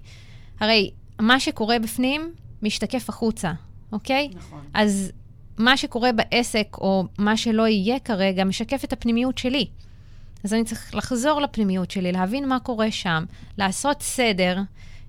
הרי 0.60 0.92
מה 1.20 1.40
שקורה 1.40 1.80
בפנים 1.80 2.34
משתקף 2.62 3.10
החוצה, 3.10 3.52
אוקיי? 3.92 4.30
נכון. 4.34 4.62
אז 4.74 5.12
מה 5.58 5.78
שקורה 5.78 6.12
בעסק, 6.12 6.68
או 6.78 7.04
מה 7.18 7.38
שלא 7.38 7.68
יהיה 7.68 8.00
כרגע, 8.00 8.44
משקף 8.44 8.84
את 8.84 8.94
הפנימיות 8.94 9.38
שלי. 9.38 9.68
אז 10.44 10.54
אני 10.54 10.64
צריך 10.64 10.96
לחזור 10.96 11.42
לפנימיות 11.42 11.92
שלי, 11.92 12.12
להבין 12.12 12.48
מה 12.48 12.60
קורה 12.60 12.92
שם, 12.92 13.26
לעשות 13.58 14.02
סדר. 14.02 14.58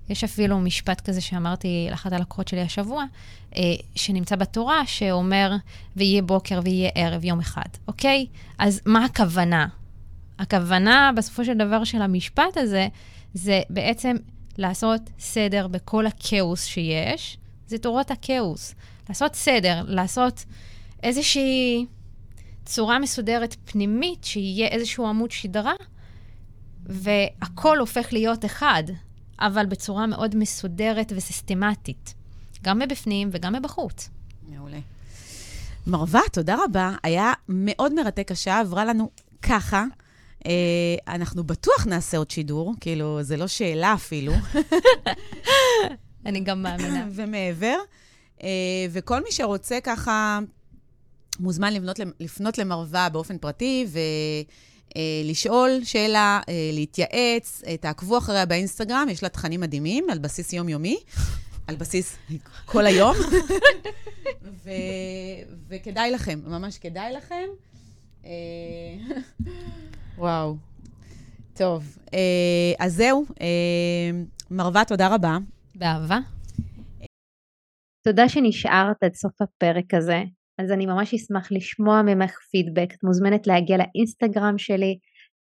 יש 0.09 0.23
אפילו 0.23 0.59
משפט 0.59 1.01
כזה 1.01 1.21
שאמרתי 1.21 1.87
לאחת 1.91 2.13
הלקוחות 2.13 2.47
שלי 2.47 2.61
השבוע, 2.61 3.03
אה, 3.55 3.61
שנמצא 3.95 4.35
בתורה, 4.35 4.85
שאומר, 4.85 5.55
ויהיה 5.95 6.21
בוקר 6.21 6.59
ויהיה 6.63 6.89
ערב, 6.95 7.23
יום 7.23 7.39
אחד, 7.39 7.69
אוקיי? 7.87 8.25
אז 8.57 8.81
מה 8.85 9.05
הכוונה? 9.05 9.67
הכוונה, 10.39 11.11
בסופו 11.15 11.45
של 11.45 11.53
דבר, 11.53 11.83
של 11.83 12.01
המשפט 12.01 12.57
הזה, 12.57 12.87
זה 13.33 13.61
בעצם 13.69 14.15
לעשות 14.57 15.01
סדר 15.19 15.67
בכל 15.67 16.05
הכאוס 16.05 16.65
שיש. 16.65 17.37
זה 17.67 17.77
תורת 17.77 18.11
הכאוס. 18.11 18.75
לעשות 19.09 19.35
סדר, 19.35 19.83
לעשות 19.87 20.45
איזושהי 21.03 21.85
צורה 22.65 22.99
מסודרת 22.99 23.55
פנימית, 23.65 24.23
שיהיה 24.23 24.67
איזשהו 24.67 25.07
עמוד 25.07 25.31
שדרה, 25.31 25.73
והכל 26.85 27.79
הופך 27.79 28.13
להיות 28.13 28.45
אחד, 28.45 28.83
אבל 29.39 29.65
בצורה 29.65 30.07
מאוד 30.07 30.35
מסודרת 30.35 31.13
וסיסטמטית, 31.15 32.13
גם 32.61 32.79
מבפנים 32.79 33.29
וגם 33.31 33.53
מבחוץ. 33.53 34.09
מעולה. 34.47 34.79
מרווה, 35.87 36.21
תודה 36.31 36.57
רבה. 36.63 36.91
היה 37.03 37.33
מאוד 37.49 37.93
מרתק 37.93 38.31
השעה, 38.31 38.59
עברה 38.59 38.85
לנו 38.85 39.09
ככה. 39.41 39.85
אה, 40.45 40.51
אנחנו 41.07 41.43
בטוח 41.43 41.87
נעשה 41.87 42.17
עוד 42.17 42.31
שידור, 42.31 42.73
כאילו, 42.79 43.23
זה 43.23 43.37
לא 43.37 43.47
שאלה 43.47 43.93
אפילו, 43.93 44.33
אני 46.25 46.39
גם 46.39 46.63
מאמינה. 46.63 47.07
ומעבר. 47.15 47.77
אה, 48.43 48.49
וכל 48.91 49.23
מי 49.23 49.31
שרוצה 49.31 49.79
ככה, 49.83 50.39
מוזמן 51.39 51.73
לפנות, 51.73 51.99
לפנות 52.19 52.57
למרווה 52.57 53.09
באופן 53.09 53.37
פרטי 53.37 53.87
ולשאול 54.97 55.69
שאלה, 55.83 56.39
אה, 56.49 56.69
להתייעץ, 56.73 57.63
אה, 57.67 57.77
תעקבו 57.77 58.17
אחריה 58.17 58.45
באינסטגרם, 58.45 59.07
יש 59.11 59.23
לה 59.23 59.29
תכנים 59.29 59.59
מדהימים 59.59 60.09
על 60.09 60.19
בסיס 60.19 60.53
יומיומי. 60.53 60.99
על 61.69 61.75
בסיס 61.75 62.17
כל 62.65 62.85
היום, 62.85 63.15
ו, 64.63 64.69
וכדאי 65.67 66.11
לכם, 66.11 66.39
ממש 66.45 66.77
כדאי 66.77 67.13
לכם. 67.13 67.45
אה, 68.25 68.31
וואו. 70.17 70.55
טוב, 71.53 71.97
אה, 72.13 72.73
אז 72.79 72.95
זהו. 72.95 73.25
אה, 73.41 74.11
מרווה, 74.51 74.85
תודה 74.85 75.15
רבה. 75.15 75.37
באהבה. 75.75 76.19
תודה 78.03 78.29
שנשארת 78.29 79.03
עד 79.03 79.13
סוף 79.13 79.41
הפרק 79.41 79.93
הזה. 79.93 80.23
אז 80.59 80.71
אני 80.71 80.85
ממש 80.85 81.13
אשמח 81.13 81.51
לשמוע 81.51 82.01
ממך 82.01 82.31
פידבק. 82.51 82.93
את 82.93 83.03
מוזמנת 83.03 83.47
להגיע 83.47 83.77
לאינסטגרם 83.77 84.57
שלי, 84.57 84.97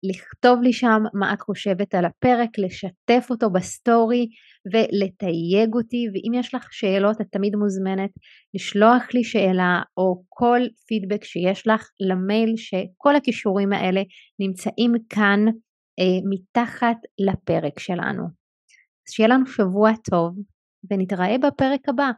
לכתוב 0.03 0.61
לי 0.61 0.73
שם 0.73 1.01
מה 1.13 1.33
את 1.33 1.41
חושבת 1.41 1.95
על 1.95 2.05
הפרק, 2.05 2.49
לשתף 2.57 3.27
אותו 3.29 3.49
בסטורי 3.49 4.27
ולתייג 4.73 5.73
אותי, 5.73 6.05
ואם 6.13 6.39
יש 6.39 6.55
לך 6.55 6.67
שאלות 6.71 7.21
את 7.21 7.25
תמיד 7.31 7.55
מוזמנת 7.55 8.09
לשלוח 8.53 9.03
לי 9.13 9.23
שאלה 9.23 9.81
או 9.97 10.23
כל 10.29 10.59
פידבק 10.87 11.23
שיש 11.23 11.67
לך 11.67 11.89
למייל 11.99 12.53
שכל 12.57 13.15
הכישורים 13.15 13.73
האלה 13.73 14.01
נמצאים 14.39 14.93
כאן 15.09 15.39
אה, 15.99 16.19
מתחת 16.29 16.97
לפרק 17.19 17.79
שלנו. 17.79 18.23
אז 19.07 19.13
שיהיה 19.13 19.29
לנו 19.29 19.45
שבוע 19.45 19.91
טוב 20.11 20.37
ונתראה 20.91 21.37
בפרק 21.37 21.89
הבא. 21.89 22.11